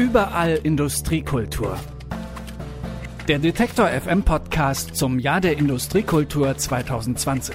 Überall 0.00 0.58
Industriekultur. 0.62 1.78
Der 3.28 3.38
Detektor 3.38 3.86
FM 3.86 4.22
Podcast 4.22 4.96
zum 4.96 5.18
Jahr 5.18 5.42
der 5.42 5.58
Industriekultur 5.58 6.56
2020. 6.56 7.54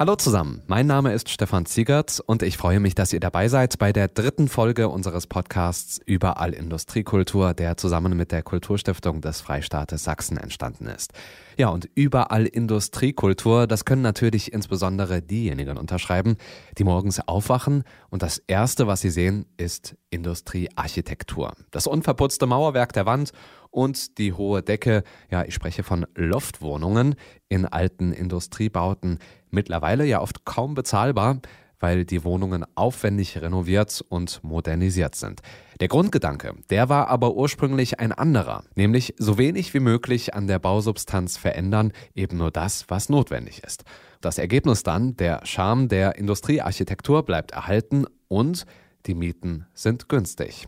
Hallo 0.00 0.16
zusammen, 0.16 0.62
mein 0.66 0.86
Name 0.86 1.12
ist 1.12 1.28
Stefan 1.28 1.66
Ziegert 1.66 2.22
und 2.24 2.42
ich 2.42 2.56
freue 2.56 2.80
mich, 2.80 2.94
dass 2.94 3.12
ihr 3.12 3.20
dabei 3.20 3.48
seid 3.48 3.78
bei 3.78 3.92
der 3.92 4.08
dritten 4.08 4.48
Folge 4.48 4.88
unseres 4.88 5.26
Podcasts 5.26 6.00
Überall 6.06 6.54
Industriekultur, 6.54 7.52
der 7.52 7.76
zusammen 7.76 8.16
mit 8.16 8.32
der 8.32 8.42
Kulturstiftung 8.42 9.20
des 9.20 9.42
Freistaates 9.42 10.02
Sachsen 10.02 10.38
entstanden 10.38 10.86
ist. 10.86 11.12
Ja, 11.58 11.68
und 11.68 11.86
Überall 11.94 12.46
Industriekultur, 12.46 13.66
das 13.66 13.84
können 13.84 14.00
natürlich 14.00 14.54
insbesondere 14.54 15.20
diejenigen 15.20 15.76
unterschreiben, 15.76 16.38
die 16.78 16.84
morgens 16.84 17.20
aufwachen 17.28 17.84
und 18.08 18.22
das 18.22 18.38
Erste, 18.38 18.86
was 18.86 19.02
sie 19.02 19.10
sehen, 19.10 19.44
ist 19.58 19.96
Industriearchitektur. 20.08 21.52
Das 21.72 21.86
unverputzte 21.86 22.46
Mauerwerk 22.46 22.94
der 22.94 23.04
Wand 23.04 23.32
und 23.70 24.18
die 24.18 24.32
hohe 24.32 24.62
Decke, 24.62 25.02
ja, 25.30 25.44
ich 25.44 25.54
spreche 25.54 25.82
von 25.82 26.06
Loftwohnungen 26.14 27.14
in 27.48 27.66
alten 27.66 28.12
Industriebauten, 28.12 29.18
mittlerweile 29.50 30.04
ja 30.04 30.20
oft 30.20 30.44
kaum 30.44 30.74
bezahlbar, 30.74 31.40
weil 31.80 32.04
die 32.04 32.24
Wohnungen 32.24 32.64
aufwendig 32.74 33.40
renoviert 33.40 34.04
und 34.08 34.44
modernisiert 34.44 35.14
sind. 35.14 35.40
Der 35.80 35.88
Grundgedanke, 35.88 36.54
der 36.68 36.88
war 36.90 37.08
aber 37.08 37.34
ursprünglich 37.34 37.98
ein 37.98 38.12
anderer, 38.12 38.64
nämlich 38.74 39.14
so 39.18 39.38
wenig 39.38 39.72
wie 39.72 39.80
möglich 39.80 40.34
an 40.34 40.46
der 40.46 40.58
Bausubstanz 40.58 41.38
verändern, 41.38 41.92
eben 42.14 42.36
nur 42.36 42.50
das, 42.50 42.84
was 42.88 43.08
notwendig 43.08 43.62
ist. 43.64 43.84
Das 44.20 44.36
Ergebnis 44.36 44.82
dann, 44.82 45.16
der 45.16 45.40
Charme 45.46 45.88
der 45.88 46.16
Industriearchitektur 46.16 47.24
bleibt 47.24 47.52
erhalten 47.52 48.04
und 48.28 48.66
die 49.06 49.14
Mieten 49.14 49.66
sind 49.72 50.10
günstig. 50.10 50.66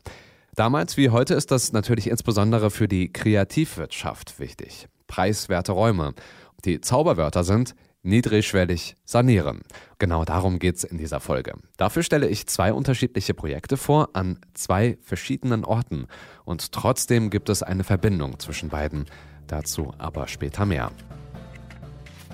Damals 0.55 0.98
wie 0.98 1.08
heute 1.08 1.33
ist 1.33 1.50
das 1.50 1.72
natürlich 1.72 2.11
insbesondere 2.11 2.70
für 2.70 2.86
die 2.86 3.11
Kreativwirtschaft 3.11 4.39
wichtig. 4.39 4.86
Preiswerte 5.06 5.72
Räume. 5.72 6.12
Die 6.67 6.83
Zauberwörter 6.83 7.42
sind 7.42 7.75
niedrigschwellig 8.03 8.97
sanieren. 9.06 9.62
Genau 9.98 10.27
darum 10.27 10.58
geht 10.58 10.77
es 10.77 10.84
in 10.84 10.98
dieser 10.98 11.20
Folge. 11.20 11.55
Dafür 11.78 12.03
stelle 12.03 12.28
ich 12.28 12.47
zwei 12.48 12.75
unterschiedliche 12.75 13.33
Projekte 13.33 13.78
vor 13.78 14.11
an 14.12 14.41
zwei 14.53 14.98
verschiedenen 15.00 15.64
Orten. 15.64 16.06
Und 16.45 16.73
trotzdem 16.73 17.30
gibt 17.30 17.48
es 17.48 17.62
eine 17.62 17.84
Verbindung 17.84 18.39
zwischen 18.39 18.69
beiden. 18.69 19.06
Dazu 19.47 19.95
aber 19.97 20.28
später 20.28 20.67
mehr. 20.67 20.92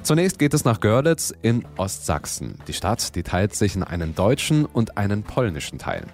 Zunächst 0.03 0.41
geht 0.41 0.55
es 0.55 0.65
nach 0.65 0.81
Görlitz 0.81 1.33
in 1.43 1.65
Ostsachsen. 1.77 2.59
Die 2.67 2.73
Stadt, 2.73 3.15
die 3.15 3.23
teilt 3.23 3.55
sich 3.55 3.77
in 3.77 3.85
einen 3.85 4.17
deutschen 4.17 4.65
und 4.65 4.97
einen 4.97 5.23
polnischen 5.23 5.79
Teil. 5.79 6.05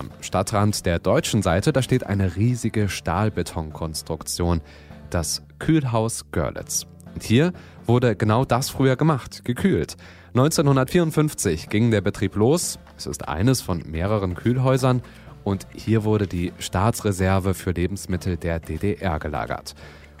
Am 0.00 0.10
Stadtrand 0.22 0.86
der 0.86 0.98
deutschen 0.98 1.42
Seite, 1.42 1.74
da 1.74 1.82
steht 1.82 2.06
eine 2.06 2.34
riesige 2.34 2.88
Stahlbetonkonstruktion, 2.88 4.62
das 5.10 5.42
Kühlhaus 5.58 6.24
Görlitz. 6.32 6.86
Und 7.12 7.22
hier 7.22 7.52
wurde 7.84 8.16
genau 8.16 8.46
das 8.46 8.70
früher 8.70 8.96
gemacht, 8.96 9.44
gekühlt. 9.44 9.98
1954 10.28 11.68
ging 11.68 11.90
der 11.90 12.00
Betrieb 12.00 12.34
los. 12.36 12.78
Es 12.96 13.04
ist 13.04 13.28
eines 13.28 13.60
von 13.60 13.82
mehreren 13.90 14.36
Kühlhäusern 14.36 15.02
und 15.44 15.66
hier 15.74 16.02
wurde 16.02 16.26
die 16.26 16.54
Staatsreserve 16.58 17.52
für 17.52 17.72
Lebensmittel 17.72 18.38
der 18.38 18.58
DDR 18.58 19.18
gelagert. 19.18 19.74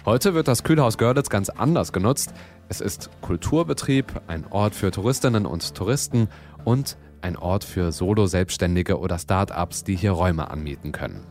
Heute 0.04 0.34
wird 0.34 0.46
das 0.46 0.62
Kühlhaus 0.62 0.98
Görlitz 0.98 1.30
ganz 1.30 1.48
anders 1.48 1.90
genutzt. 1.94 2.34
Es 2.68 2.82
ist 2.82 3.08
Kulturbetrieb, 3.22 4.20
ein 4.26 4.46
Ort 4.50 4.74
für 4.74 4.90
Touristinnen 4.90 5.46
und 5.46 5.74
Touristen 5.74 6.28
und 6.66 6.98
ein 7.22 7.36
Ort 7.36 7.64
für 7.64 7.92
Solo-Selbstständige 7.92 8.98
oder 8.98 9.18
Start-ups, 9.18 9.84
die 9.84 9.96
hier 9.96 10.12
Räume 10.12 10.50
anmieten 10.50 10.92
können. 10.92 11.24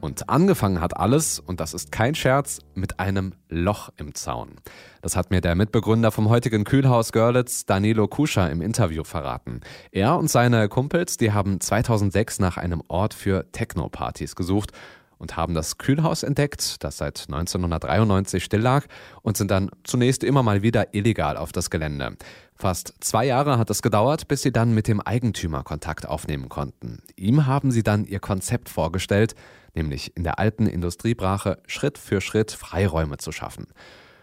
Und 0.00 0.28
angefangen 0.28 0.80
hat 0.80 0.96
alles, 0.96 1.40
und 1.40 1.58
das 1.58 1.74
ist 1.74 1.90
kein 1.90 2.14
Scherz, 2.14 2.60
mit 2.74 3.00
einem 3.00 3.34
Loch 3.48 3.90
im 3.96 4.14
Zaun. 4.14 4.56
Das 5.02 5.16
hat 5.16 5.30
mir 5.30 5.40
der 5.40 5.56
Mitbegründer 5.56 6.12
vom 6.12 6.28
heutigen 6.28 6.64
Kühlhaus 6.64 7.10
Görlitz, 7.10 7.66
Danilo 7.66 8.06
Kuscha, 8.06 8.46
im 8.46 8.62
Interview 8.62 9.02
verraten. 9.02 9.60
Er 9.90 10.16
und 10.16 10.30
seine 10.30 10.68
Kumpels, 10.68 11.16
die 11.16 11.32
haben 11.32 11.60
2006 11.60 12.38
nach 12.38 12.56
einem 12.56 12.82
Ort 12.86 13.12
für 13.12 13.50
Techno-Partys 13.50 14.36
gesucht 14.36 14.70
und 15.18 15.36
haben 15.36 15.54
das 15.54 15.78
Kühlhaus 15.78 16.22
entdeckt, 16.22 16.82
das 16.84 16.98
seit 16.98 17.24
1993 17.28 18.44
still 18.44 18.60
lag, 18.60 18.86
und 19.22 19.36
sind 19.36 19.50
dann 19.50 19.68
zunächst 19.82 20.22
immer 20.22 20.44
mal 20.44 20.62
wieder 20.62 20.94
illegal 20.94 21.36
auf 21.36 21.50
das 21.50 21.70
Gelände. 21.70 22.16
Fast 22.58 22.94
zwei 23.00 23.24
Jahre 23.24 23.56
hat 23.56 23.70
es 23.70 23.82
gedauert, 23.82 24.26
bis 24.26 24.42
sie 24.42 24.50
dann 24.50 24.74
mit 24.74 24.88
dem 24.88 25.00
Eigentümer 25.00 25.62
Kontakt 25.62 26.08
aufnehmen 26.08 26.48
konnten. 26.48 26.98
Ihm 27.14 27.46
haben 27.46 27.70
sie 27.70 27.84
dann 27.84 28.04
ihr 28.04 28.18
Konzept 28.18 28.68
vorgestellt, 28.68 29.36
nämlich 29.74 30.16
in 30.16 30.24
der 30.24 30.40
alten 30.40 30.66
Industriebrache 30.66 31.58
Schritt 31.68 31.98
für 31.98 32.20
Schritt 32.20 32.50
Freiräume 32.50 33.18
zu 33.18 33.30
schaffen. 33.30 33.68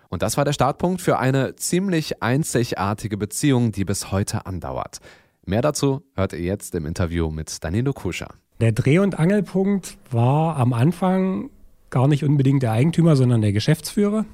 Und 0.09 0.22
das 0.22 0.35
war 0.35 0.44
der 0.44 0.51
Startpunkt 0.51 1.01
für 1.01 1.18
eine 1.18 1.56
ziemlich 1.56 2.22
einzigartige 2.22 3.18
Beziehung, 3.18 3.72
die 3.72 3.85
bis 3.85 4.12
heute 4.12 4.45
andauert. 4.45 5.00
Mehr 5.45 5.62
dazu 5.62 6.03
hört 6.16 6.34
ihr 6.34 6.40
jetzt 6.40 6.75
im 6.75 6.85
Interview 6.85 7.31
mit 7.31 7.63
Danilo 7.63 7.94
Kuscher. 7.94 8.29
Der 8.59 8.74
Dreh- 8.74 9.00
und 9.00 9.18
Angelpunkt 9.18 9.97
war 10.12 10.57
am 10.57 10.74
Anfang 10.74 11.50
gar 11.90 12.09
nicht 12.09 12.25
unbedingt 12.25 12.63
der 12.63 12.74
Eigentümer, 12.74 13.16
sondern 13.16 13.41
der 13.41 13.53
Geschäftsführer. 13.53 14.25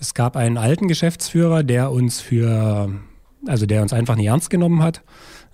Es 0.00 0.14
gab 0.14 0.36
einen 0.36 0.56
alten 0.56 0.88
Geschäftsführer, 0.88 1.62
der 1.62 1.90
uns 1.90 2.20
für, 2.20 2.90
also 3.48 3.66
der 3.66 3.82
uns 3.82 3.92
einfach 3.92 4.16
nicht 4.16 4.26
ernst 4.26 4.50
genommen 4.50 4.82
hat. 4.82 5.02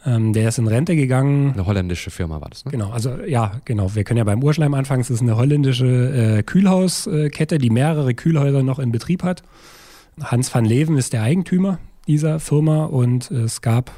Ähm, 0.04 0.32
der 0.32 0.48
ist 0.48 0.58
in 0.58 0.66
Rente 0.66 0.97
gegangen. 0.97 1.53
Eine 1.53 1.66
holländische 1.66 2.10
Firma 2.10 2.41
war 2.41 2.50
das, 2.50 2.64
ne? 2.64 2.72
Genau, 2.72 2.91
also 2.91 3.19
ja, 3.26 3.60
genau. 3.64 3.94
Wir 3.94 4.04
können 4.04 4.19
ja 4.19 4.25
beim 4.25 4.42
Urschleim 4.42 4.75
anfangen. 4.75 5.00
Es 5.00 5.10
ist 5.10 5.22
eine 5.22 5.36
holländische 5.36 6.38
äh, 6.38 6.42
Kühlhauskette, 6.42 7.58
die 7.58 7.70
mehrere 7.70 8.14
Kühlhäuser 8.14 8.62
noch 8.62 8.78
in 8.78 8.91
Betrieb 8.91 9.22
hat. 9.22 9.42
Hans 10.20 10.54
van 10.54 10.64
Leven 10.64 10.97
ist 10.97 11.12
der 11.12 11.22
Eigentümer 11.22 11.78
dieser 12.06 12.41
Firma 12.41 12.84
und 12.84 13.30
es 13.30 13.62
gab 13.62 13.92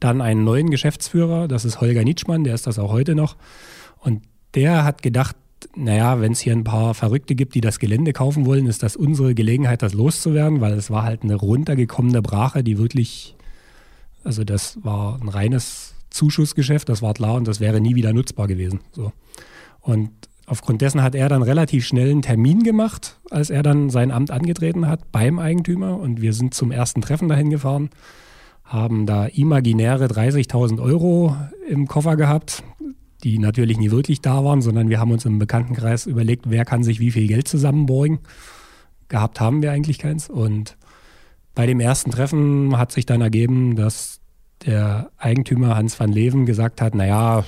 dann 0.00 0.20
einen 0.20 0.44
neuen 0.44 0.70
Geschäftsführer, 0.70 1.48
das 1.48 1.64
ist 1.64 1.80
Holger 1.80 2.04
Nitschmann, 2.04 2.44
der 2.44 2.54
ist 2.54 2.66
das 2.66 2.78
auch 2.78 2.92
heute 2.92 3.14
noch. 3.14 3.36
Und 3.98 4.22
der 4.54 4.84
hat 4.84 5.02
gedacht, 5.02 5.36
naja, 5.76 6.20
wenn 6.20 6.32
es 6.32 6.40
hier 6.40 6.52
ein 6.52 6.64
paar 6.64 6.94
Verrückte 6.94 7.34
gibt, 7.34 7.54
die 7.54 7.60
das 7.60 7.78
Gelände 7.78 8.12
kaufen 8.12 8.46
wollen, 8.46 8.66
ist 8.66 8.82
das 8.82 8.96
unsere 8.96 9.34
Gelegenheit, 9.34 9.82
das 9.82 9.94
loszuwerden, 9.94 10.60
weil 10.60 10.72
es 10.74 10.90
war 10.90 11.02
halt 11.02 11.22
eine 11.22 11.34
runtergekommene 11.34 12.22
Brache, 12.22 12.62
die 12.62 12.78
wirklich, 12.78 13.36
also 14.22 14.44
das 14.44 14.78
war 14.82 15.20
ein 15.20 15.28
reines 15.28 15.94
Zuschussgeschäft, 16.10 16.88
das 16.88 17.02
war 17.02 17.14
klar 17.14 17.34
und 17.34 17.48
das 17.48 17.60
wäre 17.60 17.80
nie 17.80 17.94
wieder 17.94 18.12
nutzbar 18.12 18.46
gewesen. 18.46 18.80
So. 18.92 19.12
Und 19.80 20.10
aufgrund 20.46 20.80
dessen 20.80 21.02
hat 21.02 21.14
er 21.14 21.28
dann 21.28 21.42
relativ 21.42 21.86
schnell 21.86 22.10
einen 22.10 22.22
Termin 22.22 22.62
gemacht, 22.62 23.18
als 23.30 23.50
er 23.50 23.62
dann 23.62 23.90
sein 23.90 24.10
Amt 24.10 24.30
angetreten 24.30 24.86
hat 24.86 25.10
beim 25.10 25.38
Eigentümer 25.38 25.98
und 25.98 26.20
wir 26.20 26.32
sind 26.32 26.54
zum 26.54 26.70
ersten 26.70 27.00
Treffen 27.00 27.28
dahin 27.28 27.50
gefahren 27.50 27.90
haben 28.64 29.04
da 29.04 29.26
imaginäre 29.26 30.06
30.000 30.06 30.82
Euro 30.82 31.36
im 31.68 31.86
Koffer 31.86 32.16
gehabt, 32.16 32.64
die 33.24 33.38
natürlich 33.38 33.78
nie 33.78 33.90
wirklich 33.90 34.20
da 34.20 34.44
waren, 34.44 34.62
sondern 34.62 34.90
wir 34.90 35.00
haben 35.00 35.10
uns 35.10 35.24
im 35.24 35.38
Bekanntenkreis 35.38 36.06
überlegt, 36.06 36.50
wer 36.50 36.64
kann 36.64 36.84
sich 36.84 37.00
wie 37.00 37.10
viel 37.10 37.26
Geld 37.26 37.48
zusammenborgen. 37.48 38.18
Gehabt 39.08 39.40
haben 39.40 39.62
wir 39.62 39.72
eigentlich 39.72 39.98
keins. 39.98 40.28
Und 40.28 40.76
bei 41.54 41.66
dem 41.66 41.80
ersten 41.80 42.10
Treffen 42.10 42.76
hat 42.76 42.92
sich 42.92 43.06
dann 43.06 43.22
ergeben, 43.22 43.76
dass 43.76 44.20
der 44.66 45.10
Eigentümer 45.16 45.76
Hans 45.76 45.98
van 45.98 46.12
Leven 46.12 46.46
gesagt 46.46 46.80
hat, 46.80 46.94
naja, 46.94 47.44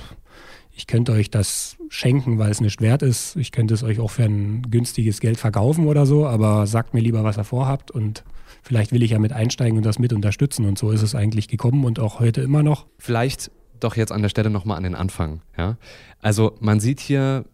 ich 0.75 0.87
könnte 0.87 1.11
euch 1.11 1.29
das 1.29 1.77
schenken, 1.89 2.37
weil 2.37 2.51
es 2.51 2.61
nicht 2.61 2.81
wert 2.81 3.01
ist. 3.01 3.35
Ich 3.35 3.51
könnte 3.51 3.73
es 3.73 3.83
euch 3.83 3.99
auch 3.99 4.11
für 4.11 4.23
ein 4.23 4.63
günstiges 4.69 5.19
Geld 5.19 5.37
verkaufen 5.37 5.87
oder 5.87 6.05
so, 6.05 6.27
aber 6.27 6.67
sagt 6.67 6.93
mir 6.93 7.01
lieber, 7.01 7.23
was 7.23 7.37
ihr 7.37 7.43
vorhabt 7.43 7.91
und 7.91 8.23
vielleicht 8.61 8.91
will 8.91 9.03
ich 9.03 9.11
ja 9.11 9.19
mit 9.19 9.33
einsteigen 9.33 9.77
und 9.77 9.85
das 9.85 9.99
mit 9.99 10.13
unterstützen. 10.13 10.65
Und 10.65 10.77
so 10.77 10.91
ist 10.91 11.01
es 11.01 11.15
eigentlich 11.15 11.47
gekommen 11.47 11.85
und 11.85 11.99
auch 11.99 12.19
heute 12.19 12.41
immer 12.41 12.63
noch. 12.63 12.85
Vielleicht 12.97 13.51
doch 13.83 13.95
jetzt 13.95 14.11
an 14.11 14.21
der 14.21 14.29
Stelle 14.29 14.49
nochmal 14.49 14.77
an 14.77 14.83
den 14.83 14.95
Anfang. 14.95 15.41
Ja? 15.57 15.77
Also 16.21 16.55
man 16.59 16.79
sieht 16.79 16.99
hier 16.99 17.45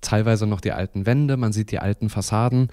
teilweise 0.00 0.46
noch 0.46 0.60
die 0.60 0.72
alten 0.72 1.06
Wände, 1.06 1.36
man 1.36 1.52
sieht 1.52 1.70
die 1.70 1.78
alten 1.78 2.08
Fassaden. 2.08 2.68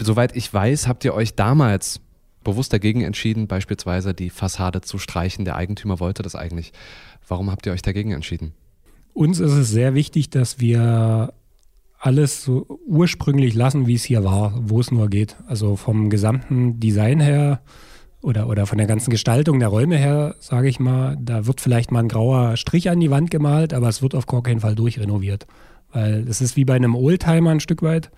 Soweit 0.00 0.36
ich 0.36 0.52
weiß, 0.52 0.88
habt 0.88 1.04
ihr 1.04 1.14
euch 1.14 1.34
damals 1.34 2.00
bewusst 2.44 2.72
dagegen 2.72 3.02
entschieden, 3.02 3.46
beispielsweise 3.46 4.14
die 4.14 4.30
Fassade 4.30 4.80
zu 4.80 4.98
streichen. 4.98 5.44
Der 5.44 5.56
Eigentümer 5.56 6.00
wollte 6.00 6.22
das 6.22 6.34
eigentlich. 6.34 6.72
Warum 7.26 7.50
habt 7.50 7.66
ihr 7.66 7.72
euch 7.72 7.82
dagegen 7.82 8.12
entschieden? 8.12 8.52
Uns 9.12 9.40
ist 9.40 9.52
es 9.52 9.70
sehr 9.70 9.94
wichtig, 9.94 10.30
dass 10.30 10.60
wir 10.60 11.32
alles 11.98 12.44
so 12.44 12.80
ursprünglich 12.86 13.54
lassen, 13.54 13.86
wie 13.86 13.94
es 13.94 14.04
hier 14.04 14.24
war, 14.24 14.54
wo 14.62 14.80
es 14.80 14.92
nur 14.92 15.08
geht. 15.08 15.36
Also 15.46 15.76
vom 15.76 16.10
gesamten 16.10 16.78
Design 16.78 17.20
her 17.20 17.60
oder, 18.20 18.48
oder 18.48 18.66
von 18.66 18.78
der 18.78 18.86
ganzen 18.86 19.10
Gestaltung 19.10 19.58
der 19.60 19.68
Räume 19.68 19.96
her, 19.96 20.34
sage 20.40 20.68
ich 20.68 20.80
mal, 20.80 21.16
da 21.20 21.46
wird 21.46 21.60
vielleicht 21.60 21.92
mal 21.92 22.00
ein 22.00 22.08
grauer 22.08 22.56
Strich 22.56 22.90
an 22.90 23.00
die 23.00 23.10
Wand 23.10 23.30
gemalt, 23.30 23.72
aber 23.72 23.88
es 23.88 24.02
wird 24.02 24.14
auf 24.14 24.26
gar 24.26 24.42
keinen 24.42 24.60
Fall 24.60 24.74
durchrenoviert. 24.74 25.46
Weil 25.92 26.26
es 26.28 26.40
ist 26.40 26.56
wie 26.56 26.64
bei 26.64 26.74
einem 26.74 26.94
Oldtimer 26.94 27.50
ein 27.50 27.60
Stück 27.60 27.82
weit. 27.82 28.10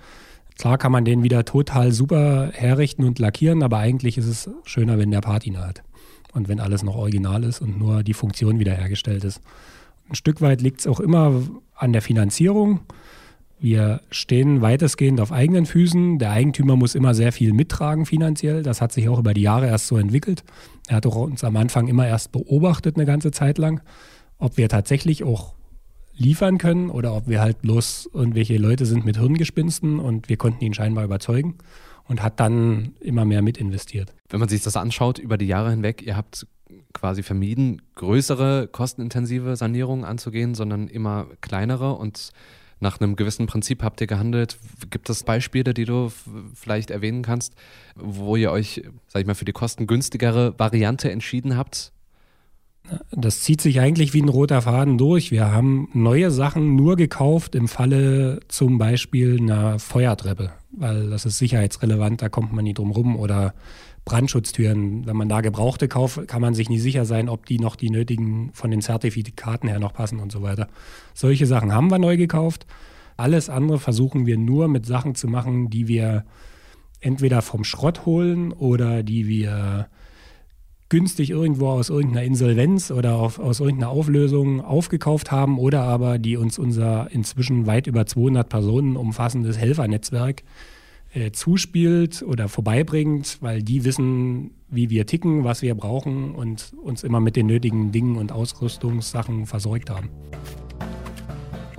Klar 0.59 0.79
kann 0.79 0.93
man 0.93 1.05
den 1.05 1.23
wieder 1.23 1.45
total 1.45 1.93
super 1.93 2.51
herrichten 2.53 3.05
und 3.05 3.19
lackieren, 3.19 3.63
aber 3.63 3.79
eigentlich 3.79 4.19
ist 4.19 4.27
es 4.27 4.51
schöner, 4.65 4.99
wenn 4.99 5.11
der 5.11 5.21
Patina 5.21 5.67
hat. 5.67 5.83
und 6.33 6.49
wenn 6.49 6.61
alles 6.61 6.83
noch 6.83 6.97
original 6.97 7.45
ist 7.45 7.61
und 7.61 7.79
nur 7.79 8.03
die 8.03 8.15
Funktion 8.15 8.59
wiederhergestellt 8.59 9.25
ist. 9.25 9.41
Ein 10.09 10.15
Stück 10.15 10.41
weit 10.41 10.61
liegt 10.61 10.81
es 10.81 10.87
auch 10.87 11.01
immer 11.01 11.43
an 11.75 11.93
der 11.93 12.03
Finanzierung. 12.03 12.81
Wir 13.61 14.01
stehen 14.11 14.63
weitestgehend 14.63 15.21
auf 15.21 15.33
eigenen 15.33 15.67
Füßen. 15.67 16.19
Der 16.19 16.31
Eigentümer 16.31 16.77
muss 16.77 16.95
immer 16.95 17.13
sehr 17.15 17.31
viel 17.31 17.53
mittragen 17.53 18.07
finanziell. 18.07 18.63
Das 18.63 18.81
hat 18.81 18.93
sich 18.93 19.09
auch 19.09 19.19
über 19.19 19.35
die 19.35 19.43
Jahre 19.43 19.67
erst 19.67 19.87
so 19.87 19.99
entwickelt. 19.99 20.45
Er 20.89 20.97
hat 20.97 21.07
auch 21.07 21.17
uns 21.17 21.45
am 21.45 21.57
Anfang 21.57 21.87
immer 21.87 22.07
erst 22.07 22.33
beobachtet 22.33 22.97
eine 22.97 23.05
ganze 23.05 23.33
Zeit 23.33 23.59
lang, 23.59 23.83
ob 24.39 24.57
wir 24.57 24.71
tatsächlich 24.71 25.25
auch 25.25 25.55
liefern 26.15 26.57
können 26.59 26.91
oder 26.91 27.15
ob 27.15 27.29
wir 27.29 27.41
halt 27.41 27.61
bloß 27.61 28.11
irgendwelche 28.15 28.57
Leute 28.57 28.87
sind 28.87 29.05
mit 29.05 29.19
Hirngespinsten 29.19 29.99
und 29.99 30.29
wir 30.29 30.37
konnten 30.37 30.65
ihn 30.65 30.75
scheinbar 30.75 31.05
überzeugen 31.05 31.57
und 32.09 32.23
hat 32.23 32.41
dann 32.41 32.95
immer 33.01 33.25
mehr 33.25 33.43
mit 33.43 33.59
investiert. 33.59 34.15
Wenn 34.31 34.41
man 34.41 34.49
sich 34.49 34.63
das 34.63 34.77
anschaut 34.77 35.19
über 35.19 35.39
die 35.39 35.47
Jahre 35.47 35.71
hinweg, 35.71 36.03
ihr 36.03 36.17
habt 36.17 36.47
quasi 36.93 37.23
vermieden, 37.23 37.83
größere 37.95 38.69
kostenintensive 38.69 39.57
Sanierungen 39.57 40.05
anzugehen, 40.05 40.55
sondern 40.55 40.89
immer 40.89 41.27
kleinere 41.41 41.95
und 41.95 42.33
nach 42.81 43.01
einem 43.01 43.17
gewissen 43.17 43.47
Prinzip 43.47 43.83
habt 43.83 44.01
ihr 44.01 44.07
gehandelt. 44.07 44.59
Gibt 44.91 45.11
es 45.11 45.23
Beispiele, 45.23 45.75
die 45.75 45.85
du 45.85 46.11
vielleicht 46.55 46.91
erwähnen 46.91 47.23
kannst, 47.23 47.55
wo 47.95 48.37
ihr 48.37 48.51
euch, 48.51 48.83
sag 49.07 49.21
ich 49.21 49.27
mal, 49.27 49.35
für 49.35 49.45
die 49.45 49.53
kostengünstigere 49.53 50.59
Variante 50.59 51.11
entschieden 51.11 51.57
habt? 51.57 51.93
Das 53.13 53.43
zieht 53.43 53.61
sich 53.61 53.81
eigentlich 53.81 54.15
wie 54.15 54.23
ein 54.23 54.29
roter 54.29 54.63
Faden 54.63 54.99
durch. 54.99 55.31
Wir 55.31 55.53
haben 55.53 55.89
neue 55.93 56.31
Sachen 56.31 56.75
nur 56.75 56.97
gekauft 56.97 57.55
im 57.55 57.69
Falle 57.69 58.41
zum 58.49 58.79
Beispiel 58.79 59.39
einer 59.39 59.79
Feuertreppe, 59.79 60.53
weil 60.73 61.11
das 61.11 61.27
ist 61.27 61.39
sicherheitsrelevant, 61.39 62.23
da 62.23 62.29
kommt 62.29 62.53
man 62.53 62.65
nie 62.65 62.75
drum 62.75 62.91
rum. 62.91 63.17
Oder 63.17 63.55
Brandschutztüren, 64.05 65.07
wenn 65.07 65.17
man 65.17 65.29
da 65.29 65.41
Gebrauchte 65.41 65.89
kauft, 65.89 66.27
kann 66.27 66.41
man 66.43 66.55
sich 66.55 66.69
nicht 66.69 66.83
sicher 66.83 67.05
sein, 67.05 67.29
ob 67.29 67.47
die 67.47 67.59
noch 67.59 67.77
die 67.77 67.91
nötigen 67.91 68.51
von 68.53 68.71
den 68.71 68.81
Zertifikaten 68.81 69.69
her 69.69 69.79
noch 69.79 69.93
passen 69.93 70.19
und 70.21 70.33
so 70.33 70.43
weiter. 70.43 70.69
Solche 71.15 71.47
Sachen 71.47 71.73
haben 71.73 71.91
wir 71.91 71.99
neu 71.99 72.17
gekauft. 72.17 72.67
Alles 73.17 73.51
andere 73.51 73.79
versuchen 73.79 74.27
wir 74.27 74.39
nur 74.39 74.69
mit 74.69 74.87
Sachen 74.87 75.15
zu 75.15 75.29
machen, 75.29 75.71
die 75.71 75.89
wir 75.89 76.25
entweder 77.01 77.43
vom 77.43 77.65
Schrott 77.65 78.07
holen 78.07 78.53
oder 78.53 79.03
die 79.03 79.29
wir 79.29 79.89
günstig 80.89 81.31
irgendwo 81.31 81.69
aus 81.69 81.89
irgendeiner 81.89 82.25
Insolvenz 82.25 82.91
oder 82.91 83.15
auf, 83.15 83.39
aus 83.39 83.61
irgendeiner 83.61 83.91
Auflösung 83.91 84.61
aufgekauft 84.61 85.31
haben 85.31 85.59
oder 85.59 85.83
aber 85.83 86.19
die 86.19 86.37
uns 86.37 86.59
unser 86.59 87.11
inzwischen 87.13 87.67
weit 87.67 87.87
über 87.87 88.07
200 88.07 88.49
Personen 88.49 88.97
umfassendes 88.97 89.57
Helfernetzwerk 89.57 90.43
zuspielt 91.33 92.23
oder 92.23 92.49
vorbeibringt, 92.49 93.39
weil 93.41 93.63
die 93.63 93.85
wissen, 93.85 94.53
wie 94.69 94.91
wir 94.91 95.07
ticken, 95.07 95.45
was 95.45 95.63
wir 95.63 95.75
brauchen 95.75 96.35
und 96.35 96.73
uns 96.83 97.03
immer 97.03 97.21
mit 97.21 97.37
den 97.37 97.47
nötigen 97.47 97.91
Dingen 97.91 98.17
und 98.17 98.33
Ausrüstungssachen 98.33 99.47
versorgt 99.47 99.91
haben. 99.91 100.09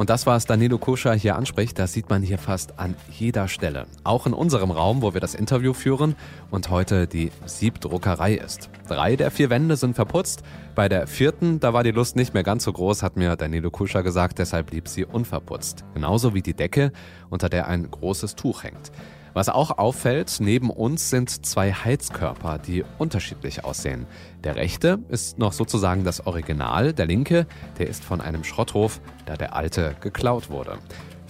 Und 0.02 0.10
das, 0.10 0.26
was 0.26 0.48
Danilo 0.48 0.80
Koscher 0.80 1.14
hier 1.14 1.36
anspricht, 1.36 1.78
das 1.78 1.94
sieht 1.94 2.10
man 2.10 2.24
hier 2.24 2.40
fast 2.40 2.80
an 2.80 2.96
jeder 3.12 3.48
Stelle. 3.48 3.86
Auch 4.04 4.26
in 4.26 4.34
unserem 4.34 4.72
Raum, 4.72 5.04
wo 5.04 5.14
wir 5.14 5.22
das 5.22 5.36
Interview 5.36 5.74
führen 5.74 6.16
und 6.50 6.72
heute 6.72 7.06
die 7.06 7.32
Siebdruckerei 7.46 8.34
ist. 8.34 8.72
Drei 8.88 9.16
der 9.16 9.30
vier 9.30 9.52
Wände 9.52 9.76
sind 9.76 9.94
verputzt. 9.94 10.42
Bei 10.74 10.90
der 10.90 11.06
vierten, 11.06 11.60
da 11.60 11.74
war 11.74 11.84
die 11.84 11.92
Lust 11.92 12.16
nicht 12.16 12.34
mehr 12.34 12.42
ganz 12.42 12.64
so 12.64 12.74
groß, 12.74 13.04
hat 13.04 13.16
mir 13.16 13.36
Danilo 13.36 13.70
Kuscher 13.70 14.02
gesagt, 14.02 14.40
deshalb 14.40 14.72
blieb 14.72 14.88
sie 14.88 15.06
unverputzt. 15.06 15.86
Genauso 15.94 16.34
wie 16.34 16.42
die 16.42 16.56
Decke, 16.56 16.92
unter 17.30 17.48
der 17.48 17.68
ein 17.68 17.92
großes 17.92 18.36
Tuch 18.36 18.64
hängt. 18.64 18.92
Was 19.34 19.48
auch 19.48 19.78
auffällt, 19.78 20.38
neben 20.40 20.70
uns 20.70 21.10
sind 21.10 21.46
zwei 21.46 21.72
Heizkörper, 21.72 22.58
die 22.58 22.84
unterschiedlich 22.98 23.64
aussehen. 23.64 24.06
Der 24.44 24.58
rechte 24.58 25.00
ist 25.08 25.40
noch 25.40 25.54
sozusagen 25.54 26.04
das 26.04 26.26
Original, 26.28 26.94
der 26.94 27.06
linke, 27.06 27.48
der 27.80 27.88
ist 27.88 28.04
von 28.04 28.20
einem 28.20 28.44
Schrotthof, 28.44 29.00
da 29.26 29.38
der 29.38 29.56
alte 29.56 29.96
geklaut 30.02 30.50
wurde. 30.50 30.78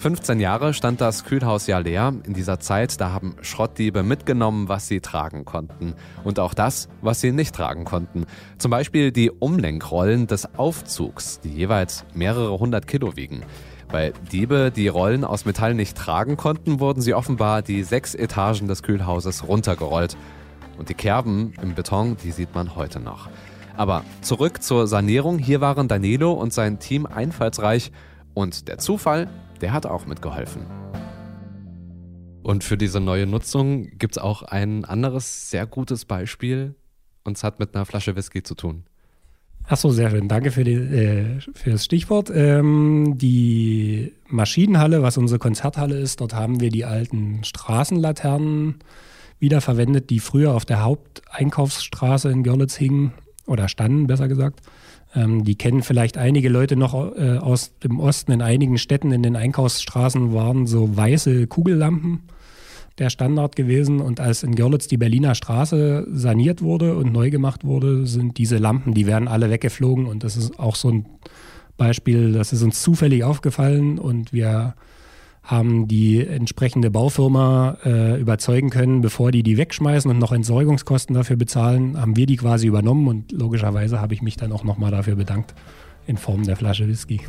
15 0.02 0.40
Jahre 0.40 0.74
stand 0.74 1.00
das 1.00 1.22
Kühlhaus 1.22 1.68
ja 1.68 1.78
leer. 1.78 2.12
In 2.26 2.34
dieser 2.34 2.58
Zeit, 2.58 3.00
da 3.00 3.12
haben 3.12 3.36
Schrottdiebe 3.40 4.02
mitgenommen, 4.02 4.68
was 4.68 4.88
sie 4.88 4.98
tragen 4.98 5.44
konnten. 5.44 5.94
Und 6.24 6.40
auch 6.40 6.54
das, 6.54 6.88
was 7.02 7.20
sie 7.20 7.30
nicht 7.30 7.54
tragen 7.54 7.84
konnten. 7.84 8.26
Zum 8.58 8.72
Beispiel 8.72 9.12
die 9.12 9.30
Umlenkrollen 9.30 10.26
des 10.26 10.58
Aufzugs, 10.58 11.38
die 11.38 11.50
jeweils 11.50 12.04
mehrere 12.14 12.58
hundert 12.58 12.88
Kilo 12.88 13.14
wiegen. 13.14 13.44
Weil 13.92 14.14
Diebe 14.32 14.72
die 14.74 14.88
Rollen 14.88 15.22
aus 15.22 15.44
Metall 15.44 15.74
nicht 15.74 15.98
tragen 15.98 16.38
konnten, 16.38 16.80
wurden 16.80 17.02
sie 17.02 17.12
offenbar 17.12 17.60
die 17.60 17.84
sechs 17.84 18.14
Etagen 18.14 18.66
des 18.66 18.82
Kühlhauses 18.82 19.46
runtergerollt. 19.46 20.16
Und 20.78 20.88
die 20.88 20.94
Kerben 20.94 21.52
im 21.60 21.74
Beton, 21.74 22.16
die 22.24 22.30
sieht 22.30 22.54
man 22.54 22.74
heute 22.74 23.00
noch. 23.00 23.28
Aber 23.76 24.02
zurück 24.22 24.62
zur 24.62 24.86
Sanierung. 24.86 25.38
Hier 25.38 25.60
waren 25.60 25.88
Danilo 25.88 26.32
und 26.32 26.54
sein 26.54 26.78
Team 26.78 27.04
einfallsreich 27.04 27.92
und 28.32 28.66
der 28.66 28.78
Zufall, 28.78 29.28
der 29.60 29.74
hat 29.74 29.84
auch 29.84 30.06
mitgeholfen. 30.06 30.66
Und 32.42 32.64
für 32.64 32.78
diese 32.78 32.98
neue 32.98 33.26
Nutzung 33.26 33.90
gibt 33.98 34.16
es 34.16 34.22
auch 34.22 34.42
ein 34.42 34.86
anderes 34.86 35.50
sehr 35.50 35.66
gutes 35.66 36.06
Beispiel 36.06 36.74
und 37.24 37.36
es 37.36 37.44
hat 37.44 37.60
mit 37.60 37.74
einer 37.74 37.84
Flasche 37.84 38.16
Whisky 38.16 38.42
zu 38.42 38.54
tun. 38.54 38.84
Ach 39.68 39.76
so, 39.76 39.90
sehr 39.90 40.10
schön. 40.10 40.28
Danke 40.28 40.50
für, 40.50 40.64
die, 40.64 40.74
äh, 40.74 41.40
für 41.54 41.70
das 41.70 41.84
Stichwort. 41.84 42.30
Ähm, 42.34 43.14
die 43.16 44.12
Maschinenhalle, 44.28 45.02
was 45.02 45.16
unsere 45.16 45.38
Konzerthalle 45.38 45.98
ist, 45.98 46.20
dort 46.20 46.34
haben 46.34 46.60
wir 46.60 46.70
die 46.70 46.84
alten 46.84 47.44
Straßenlaternen 47.44 48.76
wiederverwendet, 49.38 50.10
die 50.10 50.20
früher 50.20 50.52
auf 50.52 50.64
der 50.64 50.82
Haupteinkaufsstraße 50.82 52.30
in 52.30 52.42
Görlitz 52.42 52.76
hingen 52.76 53.12
oder 53.46 53.68
standen, 53.68 54.06
besser 54.06 54.28
gesagt. 54.28 54.60
Ähm, 55.14 55.44
die 55.44 55.56
kennen 55.56 55.82
vielleicht 55.82 56.18
einige 56.18 56.48
Leute 56.48 56.76
noch 56.76 57.16
äh, 57.16 57.38
aus 57.38 57.78
dem 57.78 58.00
Osten. 58.00 58.32
In 58.32 58.42
einigen 58.42 58.78
Städten 58.78 59.12
in 59.12 59.22
den 59.22 59.36
Einkaufsstraßen 59.36 60.32
waren 60.32 60.66
so 60.66 60.96
weiße 60.96 61.46
Kugellampen 61.46 62.22
der 62.98 63.10
Standard 63.10 63.56
gewesen. 63.56 64.00
Und 64.00 64.20
als 64.20 64.42
in 64.42 64.54
Görlitz 64.54 64.86
die 64.86 64.96
Berliner 64.96 65.34
Straße 65.34 66.06
saniert 66.10 66.62
wurde 66.62 66.96
und 66.96 67.12
neu 67.12 67.30
gemacht 67.30 67.64
wurde, 67.64 68.06
sind 68.06 68.38
diese 68.38 68.58
Lampen, 68.58 68.94
die 68.94 69.06
werden 69.06 69.28
alle 69.28 69.50
weggeflogen. 69.50 70.06
Und 70.06 70.24
das 70.24 70.36
ist 70.36 70.58
auch 70.58 70.76
so 70.76 70.90
ein 70.90 71.06
Beispiel, 71.76 72.32
das 72.32 72.52
ist 72.52 72.62
uns 72.62 72.82
zufällig 72.82 73.24
aufgefallen 73.24 73.98
und 73.98 74.32
wir 74.32 74.74
haben 75.42 75.88
die 75.88 76.24
entsprechende 76.24 76.90
Baufirma 76.90 77.76
äh, 77.84 78.20
überzeugen 78.20 78.70
können, 78.70 79.00
bevor 79.00 79.32
die 79.32 79.42
die 79.42 79.56
wegschmeißen 79.56 80.08
und 80.10 80.18
noch 80.18 80.30
Entsorgungskosten 80.30 81.14
dafür 81.14 81.36
bezahlen, 81.36 82.00
haben 82.00 82.16
wir 82.16 82.26
die 82.26 82.36
quasi 82.36 82.68
übernommen 82.68 83.08
und 83.08 83.32
logischerweise 83.32 84.00
habe 84.00 84.14
ich 84.14 84.22
mich 84.22 84.36
dann 84.36 84.52
auch 84.52 84.62
nochmal 84.62 84.92
dafür 84.92 85.16
bedankt 85.16 85.54
in 86.06 86.16
Form 86.16 86.44
der 86.44 86.56
Flasche 86.56 86.86
Whisky. 86.86 87.20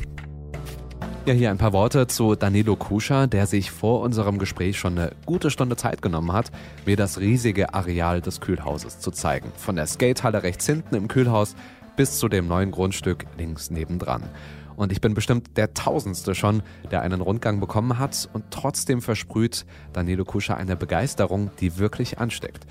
Ja, 1.26 1.34
hier 1.34 1.52
ein 1.52 1.58
paar 1.58 1.72
Worte 1.72 2.06
zu 2.08 2.36
Danilo 2.36 2.76
Kuscha, 2.76 3.28
der 3.28 3.48
sich 3.48 3.72
vor 3.72 4.02
unserem 4.02 4.40
Gespräch 4.40 4.78
schon 4.78 4.98
eine 4.98 5.14
gute 5.26 5.52
Stunde 5.52 5.78
Zeit 5.78 6.02
genommen 6.02 6.34
hat, 6.34 6.52
mir 6.86 6.98
das 6.98 7.18
riesige 7.18 7.74
Areal 7.74 8.20
des 8.20 8.42
Kühlhauses 8.42 9.00
zu 9.00 9.10
zeigen. 9.10 9.50
Von 9.56 9.78
der 9.78 9.88
Skatehalle 9.88 10.44
rechts 10.44 10.66
hinten 10.66 10.96
im 10.96 11.08
Kühlhaus 11.08 11.56
bis 11.96 12.20
zu 12.20 12.28
dem 12.28 12.50
neuen 12.50 12.72
Grundstück 12.72 13.24
links 13.38 13.72
nebendran. 13.72 14.24
Und 14.76 14.92
ich 14.92 15.00
bin 15.00 15.14
bestimmt 15.14 15.56
der 15.56 15.74
Tausendste 15.74 16.36
schon, 16.36 16.62
der 16.92 17.04
einen 17.04 17.22
Rundgang 17.22 17.62
bekommen 17.62 18.00
hat 18.00 18.28
und 18.34 18.44
trotzdem 18.52 19.02
versprüht 19.02 19.66
Danilo 19.94 20.26
Kuscha 20.26 20.56
eine 20.56 20.76
Begeisterung, 20.76 21.52
die 21.62 21.78
wirklich 21.78 22.20
ansteckt. 22.20 22.68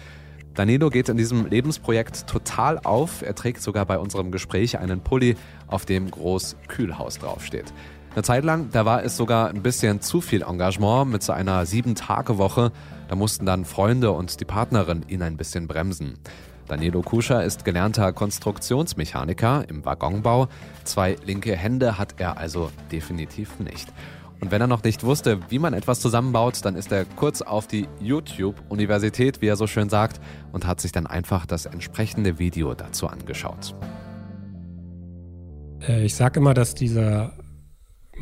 Danilo 0.52 0.90
geht 0.90 1.08
in 1.08 1.16
diesem 1.16 1.46
Lebensprojekt 1.46 2.26
total 2.26 2.78
auf. 2.80 3.22
Er 3.22 3.34
trägt 3.34 3.62
sogar 3.62 3.86
bei 3.86 3.98
unserem 3.98 4.30
Gespräch 4.30 4.78
einen 4.78 5.00
Pulli, 5.00 5.36
auf 5.68 5.86
dem 5.86 6.10
groß 6.10 6.56
Kühlhaus 6.68 7.18
draufsteht. 7.18 7.72
Eine 8.14 8.24
Zeit 8.24 8.44
lang, 8.44 8.68
da 8.70 8.84
war 8.84 9.02
es 9.02 9.16
sogar 9.16 9.48
ein 9.48 9.62
bisschen 9.62 10.02
zu 10.02 10.20
viel 10.20 10.42
Engagement 10.42 11.10
mit 11.10 11.22
so 11.22 11.32
einer 11.32 11.64
Sieben-Tage-Woche. 11.64 12.70
Da 13.08 13.14
mussten 13.14 13.46
dann 13.46 13.64
Freunde 13.64 14.10
und 14.10 14.38
die 14.38 14.44
Partnerin 14.44 15.02
ihn 15.08 15.22
ein 15.22 15.38
bisschen 15.38 15.66
bremsen. 15.66 16.18
Danilo 16.68 17.00
Kuscher 17.00 17.42
ist 17.42 17.64
gelernter 17.64 18.12
Konstruktionsmechaniker 18.12 19.64
im 19.68 19.86
Waggonbau. 19.86 20.48
Zwei 20.84 21.16
linke 21.24 21.56
Hände 21.56 21.96
hat 21.96 22.20
er 22.20 22.36
also 22.36 22.70
definitiv 22.90 23.58
nicht. 23.60 23.88
Und 24.42 24.50
wenn 24.50 24.60
er 24.60 24.66
noch 24.66 24.82
nicht 24.82 25.04
wusste, 25.04 25.38
wie 25.48 25.58
man 25.58 25.72
etwas 25.72 26.00
zusammenbaut, 26.00 26.64
dann 26.64 26.76
ist 26.76 26.92
er 26.92 27.06
kurz 27.16 27.40
auf 27.40 27.66
die 27.66 27.88
YouTube-Universität, 28.00 29.40
wie 29.40 29.46
er 29.46 29.56
so 29.56 29.66
schön 29.66 29.88
sagt, 29.88 30.20
und 30.52 30.66
hat 30.66 30.82
sich 30.82 30.92
dann 30.92 31.06
einfach 31.06 31.46
das 31.46 31.64
entsprechende 31.64 32.38
Video 32.38 32.74
dazu 32.74 33.06
angeschaut. 33.06 33.74
Äh, 35.88 36.04
ich 36.04 36.14
sage 36.14 36.40
immer, 36.40 36.52
dass 36.54 36.74
dieser 36.74 37.32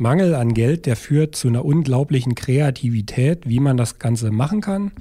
Mangel 0.01 0.33
an 0.35 0.53
Geld, 0.53 0.87
der 0.87 0.95
führt 0.95 1.35
zu 1.35 1.47
einer 1.47 1.63
unglaublichen 1.63 2.35
Kreativität, 2.35 3.47
wie 3.47 3.59
man 3.59 3.77
das 3.77 3.99
Ganze 3.99 4.31
machen 4.31 4.59
kann. 4.59 4.91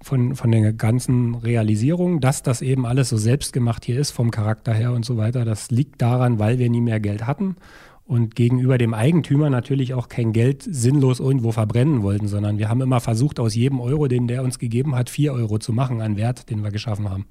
Von, 0.00 0.36
von 0.36 0.52
der 0.52 0.72
ganzen 0.74 1.34
Realisierung, 1.34 2.20
dass 2.20 2.44
das 2.44 2.62
eben 2.62 2.86
alles 2.86 3.08
so 3.08 3.16
selbstgemacht 3.16 3.84
hier 3.84 3.98
ist, 3.98 4.12
vom 4.12 4.30
Charakter 4.30 4.72
her 4.72 4.92
und 4.92 5.04
so 5.04 5.16
weiter. 5.16 5.44
Das 5.44 5.72
liegt 5.72 6.00
daran, 6.00 6.38
weil 6.38 6.60
wir 6.60 6.70
nie 6.70 6.80
mehr 6.80 7.00
Geld 7.00 7.26
hatten 7.26 7.56
und 8.04 8.36
gegenüber 8.36 8.78
dem 8.78 8.94
Eigentümer 8.94 9.50
natürlich 9.50 9.94
auch 9.94 10.08
kein 10.08 10.32
Geld 10.32 10.62
sinnlos 10.62 11.18
irgendwo 11.18 11.50
verbrennen 11.50 12.02
wollten, 12.02 12.28
sondern 12.28 12.58
wir 12.58 12.68
haben 12.68 12.80
immer 12.80 13.00
versucht, 13.00 13.40
aus 13.40 13.54
jedem 13.54 13.80
Euro, 13.80 14.06
den 14.06 14.28
der 14.28 14.44
uns 14.44 14.58
gegeben 14.58 14.94
hat, 14.94 15.10
vier 15.10 15.32
Euro 15.32 15.58
zu 15.58 15.72
machen 15.72 16.00
an 16.00 16.16
Wert, 16.16 16.48
den 16.48 16.62
wir 16.62 16.70
geschaffen 16.70 17.10
haben. 17.10 17.26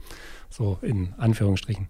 So 0.49 0.77
in 0.81 1.13
Anführungsstrichen. 1.17 1.87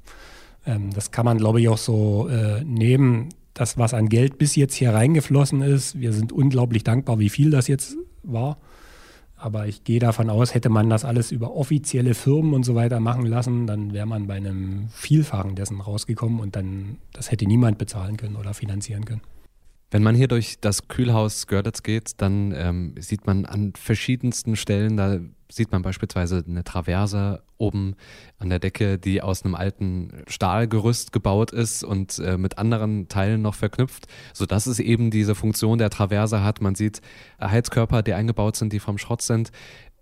Ähm, 0.66 0.94
das 0.94 1.12
kann 1.12 1.26
man, 1.26 1.38
glaube 1.38 1.60
ich, 1.60 1.70
auch 1.70 1.78
so 1.78 2.30
äh, 2.30 2.64
nehmen. 2.64 3.30
Das, 3.58 3.76
was 3.76 3.96
an 3.96 4.08
Geld 4.08 4.38
bis 4.38 4.56
jetzt 4.56 4.76
hier 4.76 4.94
reingeflossen 4.94 5.64
ist, 5.64 6.00
wir 6.00 6.14
sind 6.14 6.32
unglaublich 6.32 6.84
dankbar, 6.84 7.18
wie 7.18 7.30
viel 7.30 7.50
das 7.50 7.68
jetzt 7.68 7.98
war. 8.22 8.60
Aber 9.36 9.66
ich 9.66 9.84
gehe 9.84 10.00
davon 10.00 10.30
aus, 10.30 10.54
hätte 10.54 10.70
man 10.70 10.92
das 10.92 11.04
alles 11.04 11.32
über 11.32 11.56
offizielle 11.56 12.14
Firmen 12.14 12.54
und 12.54 12.64
so 12.64 12.76
weiter 12.76 13.00
machen 13.00 13.26
lassen, 13.26 13.66
dann 13.66 13.94
wäre 13.94 14.06
man 14.06 14.28
bei 14.28 14.36
einem 14.36 14.90
Vielfachen 14.90 15.56
dessen 15.56 15.82
rausgekommen 15.82 16.40
und 16.40 16.56
dann, 16.56 16.98
das 17.14 17.32
hätte 17.32 17.48
niemand 17.48 17.80
bezahlen 17.80 18.16
können 18.16 18.36
oder 18.36 18.54
finanzieren 18.54 19.06
können. 19.06 19.22
Wenn 19.90 20.04
man 20.04 20.14
hier 20.14 20.28
durch 20.28 20.60
das 20.62 20.88
Kühlhaus 20.88 21.48
Görlitz 21.48 21.82
geht, 21.82 22.22
dann 22.22 22.54
ähm, 22.56 22.94
sieht 23.00 23.26
man 23.26 23.46
an 23.46 23.74
verschiedensten 23.76 24.56
Stellen, 24.56 24.98
da 24.98 25.18
sieht 25.52 25.72
man 25.72 25.82
beispielsweise 25.82 26.44
eine 26.48 26.64
Traverse 26.64 27.42
oben 27.58 27.96
an 28.40 28.50
der 28.50 28.60
Decke, 28.60 28.98
die 28.98 29.22
aus 29.22 29.44
einem 29.44 29.56
alten 29.56 30.24
Stahlgerüst 30.28 31.12
gebaut 31.12 31.52
ist 31.52 31.84
und 31.84 32.20
äh, 32.20 32.38
mit 32.38 32.58
anderen 32.58 33.08
Teilen 33.08 33.42
noch 33.42 33.56
verknüpft, 33.56 34.08
sodass 34.34 34.68
es 34.68 34.80
eben 34.80 35.12
diese 35.12 35.36
Funktion 35.36 35.78
der 35.78 35.90
Traverse 35.90 36.44
hat. 36.44 36.62
Man 36.62 36.76
sieht 36.76 37.02
Heizkörper, 37.42 38.04
die 38.04 38.14
eingebaut 38.14 38.56
sind, 38.56 38.74
die 38.74 38.80
vom 38.80 38.98
Schrott 38.98 39.22
sind. 39.22 39.52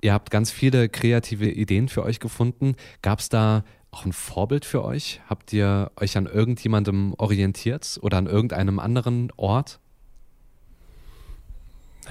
Ihr 0.02 0.14
habt 0.14 0.30
ganz 0.30 0.52
viele 0.52 0.90
kreative 0.90 1.50
Ideen 1.50 1.90
für 1.90 2.04
euch 2.04 2.20
gefunden. 2.20 2.76
Gab 3.02 3.20
es 3.20 3.30
da 3.30 3.64
auch 3.92 4.06
ein 4.06 4.14
Vorbild 4.14 4.66
für 4.66 4.84
euch? 4.84 5.22
Habt 5.28 5.54
ihr 5.54 5.92
euch 5.96 6.18
an 6.18 6.26
irgendjemandem 6.26 7.14
orientiert 7.18 7.98
oder 8.02 8.18
an 8.18 8.28
irgendeinem 8.28 8.80
anderen 8.80 9.32
Ort? 9.38 9.80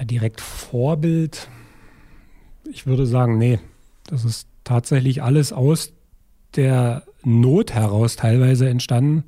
Direkt 0.01 0.41
Vorbild, 0.41 1.47
ich 2.69 2.85
würde 2.85 3.05
sagen, 3.05 3.37
nee. 3.37 3.59
Das 4.07 4.25
ist 4.25 4.47
tatsächlich 4.65 5.23
alles 5.23 5.53
aus 5.53 5.93
der 6.57 7.03
Not 7.23 7.73
heraus 7.73 8.17
teilweise 8.17 8.67
entstanden. 8.67 9.23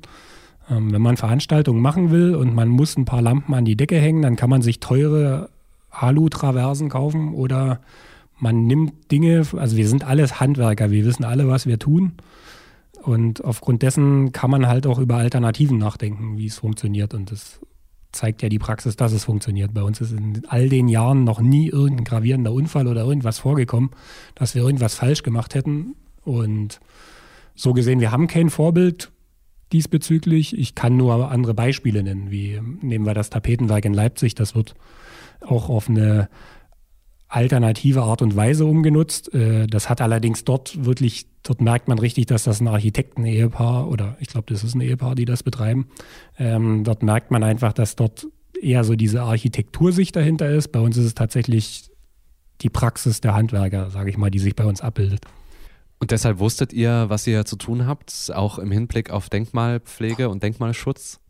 Ähm, 0.70 0.92
wenn 0.92 1.02
man 1.02 1.16
Veranstaltungen 1.16 1.80
machen 1.80 2.10
will 2.10 2.34
und 2.34 2.54
man 2.54 2.68
muss 2.68 2.96
ein 2.96 3.06
paar 3.06 3.22
Lampen 3.22 3.54
an 3.54 3.64
die 3.64 3.76
Decke 3.76 3.98
hängen, 3.98 4.20
dann 4.22 4.36
kann 4.36 4.50
man 4.50 4.60
sich 4.60 4.80
teure 4.80 5.48
Alu-Traversen 5.90 6.90
kaufen 6.90 7.32
oder 7.32 7.80
man 8.38 8.66
nimmt 8.66 9.10
Dinge, 9.10 9.44
also 9.56 9.76
wir 9.76 9.88
sind 9.88 10.04
alles 10.04 10.38
Handwerker, 10.38 10.90
wir 10.90 11.04
wissen 11.04 11.24
alle, 11.24 11.48
was 11.48 11.66
wir 11.66 11.78
tun. 11.78 12.12
Und 13.02 13.44
aufgrund 13.44 13.82
dessen 13.82 14.32
kann 14.32 14.50
man 14.50 14.66
halt 14.66 14.86
auch 14.86 14.98
über 14.98 15.16
Alternativen 15.16 15.78
nachdenken, 15.78 16.36
wie 16.36 16.46
es 16.46 16.58
funktioniert. 16.58 17.14
Und 17.14 17.32
das 17.32 17.60
zeigt 18.12 18.42
ja 18.42 18.48
die 18.48 18.58
Praxis, 18.58 18.96
dass 18.96 19.12
es 19.12 19.24
funktioniert. 19.24 19.74
Bei 19.74 19.82
uns 19.82 20.00
ist 20.00 20.12
in 20.12 20.42
all 20.48 20.68
den 20.68 20.88
Jahren 20.88 21.24
noch 21.24 21.40
nie 21.40 21.68
irgendein 21.68 22.04
gravierender 22.04 22.52
Unfall 22.52 22.86
oder 22.86 23.04
irgendwas 23.04 23.38
vorgekommen, 23.38 23.90
dass 24.34 24.54
wir 24.54 24.62
irgendwas 24.62 24.94
falsch 24.94 25.22
gemacht 25.22 25.54
hätten. 25.54 25.94
Und 26.24 26.80
so 27.54 27.72
gesehen, 27.72 28.00
wir 28.00 28.10
haben 28.10 28.26
kein 28.26 28.50
Vorbild 28.50 29.10
diesbezüglich. 29.72 30.56
Ich 30.58 30.74
kann 30.74 30.96
nur 30.96 31.30
andere 31.30 31.54
Beispiele 31.54 32.02
nennen, 32.02 32.30
wie 32.30 32.60
nehmen 32.80 33.04
wir 33.04 33.14
das 33.14 33.30
Tapetenwerk 33.30 33.84
in 33.84 33.94
Leipzig. 33.94 34.34
Das 34.34 34.54
wird 34.54 34.74
auch 35.40 35.68
auf 35.68 35.88
eine 35.88 36.28
alternative 37.28 38.02
Art 38.02 38.22
und 38.22 38.34
Weise 38.36 38.64
umgenutzt. 38.64 39.32
Äh, 39.34 39.66
das 39.66 39.88
hat 39.88 40.00
allerdings 40.00 40.44
dort 40.44 40.84
wirklich, 40.84 41.26
dort 41.42 41.60
merkt 41.60 41.88
man 41.88 41.98
richtig, 41.98 42.26
dass 42.26 42.44
das 42.44 42.60
ein 42.60 42.68
Architekten-Ehepaar 42.68 43.88
oder 43.88 44.16
ich 44.20 44.28
glaube, 44.28 44.52
das 44.52 44.64
ist 44.64 44.74
ein 44.74 44.80
Ehepaar, 44.80 45.14
die 45.14 45.26
das 45.26 45.42
betreiben. 45.42 45.88
Ähm, 46.38 46.84
dort 46.84 47.02
merkt 47.02 47.30
man 47.30 47.42
einfach, 47.42 47.72
dass 47.72 47.96
dort 47.96 48.26
eher 48.60 48.82
so 48.82 48.96
diese 48.96 49.22
Architektursicht 49.22 50.16
dahinter 50.16 50.48
ist. 50.48 50.68
Bei 50.68 50.80
uns 50.80 50.96
ist 50.96 51.04
es 51.04 51.14
tatsächlich 51.14 51.90
die 52.62 52.70
Praxis 52.70 53.20
der 53.20 53.34
Handwerker, 53.34 53.90
sage 53.90 54.10
ich 54.10 54.16
mal, 54.16 54.30
die 54.30 54.40
sich 54.40 54.56
bei 54.56 54.64
uns 54.64 54.80
abbildet. 54.80 55.20
Und 56.00 56.10
deshalb 56.12 56.38
wusstet 56.38 56.72
ihr, 56.72 57.06
was 57.08 57.26
ihr 57.26 57.44
zu 57.44 57.56
tun 57.56 57.86
habt, 57.86 58.30
auch 58.34 58.58
im 58.58 58.70
Hinblick 58.70 59.10
auf 59.10 59.28
Denkmalpflege 59.28 60.28
und 60.28 60.42
Denkmalschutz? 60.42 61.20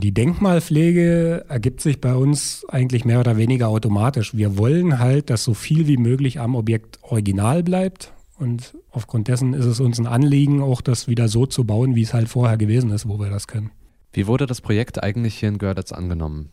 Die 0.00 0.12
Denkmalpflege 0.12 1.44
ergibt 1.48 1.80
sich 1.80 2.00
bei 2.00 2.14
uns 2.14 2.66
eigentlich 2.68 3.04
mehr 3.04 3.20
oder 3.20 3.36
weniger 3.36 3.68
automatisch. 3.68 4.36
Wir 4.36 4.58
wollen 4.58 4.98
halt, 4.98 5.30
dass 5.30 5.44
so 5.44 5.54
viel 5.54 5.86
wie 5.86 5.96
möglich 5.96 6.40
am 6.40 6.54
Objekt 6.54 6.98
original 7.02 7.62
bleibt. 7.62 8.12
Und 8.36 8.76
aufgrund 8.90 9.28
dessen 9.28 9.54
ist 9.54 9.64
es 9.64 9.80
uns 9.80 9.98
ein 10.00 10.06
Anliegen, 10.06 10.60
auch 10.60 10.80
das 10.80 11.06
wieder 11.06 11.28
so 11.28 11.46
zu 11.46 11.64
bauen, 11.64 11.94
wie 11.94 12.02
es 12.02 12.12
halt 12.12 12.28
vorher 12.28 12.56
gewesen 12.56 12.90
ist, 12.90 13.08
wo 13.08 13.18
wir 13.18 13.30
das 13.30 13.46
können. 13.46 13.70
Wie 14.12 14.26
wurde 14.26 14.46
das 14.46 14.60
Projekt 14.60 15.02
eigentlich 15.02 15.38
hier 15.38 15.48
in 15.48 15.58
Görlitz 15.58 15.92
angenommen 15.92 16.50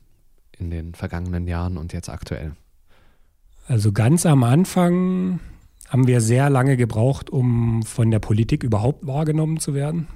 in 0.58 0.70
den 0.70 0.94
vergangenen 0.94 1.48
Jahren 1.48 1.78
und 1.78 1.94
jetzt 1.94 2.10
aktuell? 2.10 2.54
Also 3.68 3.92
ganz 3.92 4.26
am 4.26 4.44
Anfang 4.44 5.40
haben 5.90 6.08
wir 6.08 6.22
sehr 6.22 6.50
lange 6.50 6.78
gebraucht, 6.78 7.30
um 7.30 7.84
von 7.84 8.12
der 8.12 8.20
Politik 8.20 8.64
überhaupt 8.64 9.06
wahrgenommen 9.06 9.60
zu 9.60 9.74
werden. 9.74 10.08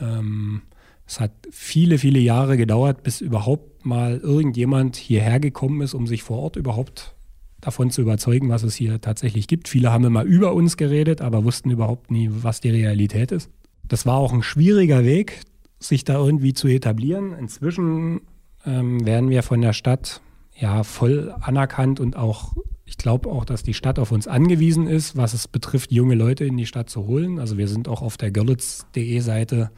Ähm, 0.00 0.62
es 1.06 1.20
hat 1.20 1.32
viele, 1.50 1.98
viele 1.98 2.18
Jahre 2.18 2.56
gedauert, 2.56 3.02
bis 3.02 3.20
überhaupt 3.20 3.86
mal 3.86 4.18
irgendjemand 4.18 4.96
hierher 4.96 5.38
gekommen 5.38 5.80
ist, 5.80 5.94
um 5.94 6.06
sich 6.06 6.22
vor 6.22 6.38
Ort 6.38 6.56
überhaupt 6.56 7.14
davon 7.60 7.90
zu 7.90 8.02
überzeugen, 8.02 8.48
was 8.48 8.64
es 8.64 8.74
hier 8.74 9.00
tatsächlich 9.00 9.46
gibt. 9.46 9.68
Viele 9.68 9.92
haben 9.92 10.04
immer 10.04 10.24
über 10.24 10.52
uns 10.52 10.76
geredet, 10.76 11.20
aber 11.20 11.44
wussten 11.44 11.70
überhaupt 11.70 12.10
nie, 12.10 12.28
was 12.30 12.60
die 12.60 12.70
Realität 12.70 13.32
ist. 13.32 13.50
Das 13.84 14.04
war 14.04 14.16
auch 14.16 14.32
ein 14.32 14.42
schwieriger 14.42 15.04
Weg, 15.04 15.40
sich 15.78 16.04
da 16.04 16.14
irgendwie 16.14 16.54
zu 16.54 16.66
etablieren. 16.66 17.32
Inzwischen 17.38 18.22
ähm, 18.64 19.06
werden 19.06 19.30
wir 19.30 19.42
von 19.42 19.60
der 19.60 19.72
Stadt 19.72 20.20
ja 20.58 20.82
voll 20.82 21.34
anerkannt 21.40 22.00
und 22.00 22.16
auch, 22.16 22.56
ich 22.84 22.98
glaube 22.98 23.30
auch, 23.30 23.44
dass 23.44 23.62
die 23.62 23.74
Stadt 23.74 23.98
auf 23.98 24.10
uns 24.10 24.26
angewiesen 24.26 24.88
ist, 24.88 25.16
was 25.16 25.34
es 25.34 25.46
betrifft, 25.46 25.92
junge 25.92 26.14
Leute 26.14 26.44
in 26.44 26.56
die 26.56 26.66
Stadt 26.66 26.90
zu 26.90 27.06
holen. 27.06 27.38
Also 27.38 27.58
wir 27.58 27.68
sind 27.68 27.88
auch 27.88 28.02
auf 28.02 28.16
der 28.16 28.30
görlitz.de 28.32 29.20
Seite 29.20 29.70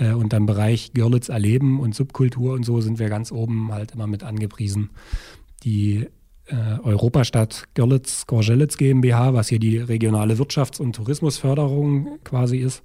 äh, 0.00 0.12
und 0.12 0.32
im 0.32 0.46
Bereich 0.46 0.92
Görlitz 0.94 1.28
erleben 1.28 1.78
und 1.78 1.94
Subkultur 1.94 2.54
und 2.54 2.64
so 2.64 2.80
sind 2.80 2.98
wir 2.98 3.08
ganz 3.08 3.30
oben 3.30 3.72
halt 3.72 3.92
immer 3.92 4.06
mit 4.06 4.24
angepriesen. 4.24 4.90
Die 5.62 6.08
äh, 6.46 6.78
Europastadt 6.82 7.64
Görlitz 7.74 8.26
Gorgelitz 8.26 8.76
GmbH, 8.76 9.34
was 9.34 9.48
hier 9.48 9.60
die 9.60 9.78
regionale 9.78 10.34
Wirtschafts- 10.34 10.80
und 10.80 10.96
Tourismusförderung 10.96 12.18
quasi 12.24 12.58
ist, 12.58 12.82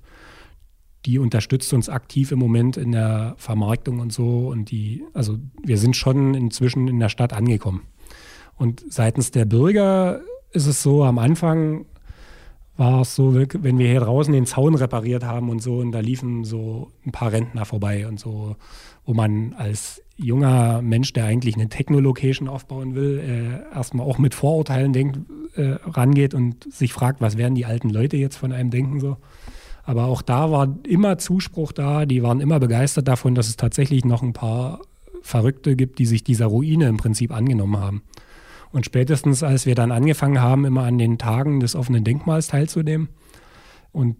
die 1.05 1.19
unterstützt 1.19 1.72
uns 1.74 1.88
aktiv 1.88 2.31
im 2.31 2.39
Moment 2.39 2.77
in 2.77 2.91
der 2.91 3.36
Vermarktung 3.38 4.00
und 4.00 4.12
so. 4.12 4.48
Und 4.50 4.72
die, 4.72 5.03
also 5.13 5.38
wir 5.63 5.77
sind 5.77 5.95
schon 5.95 6.34
inzwischen 6.34 6.88
in 6.88 7.00
der 7.00 7.10
Stadt 7.10 7.31
angekommen. 7.31 7.84
Und 8.55 8.84
seitens 8.89 9.31
der 9.31 9.45
Bürger 9.45 10.22
ist 10.51 10.65
es 10.65 10.81
so, 10.81 11.03
am 11.03 11.19
Anfang 11.19 11.86
war 12.77 13.01
es 13.01 13.15
so, 13.15 13.34
wenn 13.36 13.77
wir 13.79 13.88
hier 13.88 14.01
draußen 14.01 14.34
den 14.34 14.46
Zaun 14.46 14.75
repariert 14.75 15.24
haben 15.24 15.50
und 15.50 15.62
so, 15.62 15.77
und 15.77 15.91
da 15.91 16.00
liefen 16.00 16.44
so 16.44 16.91
ein 17.05 17.12
paar 17.12 17.32
Rentner 17.32 17.65
vorbei 17.65 18.08
und 18.08 18.20
so, 18.20 18.55
wo 19.05 19.13
man 19.13 19.53
als 19.53 20.01
junger 20.17 20.82
Mensch, 20.82 21.13
der 21.13 21.25
eigentlich 21.25 21.55
eine 21.55 21.70
Technolocation 21.70 22.48
aufbauen 22.48 22.96
will, 22.96 23.20
äh, 23.20 23.75
erstmal 23.75 24.05
auch 24.05 24.17
mit 24.17 24.34
Vorurteilen 24.34 24.94
denkt, 24.94 25.20
äh, 25.55 25.75
rangeht 25.86 26.34
und 26.34 26.72
sich 26.74 26.94
fragt, 26.94 27.22
was 27.22 27.38
werden 27.38 27.55
die 27.55 27.65
alten 27.65 27.89
Leute 27.89 28.17
jetzt 28.17 28.38
von 28.38 28.51
einem 28.51 28.72
denken 28.72 29.00
so. 29.00 29.17
Aber 29.84 30.05
auch 30.05 30.22
da 30.22 30.51
war 30.51 30.75
immer 30.88 31.17
Zuspruch 31.17 31.72
da, 31.72 32.05
die 32.05 32.24
waren 32.24 32.41
immer 32.41 32.60
begeistert 32.60 33.08
davon, 33.08 33.36
dass 33.36 33.48
es 33.48 33.55
tatsächlich 33.55 34.03
noch 34.03 34.24
ein 34.24 34.34
paar 34.34 34.82
Verrückte 35.22 35.75
gibt, 35.75 36.00
die 36.00 36.05
sich 36.05 36.24
dieser 36.24 36.48
Ruine 36.48 36.88
im 36.88 36.98
Prinzip 36.98 37.32
angenommen 37.32 37.77
haben. 37.79 38.01
Und 38.75 38.86
spätestens, 38.86 39.41
als 39.41 39.65
wir 39.65 39.74
dann 39.74 39.94
angefangen 39.94 40.41
haben, 40.41 40.65
immer 40.65 40.84
an 40.84 40.98
den 40.98 41.17
Tagen 41.17 41.62
des 41.62 41.77
offenen 41.77 42.03
Denkmals 42.03 42.48
teilzunehmen 42.48 43.08
und 43.94 44.17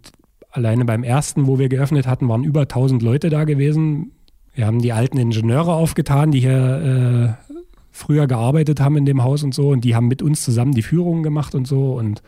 alleine 0.50 0.86
beim 0.86 1.04
ersten, 1.04 1.46
wo 1.46 1.60
wir 1.60 1.68
geöffnet 1.68 2.08
hatten, 2.08 2.30
waren 2.30 2.46
über 2.46 2.62
1000 2.62 3.02
Leute 3.02 3.30
da 3.30 3.44
gewesen. 3.44 4.14
Wir 4.54 4.66
haben 4.66 4.80
die 4.80 4.94
alten 4.94 5.18
Ingenieure 5.18 5.74
aufgetan, 5.74 6.32
die 6.32 6.40
hier 6.40 7.38
äh, 7.52 7.54
früher 7.92 8.28
gearbeitet 8.28 8.80
haben 8.80 8.96
in 8.96 9.04
dem 9.04 9.26
Haus 9.26 9.44
und 9.44 9.54
so. 9.54 9.72
Und 9.72 9.84
die 9.84 9.94
haben 9.94 10.08
mit 10.08 10.22
uns 10.22 10.42
zusammen 10.46 10.72
die 10.72 10.84
Führungen 10.84 11.22
gemacht 11.22 11.54
und 11.54 11.68
so. 11.68 11.92
Und 11.92 12.24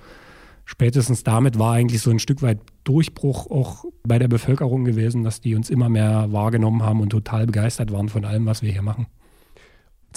spätestens 0.65 1.23
damit 1.23 1.57
war 1.57 1.75
eigentlich 1.75 2.01
so 2.01 2.11
ein 2.11 2.19
Stück 2.19 2.41
weit 2.41 2.59
Durchbruch 2.83 3.49
auch 3.49 3.85
bei 4.05 4.19
der 4.19 4.27
Bevölkerung 4.27 4.83
gewesen, 4.83 5.23
dass 5.23 5.39
die 5.39 5.55
uns 5.55 5.69
immer 5.69 5.87
mehr 5.87 6.27
wahrgenommen 6.33 6.83
haben 6.83 6.99
und 6.99 7.11
total 7.11 7.45
begeistert 7.45 7.93
waren 7.93 8.09
von 8.09 8.25
allem, 8.25 8.45
was 8.45 8.61
wir 8.61 8.73
hier 8.73 8.81
machen. 8.81 9.07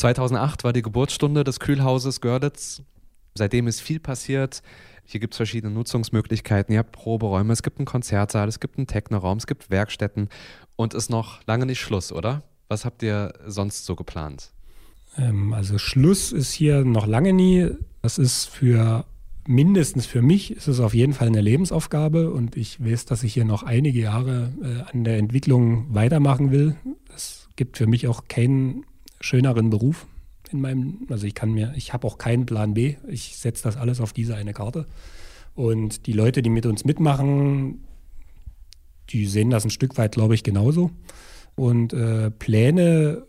2008 0.01 0.65
war 0.65 0.73
die 0.73 0.81
Geburtsstunde 0.81 1.45
des 1.45 1.61
Kühlhauses 1.61 2.23
Görlitz. 2.23 2.83
Seitdem 3.35 3.67
ist 3.67 3.83
viel 3.83 4.01
passiert. 4.01 4.63
Hier 5.05 5.21
gibt 5.21 5.35
es 5.35 5.37
verschiedene 5.37 5.75
Nutzungsmöglichkeiten. 5.75 6.73
Ihr 6.73 6.79
habt 6.79 6.93
Proberäume, 6.93 7.53
es 7.53 7.63
gibt 7.63 7.79
einen 7.79 7.85
Konzertsaal, 7.85 8.49
es 8.49 8.61
gibt 8.61 8.79
einen 8.79 8.87
Technoraum, 8.87 9.37
es 9.37 9.47
gibt 9.47 9.71
Werkstätten 9.71 10.31
und 10.77 10.95
ist 10.95 11.11
noch 11.11 11.47
lange 11.47 11.67
nicht 11.67 11.81
Schluss, 11.81 12.13
oder? 12.13 12.43
Was 12.69 12.87
habt 12.87 13.03
ihr 13.03 13.35
sonst 13.47 13.85
so 13.85 13.95
geplant? 13.95 14.53
Ähm, 15.19 15.53
also 15.53 15.77
Schluss 15.77 16.33
ist 16.33 16.53
hier 16.53 16.83
noch 16.83 17.07
lange 17.07 17.35
nie. 17.35 17.69
Das 18.01 18.17
ist 18.17 18.47
für 18.47 19.05
mindestens 19.47 20.07
für 20.07 20.23
mich 20.23 20.53
ist 20.53 20.67
es 20.67 20.81
auf 20.81 20.95
jeden 20.95 21.13
Fall 21.13 21.27
eine 21.27 21.43
Lebensaufgabe 21.43 22.31
und 22.31 22.57
ich 22.57 22.83
weiß, 22.83 23.05
dass 23.05 23.23
ich 23.23 23.35
hier 23.35 23.45
noch 23.45 23.65
einige 23.65 24.01
Jahre 24.01 24.51
äh, 24.63 24.91
an 24.97 25.05
der 25.05 25.19
Entwicklung 25.19 25.95
weitermachen 25.95 26.53
will. 26.53 26.77
Es 27.15 27.49
gibt 27.57 27.77
für 27.77 27.87
mich 27.87 28.09
auch 28.09 28.29
keinen 28.29 28.87
schöneren 29.21 29.71
Beruf 29.71 30.07
in 30.51 30.61
meinem, 30.61 31.07
also 31.11 31.27
ich 31.27 31.35
kann 31.35 31.53
mir, 31.53 31.73
ich 31.77 31.93
habe 31.93 32.07
auch 32.07 32.19
keinen 32.19 32.47
Plan 32.47 32.75
B. 32.75 32.97
Ich 33.09 33.37
setze 33.37 33.63
das 33.63 33.77
alles 33.77 34.01
auf 34.01 34.13
diese 34.13 34.35
eine 34.35 34.53
Karte. 34.53 34.87
Und 35.55 36.07
die 36.07 36.13
Leute, 36.13 36.43
die 36.43 36.51
mit 36.51 36.67
uns 36.67 36.85
mitmachen, 36.85 37.85
die 39.11 39.27
sehen 39.27 39.51
das 39.51 39.65
ein 39.65 39.71
Stück 39.71 39.99
weit, 39.99 40.13
glaube 40.13 40.35
ich, 40.35 40.43
genauso. 40.43 40.91
Und 41.55 41.93
äh, 41.93 42.31
Pläne 42.31 43.27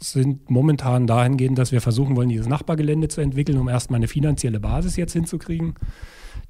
sind 0.00 0.50
momentan 0.50 1.06
dahingehend, 1.06 1.58
dass 1.58 1.72
wir 1.72 1.80
versuchen 1.80 2.16
wollen, 2.16 2.28
dieses 2.28 2.48
Nachbargelände 2.48 3.08
zu 3.08 3.20
entwickeln, 3.20 3.58
um 3.58 3.68
erstmal 3.68 3.98
eine 3.98 4.08
finanzielle 4.08 4.60
Basis 4.60 4.96
jetzt 4.96 5.12
hinzukriegen, 5.12 5.74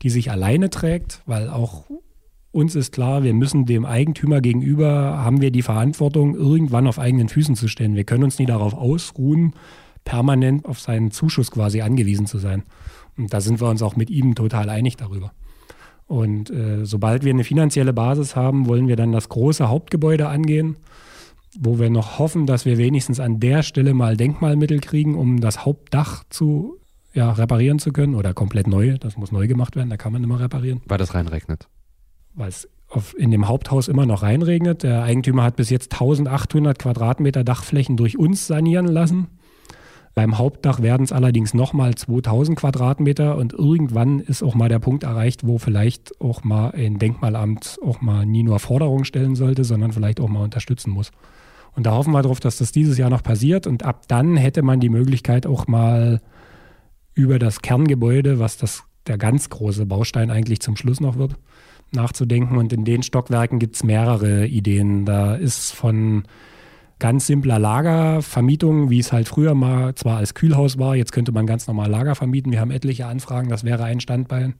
die 0.02 0.10
sich 0.10 0.30
alleine 0.30 0.70
trägt, 0.70 1.22
weil 1.26 1.48
auch 1.48 1.84
uns 2.54 2.76
ist 2.76 2.92
klar, 2.92 3.24
wir 3.24 3.34
müssen 3.34 3.66
dem 3.66 3.84
Eigentümer 3.84 4.40
gegenüber, 4.40 5.18
haben 5.18 5.40
wir 5.40 5.50
die 5.50 5.62
Verantwortung, 5.62 6.36
irgendwann 6.36 6.86
auf 6.86 7.00
eigenen 7.00 7.28
Füßen 7.28 7.56
zu 7.56 7.66
stehen. 7.66 7.96
Wir 7.96 8.04
können 8.04 8.22
uns 8.22 8.38
nie 8.38 8.46
darauf 8.46 8.74
ausruhen, 8.74 9.54
permanent 10.04 10.64
auf 10.64 10.78
seinen 10.78 11.10
Zuschuss 11.10 11.50
quasi 11.50 11.80
angewiesen 11.80 12.26
zu 12.26 12.38
sein. 12.38 12.62
Und 13.16 13.34
da 13.34 13.40
sind 13.40 13.60
wir 13.60 13.68
uns 13.68 13.82
auch 13.82 13.96
mit 13.96 14.08
ihm 14.08 14.36
total 14.36 14.70
einig 14.70 14.96
darüber. 14.96 15.32
Und 16.06 16.50
äh, 16.50 16.84
sobald 16.84 17.24
wir 17.24 17.32
eine 17.32 17.42
finanzielle 17.42 17.92
Basis 17.92 18.36
haben, 18.36 18.66
wollen 18.66 18.86
wir 18.86 18.96
dann 18.96 19.10
das 19.10 19.28
große 19.28 19.68
Hauptgebäude 19.68 20.28
angehen, 20.28 20.76
wo 21.58 21.80
wir 21.80 21.90
noch 21.90 22.20
hoffen, 22.20 22.46
dass 22.46 22.64
wir 22.64 22.78
wenigstens 22.78 23.18
an 23.18 23.40
der 23.40 23.64
Stelle 23.64 23.94
mal 23.94 24.16
Denkmalmittel 24.16 24.78
kriegen, 24.78 25.16
um 25.16 25.40
das 25.40 25.64
Hauptdach 25.64 26.22
zu 26.30 26.76
ja, 27.14 27.32
reparieren 27.32 27.80
zu 27.80 27.92
können 27.92 28.14
oder 28.14 28.32
komplett 28.32 28.68
neu. 28.68 28.96
Das 28.98 29.16
muss 29.16 29.32
neu 29.32 29.48
gemacht 29.48 29.74
werden, 29.74 29.90
da 29.90 29.96
kann 29.96 30.12
man 30.12 30.22
immer 30.22 30.38
reparieren. 30.38 30.82
Weil 30.86 30.98
das 30.98 31.14
reinregnet. 31.14 31.68
Weil 32.34 32.48
es 32.48 32.68
in 33.16 33.30
dem 33.30 33.48
Haupthaus 33.48 33.88
immer 33.88 34.06
noch 34.06 34.22
reinregnet. 34.22 34.82
Der 34.82 35.02
Eigentümer 35.02 35.42
hat 35.42 35.56
bis 35.56 35.70
jetzt 35.70 35.92
1800 35.92 36.78
Quadratmeter 36.78 37.44
Dachflächen 37.44 37.96
durch 37.96 38.18
uns 38.18 38.46
sanieren 38.46 38.86
lassen. 38.86 39.28
Beim 40.14 40.38
Hauptdach 40.38 40.80
werden 40.80 41.02
es 41.02 41.10
allerdings 41.10 41.54
nochmal 41.54 41.96
2000 41.96 42.56
Quadratmeter 42.56 43.36
und 43.36 43.52
irgendwann 43.52 44.20
ist 44.20 44.44
auch 44.44 44.54
mal 44.54 44.68
der 44.68 44.78
Punkt 44.78 45.02
erreicht, 45.02 45.44
wo 45.44 45.58
vielleicht 45.58 46.20
auch 46.20 46.44
mal 46.44 46.70
ein 46.70 47.00
Denkmalamt 47.00 47.78
auch 47.84 48.00
mal 48.00 48.24
nie 48.24 48.44
nur 48.44 48.60
Forderungen 48.60 49.04
stellen 49.04 49.34
sollte, 49.34 49.64
sondern 49.64 49.90
vielleicht 49.90 50.20
auch 50.20 50.28
mal 50.28 50.44
unterstützen 50.44 50.92
muss. 50.92 51.10
Und 51.74 51.86
da 51.86 51.90
hoffen 51.90 52.12
wir 52.12 52.22
darauf, 52.22 52.38
dass 52.38 52.58
das 52.58 52.70
dieses 52.70 52.96
Jahr 52.96 53.10
noch 53.10 53.24
passiert 53.24 53.66
und 53.66 53.82
ab 53.82 54.02
dann 54.06 54.36
hätte 54.36 54.62
man 54.62 54.78
die 54.78 54.88
Möglichkeit 54.88 55.48
auch 55.48 55.66
mal 55.66 56.20
über 57.14 57.40
das 57.40 57.60
Kerngebäude, 57.60 58.38
was 58.38 58.56
das 58.56 58.84
der 59.08 59.18
ganz 59.18 59.50
große 59.50 59.84
Baustein 59.84 60.30
eigentlich 60.30 60.60
zum 60.60 60.76
Schluss 60.76 61.00
noch 61.00 61.18
wird, 61.18 61.36
nachzudenken. 61.94 62.56
Und 62.56 62.72
in 62.72 62.84
den 62.84 63.02
Stockwerken 63.02 63.58
gibt 63.58 63.76
es 63.76 63.84
mehrere 63.84 64.46
Ideen. 64.46 65.04
Da 65.04 65.34
ist 65.34 65.72
von 65.72 66.24
ganz 66.98 67.26
simpler 67.26 67.58
Lagervermietung, 67.58 68.90
wie 68.90 68.98
es 68.98 69.12
halt 69.12 69.28
früher 69.28 69.54
mal 69.54 69.94
zwar 69.94 70.18
als 70.18 70.34
Kühlhaus 70.34 70.78
war, 70.78 70.96
jetzt 70.96 71.12
könnte 71.12 71.32
man 71.32 71.46
ganz 71.46 71.66
normal 71.66 71.90
Lager 71.90 72.14
vermieten. 72.14 72.52
Wir 72.52 72.60
haben 72.60 72.70
etliche 72.70 73.06
Anfragen, 73.06 73.48
das 73.48 73.64
wäre 73.64 73.84
ein 73.84 74.00
Standbein. 74.00 74.54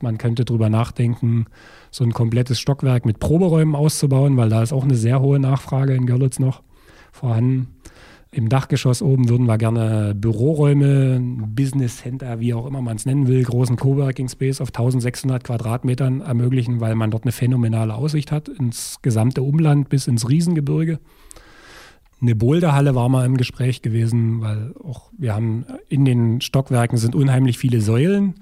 Man 0.00 0.18
könnte 0.18 0.44
darüber 0.44 0.68
nachdenken, 0.68 1.46
so 1.90 2.04
ein 2.04 2.12
komplettes 2.12 2.60
Stockwerk 2.60 3.06
mit 3.06 3.18
Proberäumen 3.18 3.74
auszubauen, 3.74 4.36
weil 4.36 4.48
da 4.48 4.62
ist 4.62 4.72
auch 4.72 4.84
eine 4.84 4.94
sehr 4.94 5.20
hohe 5.20 5.38
Nachfrage 5.38 5.94
in 5.94 6.06
Görlitz 6.06 6.38
noch 6.38 6.62
vorhanden. 7.12 7.68
Im 8.36 8.50
Dachgeschoss 8.50 9.00
oben 9.00 9.30
würden 9.30 9.46
wir 9.46 9.56
gerne 9.56 10.14
Büroräume, 10.14 11.18
Business 11.54 12.02
Center, 12.02 12.38
wie 12.38 12.52
auch 12.52 12.66
immer 12.66 12.82
man 12.82 12.96
es 12.96 13.06
nennen 13.06 13.28
will, 13.28 13.42
großen 13.42 13.76
Coworking 13.76 14.28
Space 14.28 14.60
auf 14.60 14.68
1600 14.68 15.42
Quadratmetern 15.42 16.20
ermöglichen, 16.20 16.78
weil 16.82 16.96
man 16.96 17.10
dort 17.10 17.24
eine 17.24 17.32
phänomenale 17.32 17.94
Aussicht 17.94 18.32
hat 18.32 18.48
ins 18.48 18.98
gesamte 19.00 19.40
Umland 19.40 19.88
bis 19.88 20.06
ins 20.06 20.28
Riesengebirge. 20.28 20.98
Eine 22.20 22.36
Boulderhalle 22.36 22.94
war 22.94 23.08
mal 23.08 23.24
im 23.24 23.38
Gespräch 23.38 23.80
gewesen, 23.80 24.42
weil 24.42 24.74
auch 24.84 25.10
wir 25.16 25.34
haben 25.34 25.64
in 25.88 26.04
den 26.04 26.42
Stockwerken 26.42 26.98
sind 26.98 27.14
unheimlich 27.14 27.56
viele 27.56 27.80
Säulen. 27.80 28.34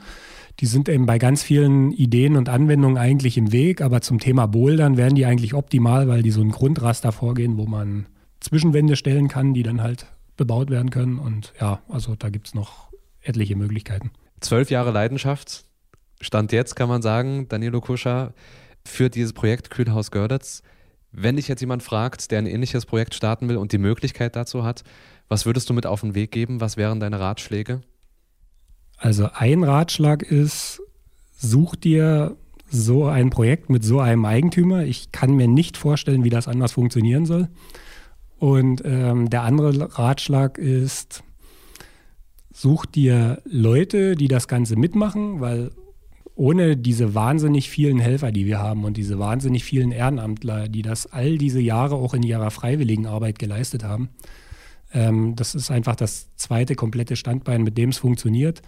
Die 0.59 0.67
sind 0.67 0.89
eben 0.89 1.07
bei 1.07 1.19
ganz 1.19 1.45
vielen 1.45 1.93
Ideen 1.93 2.35
und 2.35 2.49
Anwendungen 2.49 2.99
eigentlich 2.99 3.39
im 3.39 3.53
Weg, 3.53 3.81
aber 3.81 4.01
zum 4.01 4.19
Thema 4.19 4.47
Bouldern 4.47 4.97
wären 4.97 5.15
die 5.15 5.25
eigentlich 5.25 5.55
optimal, 5.55 6.09
weil 6.09 6.25
die 6.25 6.33
so 6.33 6.41
ein 6.41 6.51
Grundraster 6.51 7.13
vorgehen, 7.13 7.59
wo 7.59 7.67
man 7.67 8.07
Zwischenwände 8.45 8.97
stellen 8.97 9.29
kann, 9.29 9.55
die 9.55 9.63
dann 9.63 9.83
halt 9.83 10.07
bebaut 10.37 10.71
werden 10.71 10.91
können. 10.91 11.19
Und 11.19 11.53
ja, 11.61 11.81
also 11.89 12.15
da 12.15 12.29
gibt 12.29 12.49
es 12.49 12.55
noch 12.55 12.93
etliche 13.23 13.57
Möglichkeiten. 13.57 14.11
Zwölf 14.41 14.71
Jahre 14.71 14.91
Leidenschaft. 14.91 15.65
Stand 16.21 16.53
jetzt 16.53 16.77
kann 16.77 16.89
man 16.89 17.03
sagen, 17.03 17.49
Danilo 17.49 17.81
Kuscher, 17.81 18.35
für 18.85 19.09
dieses 19.09 19.33
Projekt 19.33 19.71
Kühlhaus 19.71 20.11
Görlitz. 20.11 20.63
Wenn 21.11 21.37
dich 21.37 21.49
jetzt 21.49 21.61
jemand 21.61 21.83
fragt, 21.83 22.31
der 22.31 22.39
ein 22.39 22.47
ähnliches 22.47 22.87
Projekt 22.87 23.15
starten 23.15 23.49
will 23.49 23.57
und 23.57 23.73
die 23.73 23.79
Möglichkeit 23.79 24.37
dazu 24.37 24.65
hat, 24.65 24.85
was 25.29 25.47
würdest 25.47 25.71
du 25.71 25.75
mit 25.75 25.87
auf 25.87 26.03
den 26.03 26.15
Weg 26.15 26.33
geben? 26.33 26.61
Was 26.61 26.77
wären 26.77 27.01
deine 27.01 27.21
Ratschläge? 27.21 27.81
Also 28.99 29.29
ein 29.33 29.65
Ratschlag 29.65 30.23
ist, 30.23 30.83
such 31.37 31.77
dir 31.77 32.37
so 32.69 33.07
ein 33.07 33.31
Projekt 33.31 33.71
mit 33.71 33.85
so 33.85 34.01
einem 34.01 34.25
Eigentümer. 34.25 34.85
Ich 34.85 35.13
kann 35.13 35.35
mir 35.35 35.49
nicht 35.49 35.77
vorstellen, 35.77 36.25
wie 36.25 36.31
das 36.31 36.49
anders 36.49 36.73
funktionieren 36.73 37.27
soll. 37.27 37.49
Und 38.39 38.83
ähm, 38.85 39.31
der 39.31 39.43
andere 39.43 39.99
Ratschlag 39.99 40.59
ist, 40.59 41.23
such 42.53 42.87
dir 42.87 43.43
Leute, 43.45 44.15
die 44.15 44.29
das 44.29 44.49
Ganze 44.49 44.77
mitmachen, 44.77 45.41
weil 45.41 45.71
ohne 46.37 46.77
diese 46.77 47.15
wahnsinnig 47.15 47.71
vielen 47.71 47.99
Helfer, 47.99 48.33
die 48.33 48.47
wir 48.47 48.59
haben 48.59 48.85
und 48.85 48.97
diese 48.97 49.19
wahnsinnig 49.19 49.65
vielen 49.65 49.93
Ehrenamtler, 49.93 50.69
die 50.69 50.83
das 50.83 51.07
all 51.07 51.39
diese 51.39 51.61
Jahre 51.61 51.95
auch 51.95 52.15
in 52.15 52.23
ihrer 52.23 52.51
freiwilligen 52.51 53.07
Arbeit 53.07 53.39
geleistet 53.39 53.85
haben, 53.85 54.09
ähm, 54.93 55.37
das 55.37 55.55
ist 55.55 55.71
einfach 55.71 55.97
das 55.97 56.35
zweite 56.37 56.75
komplette 56.75 57.17
Standbein, 57.17 57.63
mit 57.63 57.79
dem 57.79 57.91
es 57.91 57.99
funktioniert. 57.99 58.63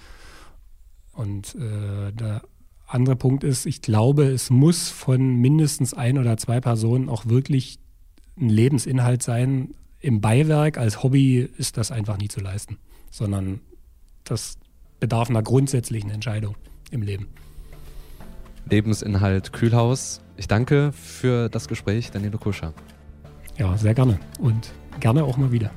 Und 1.12 1.54
äh, 1.54 2.12
der 2.12 2.42
andere 2.86 3.16
Punkt 3.16 3.42
ist, 3.42 3.66
ich 3.66 3.82
glaube, 3.82 4.24
es 4.24 4.50
muss 4.50 4.90
von 4.90 5.36
mindestens 5.36 5.94
ein 5.94 6.18
oder 6.18 6.36
zwei 6.36 6.60
Personen 6.60 7.08
auch 7.08 7.26
wirklich 7.26 7.78
ein 8.38 8.48
Lebensinhalt 8.48 9.22
sein. 9.22 9.74
Im 10.00 10.20
Beiwerk 10.20 10.78
als 10.78 11.02
Hobby 11.02 11.48
ist 11.56 11.76
das 11.76 11.90
einfach 11.90 12.18
nie 12.18 12.28
zu 12.28 12.40
leisten, 12.40 12.78
sondern 13.10 13.60
das 14.24 14.58
bedarf 15.00 15.30
einer 15.30 15.42
grundsätzlichen 15.42 16.10
Entscheidung 16.10 16.56
im 16.90 17.02
Leben. 17.02 17.28
Lebensinhalt 18.68 19.52
Kühlhaus. 19.52 20.20
Ich 20.36 20.48
danke 20.48 20.92
für 20.92 21.48
das 21.48 21.68
Gespräch, 21.68 22.10
Danilo 22.10 22.38
Kuscher. 22.38 22.72
Ja, 23.56 23.76
sehr 23.76 23.94
gerne 23.94 24.18
und 24.38 24.72
gerne 25.00 25.24
auch 25.24 25.36
mal 25.36 25.50
wieder. 25.52 25.70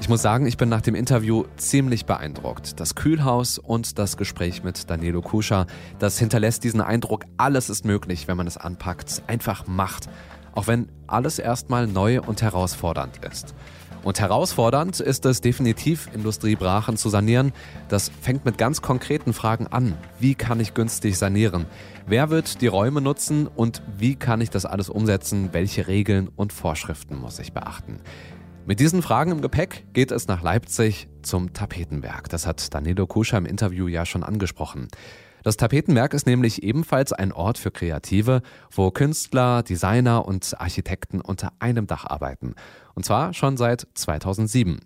Ich 0.00 0.08
muss 0.08 0.22
sagen, 0.22 0.46
ich 0.46 0.56
bin 0.56 0.70
nach 0.70 0.80
dem 0.80 0.94
Interview 0.94 1.44
ziemlich 1.56 2.06
beeindruckt. 2.06 2.80
Das 2.80 2.94
Kühlhaus 2.94 3.58
und 3.58 3.98
das 3.98 4.16
Gespräch 4.16 4.64
mit 4.64 4.88
Danilo 4.88 5.20
Kuscher, 5.20 5.66
das 5.98 6.18
hinterlässt 6.18 6.64
diesen 6.64 6.80
Eindruck, 6.80 7.26
alles 7.36 7.68
ist 7.68 7.84
möglich, 7.84 8.26
wenn 8.26 8.38
man 8.38 8.46
es 8.46 8.56
anpackt, 8.56 9.22
einfach 9.26 9.66
macht. 9.66 10.08
Auch 10.52 10.66
wenn 10.66 10.88
alles 11.06 11.38
erstmal 11.38 11.86
neu 11.86 12.22
und 12.22 12.40
herausfordernd 12.40 13.20
ist. 13.30 13.54
Und 14.02 14.18
herausfordernd 14.18 14.98
ist 15.00 15.26
es 15.26 15.42
definitiv, 15.42 16.08
Industriebrachen 16.14 16.96
zu 16.96 17.10
sanieren. 17.10 17.52
Das 17.90 18.10
fängt 18.22 18.46
mit 18.46 18.56
ganz 18.56 18.80
konkreten 18.80 19.34
Fragen 19.34 19.66
an. 19.66 19.94
Wie 20.18 20.34
kann 20.34 20.60
ich 20.60 20.72
günstig 20.72 21.18
sanieren? 21.18 21.66
Wer 22.06 22.30
wird 22.30 22.62
die 22.62 22.66
Räume 22.68 23.02
nutzen 23.02 23.46
und 23.46 23.82
wie 23.98 24.16
kann 24.16 24.40
ich 24.40 24.48
das 24.48 24.64
alles 24.64 24.88
umsetzen? 24.88 25.50
Welche 25.52 25.86
Regeln 25.86 26.30
und 26.34 26.54
Vorschriften 26.54 27.20
muss 27.20 27.38
ich 27.38 27.52
beachten? 27.52 28.00
Mit 28.70 28.78
diesen 28.78 29.02
Fragen 29.02 29.32
im 29.32 29.40
Gepäck 29.40 29.82
geht 29.94 30.12
es 30.12 30.28
nach 30.28 30.42
Leipzig 30.42 31.08
zum 31.22 31.52
Tapetenwerk. 31.52 32.28
Das 32.28 32.46
hat 32.46 32.72
Danilo 32.72 33.04
Kuscher 33.08 33.36
im 33.36 33.44
Interview 33.44 33.88
ja 33.88 34.06
schon 34.06 34.22
angesprochen. 34.22 34.86
Das 35.42 35.56
Tapetenwerk 35.56 36.14
ist 36.14 36.24
nämlich 36.24 36.62
ebenfalls 36.62 37.12
ein 37.12 37.32
Ort 37.32 37.58
für 37.58 37.72
Kreative, 37.72 38.42
wo 38.70 38.92
Künstler, 38.92 39.64
Designer 39.64 40.24
und 40.24 40.60
Architekten 40.60 41.20
unter 41.20 41.52
einem 41.58 41.88
Dach 41.88 42.04
arbeiten. 42.04 42.54
Und 42.94 43.04
zwar 43.04 43.34
schon 43.34 43.56
seit 43.56 43.88
2007. 43.94 44.78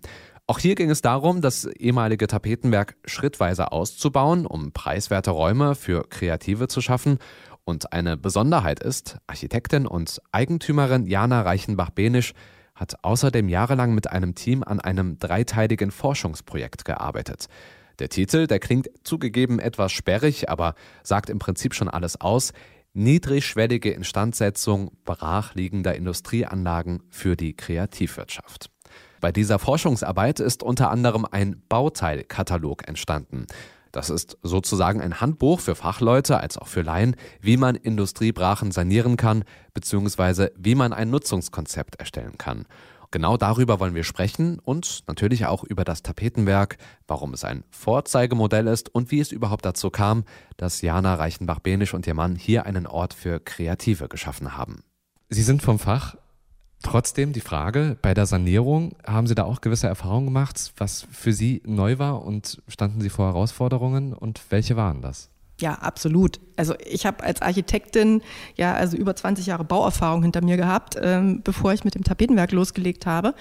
Auch 0.47 0.57
hier 0.57 0.73
ging 0.73 0.89
es 0.89 1.03
darum, 1.03 1.41
das 1.41 1.65
ehemalige 1.65 2.25
Tapetenwerk 2.25 2.95
schrittweise 3.05 3.71
auszubauen, 3.71 4.47
um 4.47 4.71
preiswerte 4.71 5.29
Räume 5.29 5.75
für 5.75 6.09
Kreative 6.09 6.67
zu 6.67 6.81
schaffen. 6.81 7.19
Und 7.65 7.93
eine 7.93 8.17
Besonderheit 8.17 8.79
ist, 8.79 9.19
Architektin 9.27 9.85
und 9.85 10.23
Eigentümerin 10.31 11.05
Jana 11.05 11.43
Reichenbach-Benisch 11.43 12.33
hat 12.75 13.03
außerdem 13.03 13.49
jahrelang 13.49 13.95
mit 13.95 14.09
einem 14.11 14.35
Team 14.35 14.63
an 14.63 14.79
einem 14.79 15.17
dreiteiligen 15.17 15.91
Forschungsprojekt 15.91 16.85
gearbeitet. 16.85 17.47
Der 17.99 18.09
Titel, 18.09 18.47
der 18.47 18.59
klingt 18.59 18.89
zugegeben 19.03 19.59
etwas 19.59 19.93
sperrig, 19.93 20.49
aber 20.49 20.75
sagt 21.01 21.29
im 21.29 21.39
Prinzip 21.39 21.73
schon 21.73 21.89
alles 21.89 22.19
aus. 22.19 22.51
Niedrigschwellige 22.93 23.91
Instandsetzung 23.91 24.91
brachliegender 25.05 25.95
Industrieanlagen 25.95 27.03
für 27.09 27.35
die 27.35 27.55
Kreativwirtschaft. 27.55 28.69
Bei 29.21 29.31
dieser 29.31 29.59
Forschungsarbeit 29.59 30.39
ist 30.39 30.61
unter 30.61 30.91
anderem 30.91 31.25
ein 31.29 31.61
Bauteilkatalog 31.67 32.87
entstanden. 32.87 33.47
Das 33.95 34.09
ist 34.09 34.37
sozusagen 34.43 34.99
ein 34.99 35.21
Handbuch 35.21 35.61
für 35.61 35.73
Fachleute 35.73 36.37
als 36.37 36.57
auch 36.57 36.67
für 36.67 36.81
Laien, 36.81 37.15
wie 37.39 37.55
man 37.55 37.75
Industriebrachen 37.75 38.71
sanieren 38.71 39.15
kann, 39.15 39.45
beziehungsweise 39.73 40.51
wie 40.57 40.75
man 40.75 40.91
ein 40.91 41.09
Nutzungskonzept 41.09 41.95
erstellen 41.95 42.37
kann. 42.37 42.65
Genau 43.11 43.37
darüber 43.37 43.79
wollen 43.79 43.95
wir 43.95 44.03
sprechen 44.03 44.59
und 44.59 45.05
natürlich 45.07 45.45
auch 45.45 45.63
über 45.63 45.85
das 45.85 46.03
Tapetenwerk, 46.03 46.75
warum 47.07 47.33
es 47.33 47.45
ein 47.45 47.63
Vorzeigemodell 47.69 48.67
ist 48.67 48.93
und 48.93 49.11
wie 49.11 49.21
es 49.21 49.31
überhaupt 49.31 49.63
dazu 49.63 49.89
kam, 49.89 50.25
dass 50.57 50.81
Jana 50.81 51.15
Reichenbach-Benisch 51.15 51.93
und 51.93 52.05
ihr 52.05 52.15
Mann 52.15 52.35
hier 52.35 52.65
einen 52.65 52.87
Ort 52.87 53.13
für 53.13 53.39
Kreative 53.39 54.09
geschaffen 54.09 54.57
haben. 54.57 54.83
Sie 55.29 55.43
sind 55.43 55.61
vom 55.61 55.79
Fach. 55.79 56.17
Trotzdem 56.85 57.33
die 57.33 57.41
Frage, 57.41 57.97
bei 57.99 58.13
der 58.13 58.27
Sanierung 58.27 58.93
haben 59.07 59.25
Sie 59.25 59.33
da 59.33 59.43
auch 59.43 59.59
gewisse 59.59 59.87
Erfahrungen 59.87 60.27
gemacht, 60.27 60.71
was 60.77 61.07
für 61.11 61.33
Sie 61.33 61.63
neu 61.65 61.97
war 61.97 62.23
und 62.23 62.61
standen 62.67 63.01
Sie 63.01 63.09
vor 63.09 63.25
Herausforderungen 63.25 64.13
und 64.13 64.39
welche 64.49 64.75
waren 64.77 65.01
das? 65.01 65.31
Ja, 65.61 65.75
absolut. 65.75 66.41
Also 66.57 66.73
ich 66.85 67.05
habe 67.05 67.23
als 67.23 67.41
Architektin 67.41 68.21
ja 68.55 68.73
also 68.73 68.97
über 68.97 69.15
20 69.15 69.45
Jahre 69.45 69.63
Bauerfahrung 69.63 70.21
hinter 70.21 70.43
mir 70.43 70.57
gehabt, 70.57 70.95
ähm, 71.01 71.41
bevor 71.43 71.73
ich 71.73 71.83
mit 71.85 71.95
dem 71.95 72.03
Tapetenwerk 72.03 72.51
losgelegt 72.51 73.05
habe. 73.05 73.35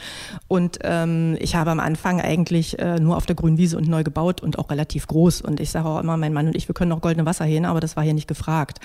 Und 0.47 0.79
ähm, 0.83 1.37
ich 1.41 1.57
habe 1.57 1.71
am 1.71 1.81
Anfang 1.81 2.21
eigentlich 2.21 2.79
äh, 2.79 3.01
nur 3.01 3.17
auf 3.17 3.27
der 3.27 3.35
grünen 3.35 3.59
Wiese 3.59 3.77
und 3.77 3.89
neu 3.89 4.05
gebaut 4.05 4.43
und 4.43 4.59
auch 4.59 4.71
relativ 4.71 5.09
groß. 5.09 5.43
Und 5.43 5.59
ich 5.59 5.71
sage 5.71 5.89
auch 5.89 6.01
immer, 6.01 6.17
mein 6.17 6.33
Mann 6.33 6.47
und 6.47 6.57
ich, 6.57 6.69
wir 6.69 6.75
können 6.75 6.91
noch 6.91 7.01
goldene 7.01 7.27
Wasserhähne, 7.27 7.69
aber 7.69 7.81
das 7.81 7.97
war 7.97 8.05
hier 8.05 8.15
nicht 8.15 8.29
gefragt. 8.29 8.79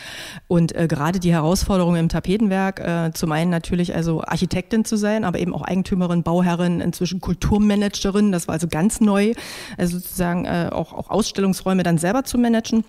Und 0.48 0.76
äh, 0.76 0.88
gerade 0.88 1.20
die 1.20 1.32
Herausforderung 1.32 1.96
im 1.96 2.10
Tapetenwerk, 2.10 2.80
äh, 2.80 3.12
zum 3.14 3.32
einen 3.32 3.52
natürlich 3.52 3.96
also 3.96 4.24
Architektin 4.24 4.86
zu 4.86 4.96
sein, 4.96 5.24
aber 5.24 5.40
eben 5.40 5.54
auch 5.54 5.62
Eigentümerin, 5.62 6.24
Bauherrin, 6.24 6.82
inzwischen 6.82 7.20
Kulturmanagerin, 7.20 8.32
das 8.32 8.48
war 8.48 8.54
also 8.54 8.68
ganz 8.68 9.02
neu, 9.02 9.34
also 9.78 10.00
sozusagen 10.00 10.46
äh, 10.46 10.70
auch, 10.72 10.94
auch 10.94 11.10
Ausstellungsräume 11.10 11.84
dann 11.84 12.00
selber 12.00 12.24
zu 12.24 12.38
managen 12.38 12.84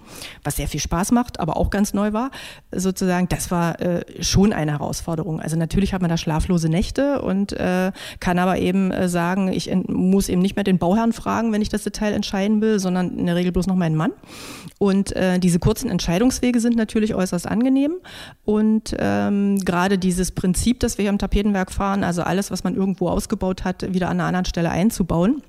was 0.44 0.56
sehr 0.56 0.68
viel 0.68 0.80
Spaß 0.80 1.12
macht, 1.12 1.40
aber 1.40 1.56
auch 1.56 1.70
ganz 1.70 1.94
neu 1.94 2.12
war, 2.12 2.30
sozusagen, 2.72 3.28
das 3.28 3.50
war 3.50 3.80
äh, 3.80 4.04
schon 4.22 4.52
eine 4.52 4.72
Herausforderung. 4.72 5.40
Also 5.40 5.56
natürlich 5.56 5.92
hat 5.92 6.02
man 6.02 6.10
da 6.10 6.16
schlaflose 6.16 6.68
Nächte 6.68 7.22
und 7.22 7.52
äh, 7.52 7.92
kann 8.20 8.38
aber 8.38 8.58
eben 8.58 8.90
äh, 8.90 9.08
sagen, 9.08 9.52
ich 9.52 9.70
muss 9.86 10.28
eben 10.28 10.42
nicht 10.42 10.56
mehr 10.56 10.64
den 10.64 10.78
Bauherrn 10.78 11.12
fragen, 11.12 11.52
wenn 11.52 11.62
ich 11.62 11.68
das 11.68 11.84
Detail 11.84 12.12
entscheiden 12.12 12.60
will, 12.60 12.78
sondern 12.78 13.18
in 13.18 13.26
der 13.26 13.36
Regel 13.36 13.52
bloß 13.52 13.66
noch 13.66 13.76
meinen 13.76 13.96
Mann. 13.96 14.12
Und 14.78 15.14
äh, 15.16 15.38
diese 15.38 15.58
kurzen 15.58 15.90
Entscheidungswege 15.90 16.60
sind 16.60 16.76
natürlich 16.76 17.14
äußerst 17.14 17.46
angenehm. 17.46 17.94
Und 18.44 18.94
ähm, 18.98 19.58
gerade 19.64 19.98
dieses 19.98 20.32
Prinzip, 20.32 20.80
das 20.80 20.98
wir 20.98 21.02
hier 21.02 21.10
im 21.10 21.18
Tapetenwerk 21.18 21.70
fahren, 21.70 22.04
also 22.04 22.22
alles, 22.22 22.50
was 22.50 22.64
man 22.64 22.74
irgendwo 22.74 23.08
ausgebaut 23.08 23.64
hat, 23.64 23.92
wieder 23.92 24.08
an 24.08 24.18
einer 24.18 24.28
anderen 24.28 24.46
Stelle 24.46 24.70
einzubauen, 24.70 25.42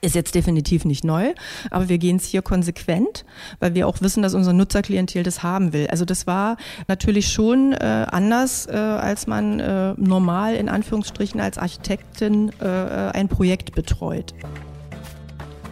ist 0.00 0.14
jetzt 0.14 0.34
definitiv 0.34 0.84
nicht 0.84 1.04
neu, 1.04 1.34
aber 1.70 1.88
wir 1.88 1.98
gehen 1.98 2.16
es 2.16 2.24
hier 2.24 2.42
konsequent, 2.42 3.24
weil 3.60 3.74
wir 3.74 3.88
auch 3.88 4.00
wissen, 4.00 4.22
dass 4.22 4.34
unser 4.34 4.52
Nutzerklientel 4.52 5.22
das 5.22 5.42
haben 5.42 5.72
will. 5.72 5.88
Also 5.88 6.04
das 6.04 6.26
war 6.26 6.56
natürlich 6.86 7.32
schon 7.32 7.72
äh, 7.72 8.06
anders, 8.10 8.66
äh, 8.66 8.76
als 8.76 9.26
man 9.26 9.60
äh, 9.60 9.94
normal 9.96 10.54
in 10.54 10.68
Anführungsstrichen 10.68 11.40
als 11.40 11.58
Architektin 11.58 12.52
äh, 12.60 12.64
ein 12.64 13.28
Projekt 13.28 13.74
betreut. 13.74 14.34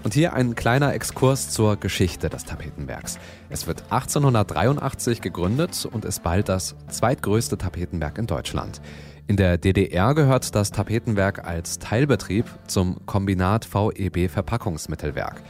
Und 0.03 0.15
hier 0.15 0.35
ein 0.35 0.55
kleiner 0.55 0.95
Exkurs 0.95 1.51
zur 1.51 1.77
Geschichte 1.77 2.29
des 2.29 2.45
Tapetenwerks. 2.45 3.19
Es 3.51 3.67
wird 3.67 3.83
1883 3.91 5.21
gegründet 5.21 5.89
und 5.91 6.05
ist 6.05 6.23
bald 6.23 6.49
das 6.49 6.77
zweitgrößte 6.89 7.59
Tapetenwerk 7.59 8.17
in 8.19 8.29
Deutschland. 8.29 8.81
In 9.29 9.37
der 9.37 9.59
DDR 9.59 10.15
gehört 10.15 10.55
das 10.55 10.71
Tapetenwerk 10.71 11.45
als 11.45 11.81
Teilbetrieb 11.81 12.47
zum 12.69 13.05
Kombinat 13.07 13.65
VEB 13.65 14.31
Verpackungsmittelwerk. 14.31 15.43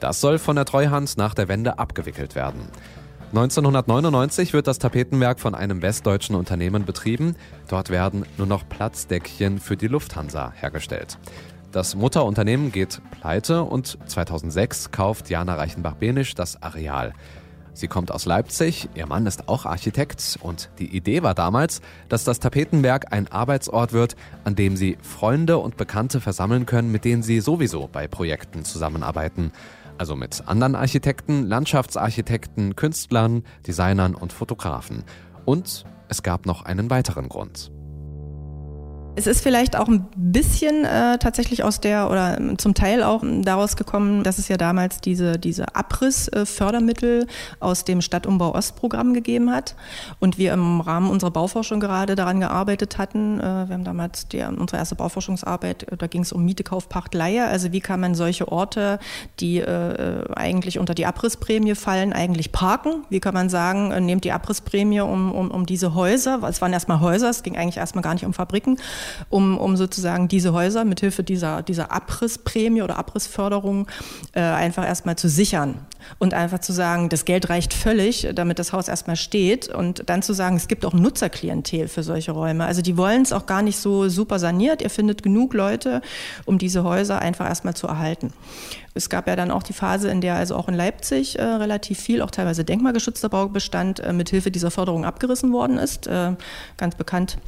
Das 0.00 0.20
soll 0.20 0.38
von 0.38 0.56
der 0.56 0.64
Treuhand 0.64 1.16
nach 1.16 1.34
der 1.34 1.46
Wende 1.46 1.78
abgewickelt 1.78 2.34
werden. 2.34 2.62
1999 3.28 4.52
wird 4.52 4.66
das 4.66 4.80
Tapetenwerk 4.80 5.38
von 5.38 5.54
einem 5.54 5.80
westdeutschen 5.80 6.34
Unternehmen 6.34 6.84
betrieben. 6.84 7.36
Dort 7.68 7.90
werden 7.90 8.26
nur 8.36 8.48
noch 8.48 8.68
Platzdeckchen 8.68 9.60
für 9.60 9.76
die 9.76 9.86
Lufthansa 9.86 10.52
hergestellt. 10.56 11.16
Das 11.70 11.94
Mutterunternehmen 11.94 12.72
geht 12.72 13.00
pleite 13.12 13.62
und 13.62 13.96
2006 14.06 14.90
kauft 14.90 15.30
Jana 15.30 15.54
Reichenbach-Benisch 15.54 16.34
das 16.34 16.60
Areal. 16.60 17.12
Sie 17.72 17.88
kommt 17.88 18.10
aus 18.10 18.24
Leipzig, 18.24 18.88
ihr 18.94 19.06
Mann 19.06 19.26
ist 19.26 19.48
auch 19.48 19.64
Architekt 19.64 20.38
und 20.42 20.70
die 20.78 20.94
Idee 20.96 21.22
war 21.22 21.34
damals, 21.34 21.80
dass 22.08 22.24
das 22.24 22.40
Tapetenwerk 22.40 23.12
ein 23.12 23.28
Arbeitsort 23.28 23.92
wird, 23.92 24.16
an 24.44 24.56
dem 24.56 24.76
sie 24.76 24.98
Freunde 25.02 25.58
und 25.58 25.76
Bekannte 25.76 26.20
versammeln 26.20 26.66
können, 26.66 26.90
mit 26.92 27.04
denen 27.04 27.22
sie 27.22 27.40
sowieso 27.40 27.88
bei 27.90 28.08
Projekten 28.08 28.64
zusammenarbeiten. 28.64 29.52
Also 29.98 30.16
mit 30.16 30.42
anderen 30.46 30.74
Architekten, 30.74 31.46
Landschaftsarchitekten, 31.46 32.74
Künstlern, 32.74 33.44
Designern 33.66 34.14
und 34.14 34.32
Fotografen. 34.32 35.04
Und 35.44 35.84
es 36.08 36.22
gab 36.22 36.46
noch 36.46 36.62
einen 36.62 36.90
weiteren 36.90 37.28
Grund. 37.28 37.70
Es 39.16 39.26
ist 39.26 39.42
vielleicht 39.42 39.76
auch 39.76 39.88
ein 39.88 40.06
bisschen 40.14 40.84
äh, 40.84 41.18
tatsächlich 41.18 41.64
aus 41.64 41.80
der 41.80 42.10
oder 42.10 42.38
zum 42.58 42.74
Teil 42.74 43.02
auch 43.02 43.22
daraus 43.42 43.76
gekommen, 43.76 44.22
dass 44.22 44.38
es 44.38 44.48
ja 44.48 44.56
damals 44.56 45.00
diese, 45.00 45.38
diese 45.38 45.74
Abrissfördermittel 45.74 47.26
aus 47.58 47.84
dem 47.84 48.02
Stadtumbau 48.02 48.54
Ostprogramm 48.54 49.12
gegeben 49.12 49.50
hat 49.50 49.74
und 50.20 50.38
wir 50.38 50.52
im 50.52 50.80
Rahmen 50.80 51.10
unserer 51.10 51.32
Bauforschung 51.32 51.80
gerade 51.80 52.14
daran 52.14 52.38
gearbeitet 52.38 52.98
hatten. 52.98 53.40
Äh, 53.40 53.42
wir 53.42 53.74
haben 53.74 53.84
damals 53.84 54.28
die, 54.28 54.42
unsere 54.42 54.78
erste 54.78 54.94
Bauforschungsarbeit, 54.94 55.90
äh, 55.90 55.96
da 55.96 56.06
ging 56.06 56.22
es 56.22 56.32
um 56.32 56.44
Miete, 56.44 56.62
Kauf, 56.62 56.88
Pacht, 56.88 57.12
Leihe. 57.12 57.46
Also 57.46 57.72
wie 57.72 57.80
kann 57.80 58.00
man 58.00 58.14
solche 58.14 58.50
Orte, 58.50 59.00
die 59.40 59.58
äh, 59.58 60.24
eigentlich 60.34 60.78
unter 60.78 60.94
die 60.94 61.06
Abrissprämie 61.06 61.74
fallen, 61.74 62.12
eigentlich 62.12 62.52
parken? 62.52 63.04
Wie 63.10 63.20
kann 63.20 63.34
man 63.34 63.48
sagen, 63.48 63.90
äh, 63.90 64.00
nehmt 64.00 64.22
die 64.22 64.32
Abrissprämie 64.32 65.00
um, 65.00 65.32
um, 65.32 65.50
um 65.50 65.66
diese 65.66 65.94
Häuser, 65.94 66.40
es 66.48 66.62
waren 66.62 66.72
erstmal 66.72 67.00
Häuser, 67.00 67.28
es 67.28 67.42
ging 67.42 67.56
eigentlich 67.56 67.78
erstmal 67.78 68.02
gar 68.02 68.14
nicht 68.14 68.24
um 68.24 68.32
Fabriken 68.32 68.78
um, 69.28 69.58
um 69.58 69.76
sozusagen 69.76 70.28
diese 70.28 70.52
Häuser 70.52 70.84
mithilfe 70.84 71.22
dieser, 71.22 71.62
dieser 71.62 71.92
Abrissprämie 71.92 72.82
oder 72.82 72.98
Abrissförderung 72.98 73.86
äh, 74.32 74.40
einfach 74.40 74.86
erstmal 74.86 75.16
zu 75.16 75.28
sichern 75.28 75.86
und 76.18 76.34
einfach 76.34 76.60
zu 76.60 76.72
sagen, 76.72 77.08
das 77.08 77.24
Geld 77.24 77.50
reicht 77.50 77.74
völlig, 77.74 78.28
damit 78.34 78.58
das 78.58 78.72
Haus 78.72 78.88
erstmal 78.88 79.16
steht 79.16 79.68
und 79.68 80.08
dann 80.08 80.22
zu 80.22 80.32
sagen, 80.32 80.56
es 80.56 80.68
gibt 80.68 80.84
auch 80.84 80.92
Nutzerklientel 80.92 81.88
für 81.88 82.02
solche 82.02 82.32
Räume. 82.32 82.64
Also 82.64 82.82
die 82.82 82.96
wollen 82.96 83.22
es 83.22 83.32
auch 83.32 83.46
gar 83.46 83.62
nicht 83.62 83.78
so 83.78 84.08
super 84.08 84.38
saniert. 84.38 84.82
Ihr 84.82 84.90
findet 84.90 85.22
genug 85.22 85.54
Leute, 85.54 86.02
um 86.44 86.58
diese 86.58 86.84
Häuser 86.84 87.20
einfach 87.20 87.48
erstmal 87.48 87.74
zu 87.74 87.86
erhalten. 87.86 88.32
Es 88.94 89.08
gab 89.08 89.28
ja 89.28 89.36
dann 89.36 89.50
auch 89.50 89.62
die 89.62 89.72
Phase, 89.72 90.10
in 90.10 90.20
der 90.20 90.34
also 90.34 90.56
auch 90.56 90.68
in 90.68 90.74
Leipzig 90.74 91.38
äh, 91.38 91.42
relativ 91.42 92.00
viel, 92.00 92.22
auch 92.22 92.30
teilweise 92.30 92.64
denkmalgeschützter 92.64 93.28
Baubestand, 93.28 94.00
äh, 94.00 94.12
mithilfe 94.12 94.50
dieser 94.50 94.70
Förderung 94.70 95.04
abgerissen 95.04 95.52
worden 95.52 95.78
ist. 95.78 96.06
Äh, 96.06 96.34
ganz 96.76 96.96
bekannt 96.96 97.38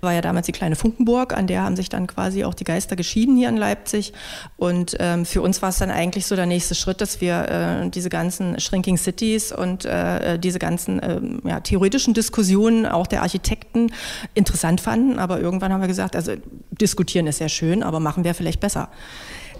war 0.00 0.12
ja 0.12 0.20
damals 0.20 0.46
die 0.46 0.52
kleine 0.52 0.76
Funkenburg, 0.76 1.36
an 1.36 1.46
der 1.46 1.62
haben 1.62 1.76
sich 1.76 1.88
dann 1.88 2.06
quasi 2.06 2.44
auch 2.44 2.54
die 2.54 2.64
Geister 2.64 2.96
geschieden 2.96 3.36
hier 3.36 3.48
in 3.48 3.56
Leipzig. 3.56 4.12
Und 4.56 4.96
ähm, 5.00 5.24
für 5.24 5.42
uns 5.42 5.62
war 5.62 5.70
es 5.70 5.78
dann 5.78 5.90
eigentlich 5.90 6.26
so 6.26 6.36
der 6.36 6.46
nächste 6.46 6.74
Schritt, 6.74 7.00
dass 7.00 7.20
wir 7.20 7.48
äh, 7.48 7.90
diese 7.90 8.08
ganzen 8.08 8.60
Shrinking 8.60 8.96
Cities 8.96 9.52
und 9.52 9.84
äh, 9.84 10.38
diese 10.38 10.58
ganzen 10.58 11.00
äh, 11.00 11.20
ja, 11.48 11.60
theoretischen 11.60 12.14
Diskussionen 12.14 12.86
auch 12.86 13.06
der 13.06 13.22
Architekten 13.22 13.92
interessant 14.34 14.80
fanden. 14.80 15.18
Aber 15.18 15.40
irgendwann 15.40 15.72
haben 15.72 15.80
wir 15.80 15.88
gesagt, 15.88 16.16
also 16.16 16.32
diskutieren 16.70 17.26
ist 17.26 17.40
ja 17.40 17.48
schön, 17.48 17.82
aber 17.82 18.00
machen 18.00 18.24
wir 18.24 18.34
vielleicht 18.34 18.60
besser. 18.60 18.88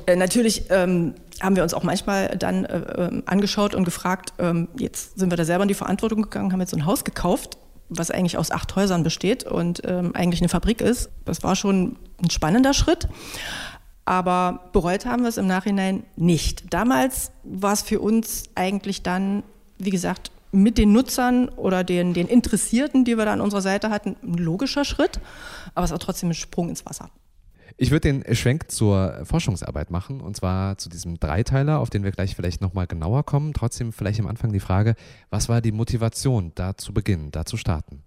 Äh, 0.06 0.16
natürlich 0.16 0.64
ähm, 0.70 1.14
haben 1.40 1.56
wir 1.56 1.62
uns 1.62 1.74
auch 1.74 1.82
manchmal 1.82 2.36
dann 2.36 2.64
äh, 2.64 2.78
ähm, 2.98 3.22
angeschaut 3.26 3.74
und 3.74 3.84
gefragt, 3.84 4.32
ähm, 4.38 4.68
jetzt 4.78 5.18
sind 5.18 5.30
wir 5.30 5.36
da 5.36 5.44
selber 5.44 5.62
in 5.62 5.68
die 5.68 5.74
Verantwortung 5.74 6.22
gegangen, 6.22 6.52
haben 6.52 6.60
jetzt 6.60 6.70
so 6.70 6.76
ein 6.76 6.86
Haus 6.86 7.04
gekauft 7.04 7.58
was 7.88 8.10
eigentlich 8.10 8.38
aus 8.38 8.50
acht 8.50 8.74
Häusern 8.76 9.02
besteht 9.02 9.44
und 9.44 9.82
ähm, 9.84 10.14
eigentlich 10.14 10.40
eine 10.40 10.48
Fabrik 10.48 10.80
ist. 10.80 11.10
Das 11.24 11.42
war 11.42 11.56
schon 11.56 11.96
ein 12.22 12.30
spannender 12.30 12.74
Schritt. 12.74 13.08
Aber 14.04 14.68
bereut 14.72 15.06
haben 15.06 15.22
wir 15.22 15.28
es 15.28 15.38
im 15.38 15.46
Nachhinein 15.46 16.04
nicht. 16.16 16.72
Damals 16.72 17.32
war 17.42 17.72
es 17.72 17.82
für 17.82 18.00
uns 18.00 18.44
eigentlich 18.54 19.02
dann, 19.02 19.42
wie 19.78 19.90
gesagt, 19.90 20.30
mit 20.52 20.78
den 20.78 20.92
Nutzern 20.92 21.48
oder 21.48 21.84
den, 21.84 22.14
den 22.14 22.28
Interessierten, 22.28 23.04
die 23.04 23.16
wir 23.16 23.24
da 23.24 23.32
an 23.32 23.40
unserer 23.40 23.62
Seite 23.62 23.90
hatten, 23.90 24.16
ein 24.22 24.34
logischer 24.34 24.84
Schritt, 24.84 25.20
aber 25.74 25.84
es 25.84 25.90
war 25.90 25.98
trotzdem 25.98 26.30
ein 26.30 26.34
Sprung 26.34 26.68
ins 26.68 26.86
Wasser. 26.86 27.10
Ich 27.76 27.90
würde 27.90 28.12
den 28.12 28.34
Schwenk 28.34 28.70
zur 28.70 29.24
Forschungsarbeit 29.24 29.90
machen 29.90 30.20
und 30.20 30.36
zwar 30.36 30.78
zu 30.78 30.88
diesem 30.88 31.18
Dreiteiler, 31.18 31.80
auf 31.80 31.90
den 31.90 32.04
wir 32.04 32.12
gleich 32.12 32.36
vielleicht 32.36 32.60
nochmal 32.60 32.86
genauer 32.86 33.24
kommen. 33.24 33.52
Trotzdem 33.52 33.92
vielleicht 33.92 34.20
am 34.20 34.26
Anfang 34.26 34.52
die 34.52 34.60
Frage, 34.60 34.94
was 35.30 35.48
war 35.48 35.60
die 35.60 35.72
Motivation, 35.72 36.52
da 36.54 36.76
zu 36.76 36.94
beginnen, 36.94 37.30
da 37.30 37.44
zu 37.44 37.56
starten? 37.56 38.02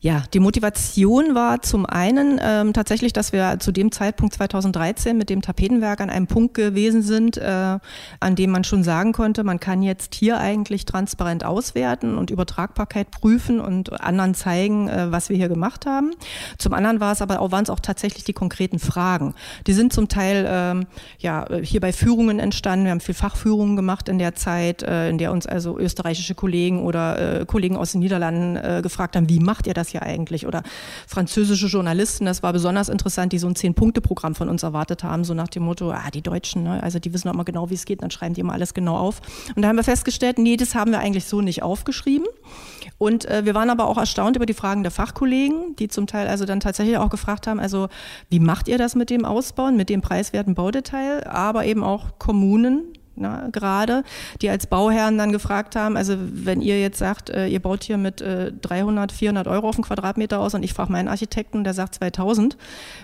Ja, 0.00 0.22
die 0.32 0.38
Motivation 0.38 1.34
war 1.34 1.60
zum 1.60 1.84
einen 1.84 2.38
ähm, 2.40 2.72
tatsächlich, 2.72 3.12
dass 3.12 3.32
wir 3.32 3.58
zu 3.58 3.72
dem 3.72 3.90
Zeitpunkt 3.90 4.32
2013 4.32 5.18
mit 5.18 5.28
dem 5.28 5.42
Tapetenwerk 5.42 6.00
an 6.00 6.08
einem 6.08 6.28
Punkt 6.28 6.54
gewesen 6.54 7.02
sind, 7.02 7.36
äh, 7.36 7.78
an 8.20 8.36
dem 8.36 8.50
man 8.50 8.62
schon 8.62 8.84
sagen 8.84 9.12
konnte, 9.12 9.42
man 9.42 9.58
kann 9.58 9.82
jetzt 9.82 10.14
hier 10.14 10.38
eigentlich 10.38 10.84
transparent 10.84 11.44
auswerten 11.44 12.16
und 12.16 12.30
Übertragbarkeit 12.30 13.10
prüfen 13.10 13.58
und 13.58 14.00
anderen 14.00 14.34
zeigen, 14.34 14.88
äh, 14.88 15.10
was 15.10 15.30
wir 15.30 15.36
hier 15.36 15.48
gemacht 15.48 15.84
haben. 15.84 16.12
Zum 16.58 16.74
anderen 16.74 17.00
war 17.00 17.10
es 17.10 17.20
aber 17.20 17.40
auch, 17.40 17.50
waren 17.50 17.64
es 17.64 17.70
auch 17.70 17.80
tatsächlich 17.80 18.22
die 18.22 18.34
konkreten 18.34 18.78
Fragen. 18.78 19.34
Die 19.66 19.72
sind 19.72 19.92
zum 19.92 20.06
Teil 20.06 20.46
ähm, 20.48 20.86
ja 21.18 21.44
hier 21.60 21.80
bei 21.80 21.92
Führungen 21.92 22.38
entstanden. 22.38 22.84
Wir 22.84 22.92
haben 22.92 23.00
viel 23.00 23.16
Fachführungen 23.16 23.74
gemacht 23.74 24.08
in 24.08 24.20
der 24.20 24.36
Zeit, 24.36 24.84
äh, 24.84 25.10
in 25.10 25.18
der 25.18 25.32
uns 25.32 25.48
also 25.48 25.76
österreichische 25.76 26.36
Kollegen 26.36 26.84
oder 26.84 27.40
äh, 27.40 27.46
Kollegen 27.46 27.76
aus 27.76 27.90
den 27.90 27.98
Niederlanden 27.98 28.54
äh, 28.54 28.80
gefragt 28.80 29.16
haben, 29.16 29.28
wie 29.28 29.40
macht 29.40 29.66
ihr 29.66 29.74
das? 29.74 29.87
Das 29.88 29.92
ja 29.92 30.02
eigentlich? 30.02 30.46
Oder 30.46 30.62
französische 31.06 31.66
Journalisten, 31.66 32.26
das 32.26 32.42
war 32.42 32.52
besonders 32.52 32.88
interessant, 32.88 33.32
die 33.32 33.38
so 33.38 33.48
ein 33.48 33.56
Zehn-Punkte-Programm 33.56 34.34
von 34.34 34.48
uns 34.48 34.62
erwartet 34.62 35.02
haben, 35.04 35.24
so 35.24 35.34
nach 35.34 35.48
dem 35.48 35.64
Motto, 35.64 35.90
ah, 35.90 36.10
die 36.12 36.22
Deutschen, 36.22 36.62
ne? 36.62 36.82
also 36.82 36.98
die 36.98 37.12
wissen 37.12 37.28
auch 37.28 37.34
mal 37.34 37.44
genau, 37.44 37.70
wie 37.70 37.74
es 37.74 37.84
geht, 37.84 38.02
dann 38.02 38.10
schreiben 38.10 38.34
die 38.34 38.40
immer 38.40 38.52
alles 38.52 38.74
genau 38.74 38.96
auf. 38.96 39.20
Und 39.54 39.62
da 39.62 39.68
haben 39.68 39.76
wir 39.76 39.84
festgestellt, 39.84 40.38
nee, 40.38 40.56
das 40.56 40.74
haben 40.74 40.90
wir 40.90 40.98
eigentlich 40.98 41.24
so 41.24 41.40
nicht 41.40 41.62
aufgeschrieben. 41.62 42.26
Und 42.98 43.26
äh, 43.26 43.44
wir 43.44 43.54
waren 43.54 43.70
aber 43.70 43.86
auch 43.86 43.98
erstaunt 43.98 44.36
über 44.36 44.46
die 44.46 44.54
Fragen 44.54 44.82
der 44.82 44.90
Fachkollegen, 44.90 45.76
die 45.76 45.88
zum 45.88 46.06
Teil 46.06 46.26
also 46.26 46.44
dann 46.44 46.60
tatsächlich 46.60 46.98
auch 46.98 47.10
gefragt 47.10 47.46
haben, 47.46 47.60
also 47.60 47.88
wie 48.28 48.40
macht 48.40 48.68
ihr 48.68 48.78
das 48.78 48.94
mit 48.94 49.10
dem 49.10 49.24
Ausbauen, 49.24 49.76
mit 49.76 49.88
dem 49.88 50.00
preiswerten 50.00 50.54
Baudetail, 50.54 51.26
aber 51.26 51.64
eben 51.64 51.84
auch 51.84 52.18
Kommunen, 52.18 52.84
na, 53.18 53.48
gerade, 53.50 54.04
die 54.40 54.50
als 54.50 54.66
Bauherren 54.66 55.18
dann 55.18 55.32
gefragt 55.32 55.76
haben, 55.76 55.96
also 55.96 56.16
wenn 56.18 56.60
ihr 56.60 56.80
jetzt 56.80 56.98
sagt, 56.98 57.30
äh, 57.30 57.46
ihr 57.46 57.60
baut 57.60 57.84
hier 57.84 57.98
mit 57.98 58.20
äh, 58.20 58.52
300, 58.52 59.12
400 59.12 59.48
Euro 59.48 59.68
auf 59.68 59.76
den 59.76 59.84
Quadratmeter 59.84 60.40
aus 60.40 60.54
und 60.54 60.62
ich 60.62 60.72
frage 60.72 60.92
meinen 60.92 61.08
Architekten, 61.08 61.64
der 61.64 61.74
sagt 61.74 61.96
2000 61.96 62.56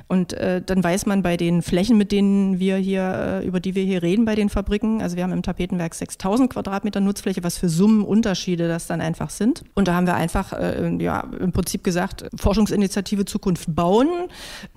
und 0.08 0.32
äh, 0.34 0.62
dann 0.64 0.82
weiß 0.82 1.06
man 1.06 1.22
bei 1.22 1.36
den 1.36 1.62
Flächen, 1.62 1.98
mit 1.98 2.12
denen 2.12 2.58
wir 2.58 2.76
hier, 2.76 3.40
äh, 3.42 3.46
über 3.46 3.60
die 3.60 3.74
wir 3.74 3.84
hier 3.84 4.02
reden 4.02 4.24
bei 4.24 4.34
den 4.34 4.48
Fabriken, 4.48 5.02
also 5.02 5.16
wir 5.16 5.24
haben 5.24 5.32
im 5.32 5.42
Tapetenwerk 5.42 5.94
6000 5.94 6.50
Quadratmeter 6.50 7.00
Nutzfläche, 7.00 7.42
was 7.42 7.58
für 7.58 7.68
Summenunterschiede 7.68 8.68
das 8.68 8.86
dann 8.86 9.00
einfach 9.00 9.30
sind. 9.30 9.62
Und 9.74 9.88
da 9.88 9.94
haben 9.94 10.06
wir 10.06 10.14
einfach, 10.14 10.52
äh, 10.52 10.96
ja, 11.02 11.24
im 11.40 11.52
Prinzip 11.52 11.84
gesagt, 11.84 12.26
Forschungsinitiative 12.36 13.24
Zukunft 13.24 13.74
bauen, 13.74 14.08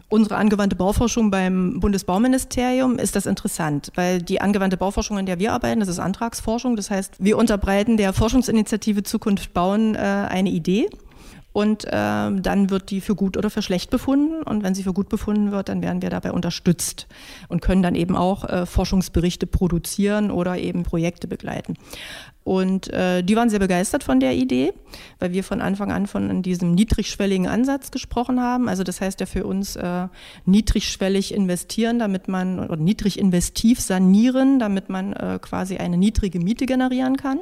unsere 0.09 0.35
angewandte 0.37 0.75
Bauforschung 0.75 1.31
beim 1.31 1.79
Bundesbauministerium 1.79 2.97
ist 2.97 3.15
das 3.15 3.25
interessant, 3.25 3.91
weil 3.95 4.21
die 4.21 4.39
angewandte 4.39 4.77
Bauforschung, 4.77 5.17
in 5.17 5.25
der 5.27 5.39
wir 5.39 5.53
arbeiten, 5.53 5.79
das 5.79 5.89
ist 5.89 5.99
Antragsforschung. 5.99 6.75
Das 6.75 6.89
heißt, 6.89 7.15
wir 7.19 7.37
unterbreiten 7.37 7.97
der 7.97 8.13
Forschungsinitiative 8.13 9.03
Zukunft 9.03 9.53
bauen 9.53 9.95
äh, 9.95 9.97
eine 9.97 10.49
Idee. 10.49 10.89
Und 11.57 11.85
äh, 11.85 11.89
dann 11.91 12.69
wird 12.69 12.91
die 12.91 13.01
für 13.01 13.15
gut 13.15 13.35
oder 13.35 13.49
für 13.49 13.63
schlecht 13.63 13.89
befunden. 13.89 14.43
Und 14.43 14.61
wenn 14.61 14.75
sie 14.75 14.83
für 14.83 14.93
gut 14.93 15.09
befunden 15.09 15.51
wird, 15.51 15.69
dann 15.69 15.81
werden 15.81 16.03
wir 16.03 16.11
dabei 16.11 16.31
unterstützt 16.31 17.07
und 17.47 17.63
können 17.63 17.81
dann 17.81 17.95
eben 17.95 18.15
auch 18.15 18.43
äh, 18.43 18.67
Forschungsberichte 18.67 19.47
produzieren 19.47 20.29
oder 20.29 20.59
eben 20.59 20.83
Projekte 20.83 21.27
begleiten. 21.27 21.73
Und 22.43 22.93
äh, 22.93 23.23
die 23.23 23.35
waren 23.35 23.49
sehr 23.49 23.57
begeistert 23.57 24.03
von 24.03 24.19
der 24.19 24.35
Idee, 24.35 24.71
weil 25.17 25.33
wir 25.33 25.43
von 25.43 25.59
Anfang 25.59 25.91
an 25.91 26.05
von 26.05 26.43
diesem 26.43 26.75
niedrigschwelligen 26.75 27.47
Ansatz 27.47 27.89
gesprochen 27.89 28.39
haben. 28.39 28.69
Also 28.69 28.83
das 28.83 29.01
heißt 29.01 29.19
ja 29.19 29.25
für 29.25 29.47
uns 29.47 29.77
äh, 29.77 30.09
niedrigschwellig 30.45 31.33
investieren, 31.33 31.97
damit 31.97 32.27
man, 32.27 32.59
oder 32.59 32.77
niedrig 32.77 33.17
investiv 33.17 33.81
sanieren, 33.81 34.59
damit 34.59 34.89
man 34.89 35.13
äh, 35.13 35.39
quasi 35.41 35.77
eine 35.77 35.97
niedrige 35.97 36.39
Miete 36.39 36.67
generieren 36.67 37.17
kann. 37.17 37.39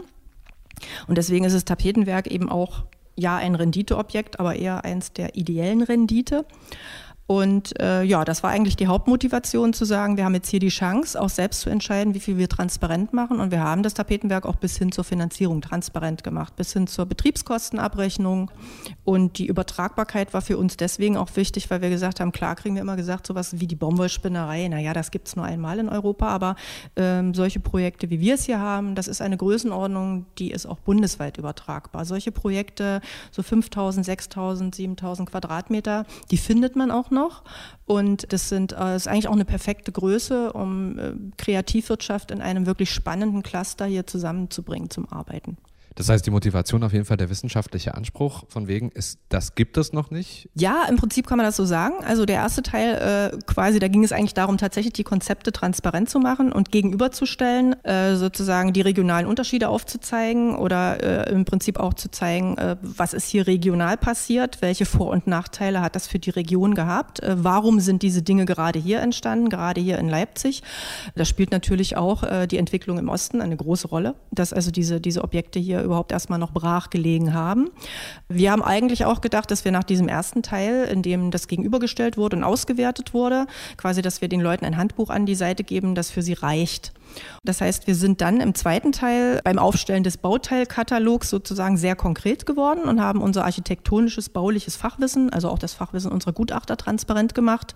Und 1.05 1.17
deswegen 1.17 1.43
ist 1.43 1.53
das 1.53 1.65
Tapetenwerk 1.65 2.27
eben 2.27 2.49
auch 2.49 2.85
ja 3.17 3.37
ein 3.37 3.55
Renditeobjekt, 3.55 4.39
aber 4.39 4.55
eher 4.55 4.83
eins 4.83 5.13
der 5.13 5.35
ideellen 5.35 5.81
Rendite. 5.81 6.45
Und 7.27 7.79
äh, 7.81 8.03
ja, 8.03 8.23
das 8.23 8.43
war 8.43 8.51
eigentlich 8.51 8.75
die 8.75 8.85
Hauptmotivation 8.85 9.73
zu 9.73 9.83
sagen, 9.83 10.15
wir 10.15 10.25
haben 10.25 10.35
jetzt 10.35 10.49
hier 10.49 10.59
die 10.59 10.69
Chance, 10.69 11.19
auch 11.19 11.29
selbst 11.29 11.61
zu 11.61 11.71
entscheiden, 11.71 12.13
wie 12.13 12.19
viel 12.19 12.37
wir 12.37 12.47
transparent 12.47 13.13
machen. 13.13 13.39
Und 13.39 13.49
wir 13.49 13.61
haben 13.61 13.81
das 13.81 13.95
Tapetenwerk 13.95 14.45
auch 14.45 14.57
bis 14.57 14.77
hin 14.77 14.91
zur 14.91 15.03
Finanzierung 15.03 15.61
transparent 15.61 16.23
gemacht, 16.23 16.55
bis 16.55 16.73
hin 16.73 16.85
zur 16.85 17.07
Betriebskostenabrechnung. 17.07 18.51
Und 19.03 19.39
die 19.39 19.47
Übertragbarkeit 19.47 20.35
war 20.35 20.41
für 20.41 20.57
uns 20.59 20.77
deswegen 20.77 21.17
auch 21.17 21.35
wichtig, 21.35 21.71
weil 21.71 21.81
wir 21.81 21.89
gesagt 21.89 22.19
haben, 22.19 22.31
klar 22.31 22.55
kriegen 22.55 22.75
wir 22.75 22.83
immer 22.83 22.95
gesagt, 22.95 23.25
sowas 23.25 23.59
wie 23.59 23.65
die 23.65 23.75
Baumwollspinnerei, 23.75 24.67
naja, 24.67 24.93
das 24.93 25.09
gibt 25.09 25.27
es 25.27 25.35
nur 25.35 25.45
einmal 25.45 25.79
in 25.79 25.89
Europa, 25.89 26.27
aber 26.27 26.55
ähm, 26.95 27.33
solche 27.33 27.59
Projekte, 27.59 28.11
wie 28.11 28.19
wir 28.19 28.35
es 28.35 28.43
hier 28.43 28.59
haben, 28.59 28.93
das 28.93 29.07
ist 29.07 29.21
eine 29.21 29.37
Größenordnung, 29.37 30.27
die 30.37 30.51
ist 30.51 30.67
auch 30.67 30.77
bundesweit 30.77 31.39
übertragbar. 31.39 32.05
Solche 32.05 32.31
Projekte, 32.31 33.01
so 33.31 33.41
5000, 33.41 34.05
6000, 34.05 34.75
7000 34.75 35.31
Quadratmeter, 35.31 36.05
die 36.29 36.37
findet 36.37 36.75
man 36.75 36.91
auch 36.91 37.09
noch. 37.09 37.14
Und 37.85 38.31
das 38.31 38.49
sind, 38.49 38.73
äh, 38.73 38.95
ist 38.95 39.07
eigentlich 39.07 39.27
auch 39.27 39.33
eine 39.33 39.45
perfekte 39.45 39.91
Größe, 39.91 40.53
um 40.53 40.99
äh, 40.99 41.13
Kreativwirtschaft 41.37 42.31
in 42.31 42.41
einem 42.41 42.65
wirklich 42.65 42.91
spannenden 42.91 43.43
Cluster 43.43 43.85
hier 43.85 44.05
zusammenzubringen 44.05 44.89
zum 44.89 45.11
Arbeiten. 45.11 45.57
Das 45.95 46.09
heißt, 46.09 46.25
die 46.25 46.31
Motivation 46.31 46.83
auf 46.83 46.91
jeden 46.91 47.05
Fall 47.05 47.15
der 47.15 47.29
wissenschaftliche 47.29 47.95
Anspruch 47.95 48.43
von 48.49 48.67
wegen 48.67 48.89
ist, 48.89 49.19
das 49.29 49.55
gibt 49.55 49.77
es 49.77 49.93
noch 49.93 50.11
nicht? 50.11 50.49
Ja, 50.53 50.83
im 50.89 50.97
Prinzip 50.97 51.25
kann 51.25 51.37
man 51.37 51.45
das 51.45 51.55
so 51.55 51.63
sagen. 51.63 51.95
Also 52.05 52.25
der 52.25 52.35
erste 52.35 52.63
Teil 52.63 53.31
äh, 53.33 53.37
quasi, 53.45 53.79
da 53.79 53.87
ging 53.87 54.03
es 54.03 54.11
eigentlich 54.11 54.33
darum, 54.33 54.57
tatsächlich 54.57 54.93
die 54.93 55.05
Konzepte 55.05 55.53
transparent 55.53 56.09
zu 56.09 56.19
machen 56.19 56.51
und 56.51 56.71
gegenüberzustellen, 56.71 57.81
äh, 57.85 58.15
sozusagen 58.15 58.73
die 58.73 58.81
regionalen 58.81 59.25
Unterschiede 59.25 59.69
aufzuzeigen 59.69 60.55
oder 60.55 61.27
äh, 61.27 61.31
im 61.31 61.45
Prinzip 61.45 61.79
auch 61.79 61.93
zu 61.93 62.11
zeigen, 62.11 62.57
äh, 62.57 62.75
was 62.81 63.13
ist 63.13 63.29
hier 63.29 63.47
regional 63.47 63.95
passiert, 63.95 64.61
welche 64.61 64.85
Vor- 64.85 65.11
und 65.11 65.27
Nachteile 65.27 65.79
hat 65.79 65.95
das 65.95 66.07
für 66.07 66.19
die 66.19 66.29
Region 66.29 66.75
gehabt, 66.75 67.21
äh, 67.21 67.35
warum 67.37 67.79
sind 67.79 68.01
diese 68.01 68.21
Dinge 68.21 68.43
gerade 68.43 68.79
hier 68.79 68.99
entstanden, 68.99 69.47
gerade 69.47 69.79
hier 69.79 69.97
in 69.97 70.09
Leipzig. 70.09 70.61
Da 71.15 71.23
spielt 71.23 71.51
natürlich 71.51 71.95
auch 71.95 72.23
äh, 72.23 72.47
die 72.47 72.57
Entwicklung 72.57 72.97
im 72.97 73.07
Osten 73.07 73.39
eine 73.39 73.55
große 73.55 73.87
Rolle, 73.87 74.15
dass 74.31 74.51
also 74.51 74.71
diese, 74.71 74.99
diese 74.99 75.23
Objekte 75.23 75.57
hier 75.57 75.84
überhaupt 75.85 76.11
erstmal 76.11 76.39
noch 76.39 76.51
brach 76.51 76.89
gelegen 76.89 77.33
haben. 77.33 77.69
Wir 78.27 78.51
haben 78.51 78.63
eigentlich 78.63 79.05
auch 79.05 79.21
gedacht, 79.21 79.49
dass 79.51 79.63
wir 79.63 79.71
nach 79.71 79.83
diesem 79.83 80.07
ersten 80.07 80.43
Teil, 80.43 80.85
in 80.85 81.01
dem 81.01 81.31
das 81.31 81.47
gegenübergestellt 81.47 82.17
wurde 82.17 82.35
und 82.37 82.43
ausgewertet 82.43 83.13
wurde, 83.13 83.47
quasi, 83.77 84.01
dass 84.01 84.21
wir 84.21 84.27
den 84.27 84.41
Leuten 84.41 84.65
ein 84.65 84.77
Handbuch 84.77 85.09
an 85.09 85.25
die 85.25 85.35
Seite 85.35 85.63
geben, 85.63 85.95
das 85.95 86.11
für 86.11 86.21
sie 86.21 86.33
reicht. 86.33 86.91
Das 87.43 87.61
heißt, 87.61 87.87
wir 87.87 87.95
sind 87.95 88.21
dann 88.21 88.41
im 88.41 88.55
zweiten 88.55 88.91
Teil 88.91 89.39
beim 89.43 89.59
Aufstellen 89.59 90.03
des 90.03 90.17
Bauteilkatalogs 90.17 91.29
sozusagen 91.29 91.77
sehr 91.77 91.95
konkret 91.95 92.45
geworden 92.45 92.83
und 92.83 93.01
haben 93.01 93.21
unser 93.21 93.45
architektonisches, 93.45 94.29
bauliches 94.29 94.75
Fachwissen, 94.75 95.31
also 95.31 95.49
auch 95.49 95.59
das 95.59 95.73
Fachwissen 95.73 96.11
unserer 96.11 96.33
Gutachter 96.33 96.77
transparent 96.77 97.35
gemacht. 97.35 97.75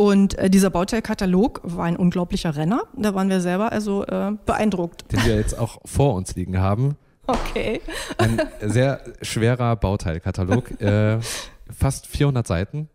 Und 0.00 0.38
äh, 0.38 0.48
dieser 0.48 0.70
Bauteilkatalog 0.70 1.60
war 1.64 1.84
ein 1.84 1.96
unglaublicher 1.96 2.54
Renner. 2.54 2.82
Da 2.96 3.14
waren 3.14 3.28
wir 3.28 3.40
selber 3.40 3.72
also 3.72 4.04
äh, 4.04 4.32
beeindruckt. 4.46 5.10
Den 5.10 5.24
wir 5.24 5.34
jetzt 5.34 5.58
auch 5.58 5.80
vor 5.84 6.14
uns 6.14 6.36
liegen 6.36 6.58
haben. 6.58 6.96
Okay. 7.28 7.82
Ein 8.16 8.40
sehr 8.62 9.02
schwerer 9.20 9.76
Bauteilkatalog, 9.76 10.80
äh, 10.80 11.18
fast 11.70 12.06
400 12.06 12.46
Seiten. 12.46 12.88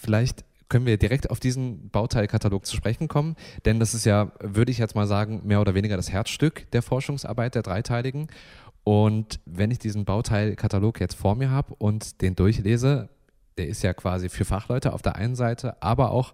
Vielleicht 0.00 0.44
können 0.70 0.86
wir 0.86 0.96
direkt 0.96 1.30
auf 1.30 1.38
diesen 1.38 1.90
Bauteilkatalog 1.90 2.64
zu 2.64 2.74
sprechen 2.74 3.08
kommen, 3.08 3.36
denn 3.66 3.78
das 3.78 3.92
ist 3.92 4.06
ja, 4.06 4.32
würde 4.40 4.72
ich 4.72 4.78
jetzt 4.78 4.94
mal 4.94 5.06
sagen, 5.06 5.42
mehr 5.44 5.60
oder 5.60 5.74
weniger 5.74 5.96
das 5.96 6.10
Herzstück 6.10 6.70
der 6.72 6.80
Forschungsarbeit 6.80 7.54
der 7.54 7.62
Dreiteiligen. 7.62 8.28
Und 8.84 9.38
wenn 9.44 9.70
ich 9.70 9.78
diesen 9.78 10.06
Bauteilkatalog 10.06 10.98
jetzt 11.00 11.14
vor 11.14 11.36
mir 11.36 11.50
habe 11.50 11.74
und 11.74 12.22
den 12.22 12.36
durchlese, 12.36 13.10
der 13.58 13.68
ist 13.68 13.82
ja 13.82 13.92
quasi 13.92 14.30
für 14.30 14.46
Fachleute 14.46 14.94
auf 14.94 15.02
der 15.02 15.16
einen 15.16 15.36
Seite, 15.36 15.82
aber 15.82 16.10
auch 16.10 16.32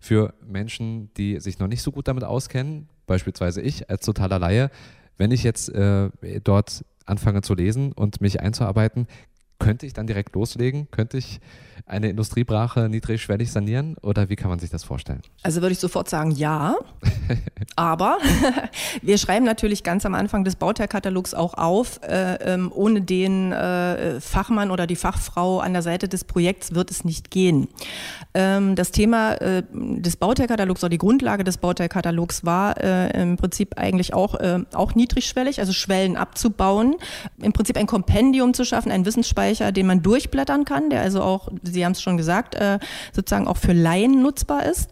für 0.00 0.32
Menschen, 0.46 1.12
die 1.14 1.40
sich 1.40 1.58
noch 1.58 1.68
nicht 1.68 1.82
so 1.82 1.92
gut 1.92 2.08
damit 2.08 2.24
auskennen, 2.24 2.88
beispielsweise 3.06 3.60
ich 3.60 3.90
als 3.90 4.04
totaler 4.04 4.38
Laie, 4.38 4.70
wenn 5.16 5.30
ich 5.30 5.42
jetzt 5.42 5.68
äh, 5.68 6.10
dort 6.42 6.84
anfange 7.04 7.42
zu 7.42 7.54
lesen 7.54 7.92
und 7.92 8.20
mich 8.20 8.40
einzuarbeiten, 8.40 9.06
könnte 9.58 9.86
ich 9.86 9.92
dann 9.92 10.06
direkt 10.06 10.34
loslegen? 10.34 10.90
Könnte 10.90 11.16
ich 11.16 11.40
eine 11.86 12.10
Industriebrache 12.10 12.88
niedrigschwellig 12.88 13.50
sanieren 13.50 13.96
oder 14.02 14.28
wie 14.28 14.36
kann 14.36 14.50
man 14.50 14.58
sich 14.58 14.70
das 14.70 14.84
vorstellen? 14.84 15.22
Also 15.42 15.62
würde 15.62 15.72
ich 15.72 15.78
sofort 15.78 16.10
sagen, 16.10 16.30
ja. 16.30 16.76
Aber 17.74 18.18
wir 19.02 19.16
schreiben 19.16 19.46
natürlich 19.46 19.82
ganz 19.82 20.04
am 20.04 20.14
Anfang 20.14 20.44
des 20.44 20.56
Bauteilkatalogs 20.56 21.32
auch 21.32 21.54
auf, 21.54 22.00
äh, 22.02 22.34
ähm, 22.54 22.70
ohne 22.74 23.00
den 23.00 23.52
äh, 23.52 24.20
Fachmann 24.20 24.70
oder 24.70 24.86
die 24.86 24.96
Fachfrau 24.96 25.60
an 25.60 25.72
der 25.72 25.80
Seite 25.80 26.06
des 26.06 26.24
Projekts 26.24 26.74
wird 26.74 26.90
es 26.90 27.04
nicht 27.04 27.30
gehen. 27.30 27.68
Ähm, 28.34 28.74
das 28.74 28.90
Thema 28.90 29.34
äh, 29.36 29.62
des 29.72 30.16
Bauteilkatalogs 30.16 30.82
oder 30.84 30.90
die 30.90 30.98
Grundlage 30.98 31.44
des 31.44 31.56
Bauteilkatalogs 31.56 32.44
war 32.44 32.78
äh, 32.78 33.22
im 33.22 33.38
Prinzip 33.38 33.78
eigentlich 33.78 34.12
auch, 34.12 34.34
äh, 34.34 34.60
auch 34.74 34.94
niedrigschwellig, 34.94 35.58
also 35.58 35.72
Schwellen 35.72 36.16
abzubauen, 36.16 36.96
im 37.40 37.54
Prinzip 37.54 37.78
ein 37.78 37.86
Kompendium 37.86 38.52
zu 38.52 38.66
schaffen, 38.66 38.92
ein 38.92 39.06
Wissensspeicher, 39.06 39.72
den 39.72 39.86
man 39.86 40.02
durchblättern 40.02 40.66
kann, 40.66 40.90
der 40.90 41.00
also 41.00 41.22
auch 41.22 41.48
Sie 41.62 41.84
haben 41.86 41.92
es 41.92 42.02
schon 42.02 42.18
gesagt, 42.18 42.54
äh, 42.54 42.78
sozusagen 43.12 43.48
auch 43.48 43.56
für 43.56 43.72
Laien 43.72 44.20
nutzbar 44.20 44.66
ist. 44.66 44.90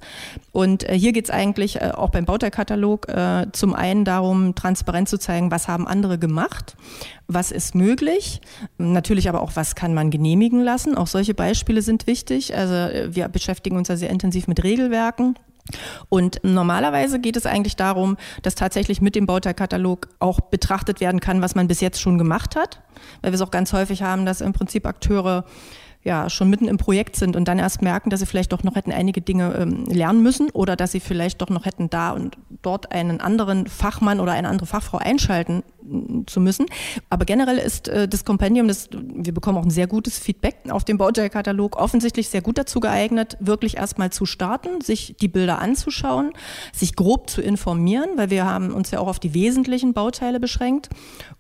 Und 0.53 0.89
hier 0.89 1.13
geht 1.13 1.25
es 1.25 1.31
eigentlich 1.31 1.83
auch 1.83 2.11
beim 2.11 2.25
Bauteil 2.25 2.53
Bauteilkatalog 2.55 3.09
äh, 3.09 3.47
zum 3.53 3.75
einen 3.75 4.05
darum, 4.05 4.55
transparent 4.55 5.09
zu 5.09 5.19
zeigen, 5.19 5.51
was 5.51 5.69
haben 5.69 5.87
andere 5.87 6.19
gemacht, 6.19 6.77
was 7.27 7.51
ist 7.51 7.75
möglich, 7.75 8.41
natürlich 8.79 9.29
aber 9.29 9.41
auch, 9.41 9.53
was 9.55 9.75
kann 9.75 9.95
man 9.95 10.11
genehmigen 10.11 10.61
lassen. 10.61 10.97
Auch 10.97 11.07
solche 11.07 11.35
Beispiele 11.35 11.83
sind 11.83 12.07
wichtig. 12.07 12.57
Also 12.57 12.75
äh, 12.75 13.15
wir 13.15 13.29
beschäftigen 13.29 13.77
uns 13.77 13.89
ja 13.89 13.97
sehr 13.97 14.11
intensiv 14.11 14.47
mit 14.47 14.63
Regelwerken. 14.63 15.37
Und 16.11 16.41
normalerweise 16.43 17.19
geht 17.19 17.37
es 17.37 17.47
eigentlich 17.47 17.75
darum, 17.75 18.19
dass 18.43 18.55
tatsächlich 18.55 19.01
mit 19.01 19.15
dem 19.15 19.25
Bauteilkatalog 19.25 20.09
auch 20.19 20.41
betrachtet 20.41 21.01
werden 21.01 21.21
kann, 21.21 21.41
was 21.41 21.55
man 21.55 21.69
bis 21.69 21.81
jetzt 21.81 22.01
schon 22.01 22.19
gemacht 22.19 22.55
hat, 22.55 22.83
weil 23.23 23.33
wir 23.33 23.37
es 23.37 23.41
auch 23.41 23.51
ganz 23.51 23.73
häufig 23.73 24.03
haben, 24.03 24.27
dass 24.27 24.43
im 24.43 24.53
Prinzip 24.53 24.87
Akteure 24.87 25.47
ja 26.05 26.29
schon 26.29 26.51
mitten 26.51 26.69
im 26.69 26.77
Projekt 26.77 27.17
sind 27.17 27.35
und 27.35 27.49
dann 27.49 27.59
erst 27.59 27.83
merken, 27.83 28.11
dass 28.11 28.21
sie 28.21 28.27
vielleicht 28.27 28.53
doch 28.53 28.63
noch 28.63 28.77
hätten 28.77 28.93
einige 28.93 29.23
Dinge 29.23 29.55
ähm, 29.55 29.87
lernen 29.87 30.23
müssen 30.23 30.51
oder 30.51 30.77
dass 30.77 30.93
sie 30.93 31.01
vielleicht 31.01 31.41
doch 31.41 31.49
noch 31.49 31.65
hätten 31.65 31.89
da 31.91 32.11
und 32.11 32.37
dort 32.63 32.93
einen 32.93 33.21
anderen 33.21 33.67
Fachmann 33.67 34.21
oder 34.21 34.33
eine 34.33 34.49
andere 34.49 34.67
Fachfrau 34.67 34.99
einschalten 34.99 35.63
zu 36.27 36.41
müssen. 36.41 36.67
Aber 37.11 37.25
generell 37.25 37.59
ist 37.59 37.89
äh, 37.89 38.09
das 38.09 38.25
Kompendium, 38.25 38.69
das, 38.69 38.89
wir 38.93 39.35
bekommen 39.35 39.59
auch 39.59 39.65
ein 39.65 39.71
sehr 39.71 39.87
gutes 39.87 40.19
Feedback 40.19 40.57
auf 40.69 40.85
dem 40.85 40.99
Bauteilkatalog, 40.99 41.77
offensichtlich 41.77 42.29
sehr 42.29 42.43
gut 42.43 42.59
dazu 42.59 42.81
geeignet, 42.81 43.37
wirklich 43.41 43.77
erstmal 43.77 44.11
zu 44.11 44.27
starten, 44.27 44.81
sich 44.81 45.17
die 45.21 45.29
Bilder 45.29 45.59
anzuschauen, 45.59 46.33
sich 46.73 46.97
grob 46.97 47.29
zu 47.29 47.43
informieren, 47.43 48.11
weil 48.17 48.31
wir 48.31 48.47
haben 48.47 48.73
uns 48.73 48.91
ja 48.91 48.99
auch 48.99 49.09
auf 49.09 49.21
die 49.21 49.35
wesentlichen 49.35 49.93
Bauteile 49.93 50.41
beschränkt 50.41 50.89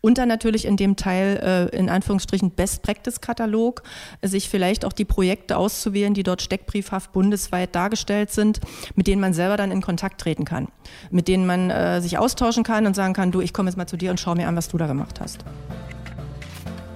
und 0.00 0.18
dann 0.18 0.29
natürlich 0.29 0.66
in 0.66 0.77
dem 0.77 0.96
Teil 0.96 1.70
äh, 1.72 1.77
in 1.77 1.88
Anführungsstrichen 1.88 2.50
Best 2.50 2.83
Practice 2.83 3.20
Katalog 3.20 3.83
sich 4.22 4.48
vielleicht 4.54 4.84
auch 4.84 4.92
die 4.92 5.04
Projekte 5.04 5.56
auszuwählen, 5.56 6.14
die 6.14 6.22
dort 6.22 6.40
steckbriefhaft 6.40 7.10
bundesweit 7.10 7.74
dargestellt 7.74 8.30
sind, 8.30 8.60
mit 8.94 9.08
denen 9.08 9.20
man 9.20 9.32
selber 9.32 9.56
dann 9.56 9.72
in 9.72 9.82
Kontakt 9.82 10.20
treten 10.20 10.44
kann, 10.44 10.68
mit 11.10 11.26
denen 11.26 11.44
man 11.44 11.70
äh, 11.70 12.00
sich 12.00 12.18
austauschen 12.18 12.62
kann 12.62 12.86
und 12.86 12.94
sagen 12.94 13.14
kann, 13.14 13.32
du, 13.32 13.40
ich 13.40 13.52
komme 13.52 13.68
jetzt 13.68 13.76
mal 13.76 13.88
zu 13.88 13.96
dir 13.96 14.12
und 14.12 14.20
schau 14.20 14.36
mir 14.36 14.46
an, 14.46 14.54
was 14.54 14.68
du 14.68 14.78
da 14.78 14.86
gemacht 14.86 15.18
hast. 15.20 15.44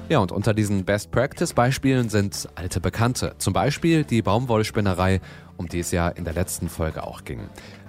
Ja, 0.08 0.20
und 0.20 0.30
unter 0.30 0.54
diesen 0.54 0.84
Best-Practice-Beispielen 0.84 2.10
sind 2.10 2.48
alte 2.54 2.80
Bekannte. 2.80 3.34
Zum 3.38 3.54
Beispiel 3.54 4.04
die 4.04 4.22
Baumwollspinnerei, 4.22 5.20
um 5.56 5.68
die 5.68 5.80
es 5.80 5.90
ja 5.90 6.08
in 6.08 6.22
der 6.22 6.34
letzten 6.34 6.68
Folge 6.68 7.02
auch 7.02 7.24
ging. 7.24 7.40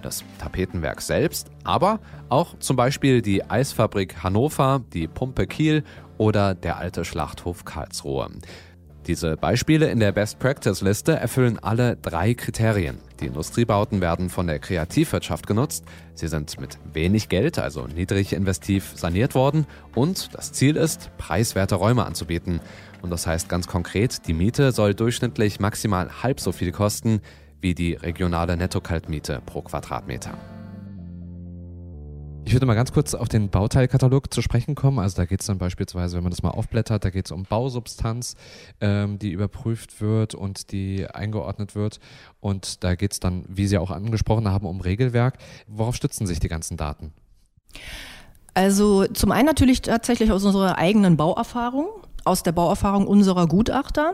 Das 0.01 0.23
Tapetenwerk 0.39 1.01
selbst, 1.01 1.51
aber 1.63 1.99
auch 2.29 2.57
zum 2.57 2.75
Beispiel 2.75 3.21
die 3.21 3.47
Eisfabrik 3.47 4.23
Hannover, 4.23 4.81
die 4.93 5.07
Pumpe 5.07 5.45
Kiel 5.45 5.83
oder 6.17 6.55
der 6.55 6.77
alte 6.77 7.05
Schlachthof 7.05 7.65
Karlsruhe. 7.65 8.31
Diese 9.07 9.37
Beispiele 9.37 9.89
in 9.89 9.99
der 9.99 10.11
Best 10.11 10.39
Practice 10.39 10.81
Liste 10.81 11.13
erfüllen 11.13 11.57
alle 11.57 11.95
drei 11.95 12.33
Kriterien. 12.33 12.99
Die 13.19 13.25
Industriebauten 13.25 14.01
werden 14.01 14.29
von 14.29 14.47
der 14.47 14.59
Kreativwirtschaft 14.59 15.47
genutzt, 15.47 15.83
sie 16.13 16.27
sind 16.27 16.59
mit 16.59 16.77
wenig 16.93 17.29
Geld, 17.29 17.59
also 17.59 17.87
niedrig 17.87 18.33
investiv, 18.33 18.91
saniert 18.95 19.35
worden 19.35 19.65
und 19.95 20.35
das 20.35 20.53
Ziel 20.53 20.75
ist, 20.75 21.09
preiswerte 21.17 21.75
Räume 21.75 22.05
anzubieten. 22.05 22.59
Und 23.01 23.09
das 23.09 23.25
heißt 23.25 23.49
ganz 23.49 23.67
konkret, 23.67 24.27
die 24.27 24.33
Miete 24.33 24.71
soll 24.71 24.93
durchschnittlich 24.93 25.59
maximal 25.59 26.21
halb 26.21 26.39
so 26.39 26.51
viel 26.51 26.71
kosten 26.71 27.21
wie 27.61 27.73
die 27.73 27.93
regionale 27.93 28.57
Netto-Kaltmiete 28.57 29.41
pro 29.45 29.61
Quadratmeter. 29.61 30.58
Ich 32.45 32.53
würde 32.53 32.65
mal 32.65 32.73
ganz 32.73 32.91
kurz 32.91 33.13
auf 33.13 33.29
den 33.29 33.49
Bauteilkatalog 33.49 34.33
zu 34.33 34.41
sprechen 34.41 34.73
kommen. 34.73 34.97
Also 34.99 35.17
da 35.17 35.25
geht 35.25 35.41
es 35.41 35.47
dann 35.47 35.59
beispielsweise, 35.59 36.17
wenn 36.17 36.23
man 36.23 36.31
das 36.31 36.41
mal 36.41 36.49
aufblättert, 36.49 37.05
da 37.05 37.09
geht 37.09 37.25
es 37.25 37.31
um 37.31 37.43
Bausubstanz, 37.43 38.35
ähm, 38.81 39.19
die 39.19 39.31
überprüft 39.31 40.01
wird 40.01 40.33
und 40.33 40.71
die 40.71 41.05
eingeordnet 41.07 41.75
wird. 41.75 41.99
Und 42.39 42.83
da 42.83 42.95
geht 42.95 43.13
es 43.13 43.19
dann, 43.19 43.45
wie 43.47 43.67
Sie 43.67 43.77
auch 43.77 43.91
angesprochen 43.91 44.47
haben, 44.47 44.65
um 44.65 44.81
Regelwerk. 44.81 45.37
Worauf 45.67 45.95
stützen 45.95 46.25
sich 46.25 46.39
die 46.39 46.47
ganzen 46.47 46.75
Daten? 46.75 47.13
Also 48.53 49.05
zum 49.05 49.31
einen 49.31 49.45
natürlich 49.45 49.81
tatsächlich 49.81 50.31
aus 50.31 50.43
unserer 50.43 50.77
eigenen 50.77 51.17
Bauerfahrung 51.17 51.87
aus 52.25 52.43
der 52.43 52.51
Bauerfahrung 52.51 53.07
unserer 53.07 53.47
Gutachter. 53.47 54.13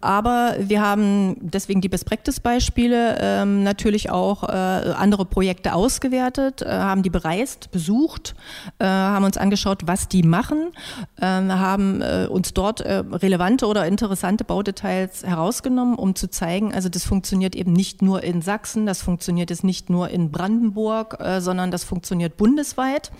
Aber 0.00 0.56
wir 0.58 0.82
haben 0.82 1.36
deswegen 1.40 1.80
die 1.80 1.88
Best-Practice-Beispiele 1.88 3.18
ähm, 3.20 3.62
natürlich 3.62 4.10
auch 4.10 4.44
äh, 4.44 4.52
andere 4.52 5.24
Projekte 5.24 5.74
ausgewertet, 5.74 6.62
äh, 6.62 6.68
haben 6.68 7.02
die 7.02 7.10
bereist, 7.10 7.70
besucht, 7.70 8.34
äh, 8.78 8.84
haben 8.84 9.24
uns 9.24 9.36
angeschaut, 9.36 9.82
was 9.86 10.08
die 10.08 10.22
machen, 10.22 10.72
ähm, 11.20 11.52
haben 11.52 12.02
äh, 12.02 12.26
uns 12.28 12.54
dort 12.54 12.80
äh, 12.80 13.02
relevante 13.10 13.66
oder 13.66 13.86
interessante 13.86 14.44
Baudetails 14.44 15.24
herausgenommen, 15.24 15.94
um 15.94 16.14
zu 16.14 16.28
zeigen, 16.30 16.74
also 16.74 16.88
das 16.88 17.04
funktioniert 17.04 17.54
eben 17.54 17.72
nicht 17.72 18.02
nur 18.02 18.22
in 18.22 18.42
Sachsen, 18.42 18.86
das 18.86 19.02
funktioniert 19.02 19.50
jetzt 19.50 19.64
nicht 19.64 19.90
nur 19.90 20.08
in 20.08 20.30
Brandenburg, 20.30 21.18
äh, 21.20 21.40
sondern 21.40 21.70
das 21.70 21.84
funktioniert 21.84 22.36
bundesweit. 22.36 23.10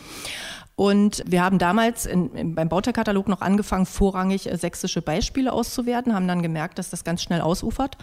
Und 0.74 1.22
wir 1.26 1.42
haben 1.44 1.58
damals 1.58 2.06
in, 2.06 2.34
in, 2.34 2.54
beim 2.54 2.68
Bauteilkatalog 2.68 3.28
noch 3.28 3.40
angefangen, 3.40 3.86
vorrangig 3.86 4.50
äh, 4.50 4.56
sächsische 4.56 5.02
Beispiele 5.02 5.52
auszuwerten, 5.52 6.14
haben 6.14 6.26
dann 6.26 6.42
gemerkt, 6.42 6.78
dass 6.78 6.90
das 6.90 7.04
ganz 7.04 7.22
schnell 7.22 7.40
ausufert. 7.40 7.98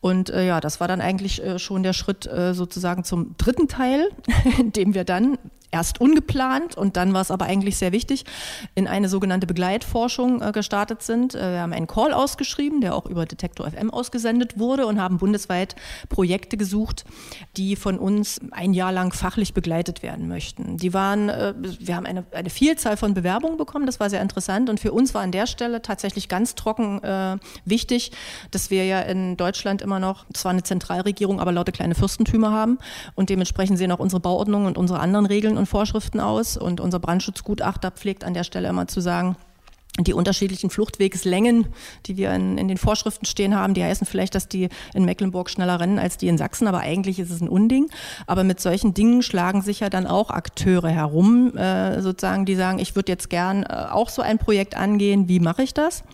Und 0.00 0.30
äh, 0.30 0.46
ja, 0.46 0.60
das 0.60 0.80
war 0.80 0.88
dann 0.88 1.00
eigentlich 1.00 1.44
äh, 1.44 1.58
schon 1.58 1.82
der 1.82 1.92
Schritt 1.92 2.26
äh, 2.26 2.54
sozusagen 2.54 3.04
zum 3.04 3.36
dritten 3.36 3.68
Teil, 3.68 4.08
in 4.58 4.72
dem 4.72 4.94
wir 4.94 5.04
dann 5.04 5.38
erst 5.70 6.00
ungeplant 6.00 6.76
und 6.76 6.96
dann 6.96 7.12
war 7.12 7.20
es 7.20 7.30
aber 7.30 7.46
eigentlich 7.46 7.76
sehr 7.76 7.92
wichtig, 7.92 8.24
in 8.74 8.86
eine 8.86 9.08
sogenannte 9.08 9.46
Begleitforschung 9.46 10.42
äh, 10.42 10.52
gestartet 10.52 11.02
sind. 11.02 11.34
Äh, 11.34 11.52
wir 11.52 11.60
haben 11.60 11.72
einen 11.72 11.86
Call 11.86 12.12
ausgeschrieben, 12.12 12.80
der 12.80 12.94
auch 12.94 13.06
über 13.06 13.26
Detektor 13.26 13.70
FM 13.70 13.90
ausgesendet 13.90 14.58
wurde 14.58 14.86
und 14.86 15.00
haben 15.00 15.18
bundesweit 15.18 15.76
Projekte 16.08 16.56
gesucht, 16.56 17.04
die 17.56 17.76
von 17.76 17.98
uns 17.98 18.40
ein 18.52 18.72
Jahr 18.72 18.92
lang 18.92 19.12
fachlich 19.12 19.54
begleitet 19.54 20.02
werden 20.02 20.28
möchten. 20.28 20.76
Die 20.76 20.94
waren, 20.94 21.28
äh, 21.28 21.54
wir 21.56 21.96
haben 21.96 22.06
eine, 22.06 22.24
eine 22.32 22.50
Vielzahl 22.50 22.96
von 22.96 23.14
Bewerbungen 23.14 23.56
bekommen, 23.56 23.86
das 23.86 24.00
war 24.00 24.10
sehr 24.10 24.22
interessant 24.22 24.70
und 24.70 24.80
für 24.80 24.92
uns 24.92 25.14
war 25.14 25.22
an 25.22 25.32
der 25.32 25.46
Stelle 25.46 25.82
tatsächlich 25.82 26.28
ganz 26.28 26.54
trocken 26.54 27.02
äh, 27.02 27.38
wichtig, 27.64 28.12
dass 28.50 28.70
wir 28.70 28.84
ja 28.84 29.00
in 29.00 29.36
Deutschland 29.36 29.82
immer 29.82 29.98
noch 29.98 30.26
zwar 30.32 30.52
eine 30.52 30.62
Zentralregierung, 30.62 31.40
aber 31.40 31.52
lauter 31.52 31.72
kleine 31.72 31.94
Fürstentümer 31.94 32.52
haben 32.52 32.78
und 33.14 33.30
dementsprechend 33.30 33.78
sehen 33.78 33.92
auch 33.92 33.98
unsere 33.98 34.20
Bauordnungen 34.20 34.66
und 34.66 34.78
unsere 34.78 35.00
anderen 35.00 35.26
Regeln 35.26 35.55
und 35.56 35.66
Vorschriften 35.66 36.20
aus. 36.20 36.56
Und 36.56 36.80
unser 36.80 36.98
Brandschutzgutachter 36.98 37.90
pflegt 37.90 38.24
an 38.24 38.34
der 38.34 38.44
Stelle 38.44 38.68
immer 38.68 38.88
zu 38.88 39.00
sagen, 39.00 39.36
die 39.98 40.12
unterschiedlichen 40.12 40.70
Fluchtwegslängen, 40.70 41.68
die 42.06 42.16
wir 42.16 42.32
in, 42.34 42.58
in, 42.58 42.68
den 42.68 42.76
Vorschriften 42.76 43.24
stehen 43.24 43.54
haben, 43.54 43.74
die 43.74 43.82
heißen 43.82 44.06
vielleicht, 44.06 44.34
dass 44.34 44.48
die 44.48 44.68
in 44.94 45.04
Mecklenburg 45.04 45.48
schneller 45.48 45.80
rennen 45.80 45.98
als 45.98 46.18
die 46.18 46.28
in 46.28 46.36
Sachsen, 46.36 46.68
aber 46.68 46.80
eigentlich 46.80 47.18
ist 47.18 47.30
es 47.30 47.40
ein 47.40 47.48
Unding. 47.48 47.88
Aber 48.26 48.44
mit 48.44 48.60
solchen 48.60 48.92
Dingen 48.92 49.22
schlagen 49.22 49.62
sich 49.62 49.80
ja 49.80 49.88
dann 49.88 50.06
auch 50.06 50.30
Akteure 50.30 50.90
herum, 50.90 51.56
äh, 51.56 52.02
sozusagen, 52.02 52.44
die 52.44 52.56
sagen, 52.56 52.78
ich 52.78 52.94
würde 52.94 53.10
jetzt 53.10 53.30
gern 53.30 53.62
äh, 53.62 53.86
auch 53.90 54.10
so 54.10 54.20
ein 54.22 54.38
Projekt 54.38 54.76
angehen, 54.76 55.28
wie 55.28 55.40
mache 55.40 55.62
ich 55.62 55.72
das? 55.72 56.04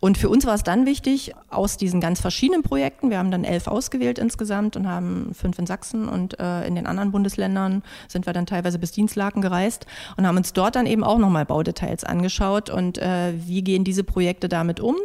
Und 0.00 0.18
für 0.18 0.28
uns 0.28 0.44
war 0.44 0.54
es 0.54 0.62
dann 0.62 0.84
wichtig, 0.84 1.32
aus 1.48 1.76
diesen 1.76 2.00
ganz 2.00 2.20
verschiedenen 2.20 2.62
Projekten, 2.62 3.10
wir 3.10 3.18
haben 3.18 3.30
dann 3.30 3.44
elf 3.44 3.68
ausgewählt 3.68 4.18
insgesamt 4.18 4.76
und 4.76 4.86
haben 4.86 5.32
fünf 5.34 5.58
in 5.58 5.66
Sachsen 5.66 6.08
und 6.08 6.38
äh, 6.38 6.66
in 6.66 6.74
den 6.74 6.86
anderen 6.86 7.12
Bundesländern 7.12 7.82
sind 8.08 8.26
wir 8.26 8.32
dann 8.32 8.46
teilweise 8.46 8.78
bis 8.78 8.92
Dienstlaken 8.92 9.40
gereist 9.40 9.86
und 10.16 10.26
haben 10.26 10.36
uns 10.36 10.52
dort 10.52 10.76
dann 10.76 10.86
eben 10.86 11.04
auch 11.04 11.18
nochmal 11.18 11.46
Baudetails 11.46 12.04
angeschaut 12.04 12.68
und 12.68 12.98
äh, 12.98 13.13
wie 13.46 13.62
gehen 13.62 13.84
diese 13.84 14.04
Projekte 14.04 14.48
damit 14.48 14.80
um? 14.80 14.96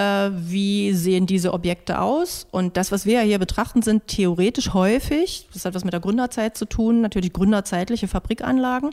Äh, 0.00 0.30
wie 0.32 0.94
sehen 0.94 1.26
diese 1.26 1.52
Objekte 1.52 2.00
aus? 2.00 2.46
Und 2.50 2.78
das, 2.78 2.90
was 2.90 3.04
wir 3.04 3.14
ja 3.14 3.20
hier 3.20 3.38
betrachten, 3.38 3.82
sind 3.82 4.06
theoretisch 4.06 4.72
häufig, 4.72 5.46
das 5.52 5.66
hat 5.66 5.74
was 5.74 5.84
mit 5.84 5.92
der 5.92 6.00
Gründerzeit 6.00 6.56
zu 6.56 6.64
tun, 6.64 7.02
natürlich 7.02 7.34
gründerzeitliche 7.34 8.08
Fabrikanlagen, 8.08 8.90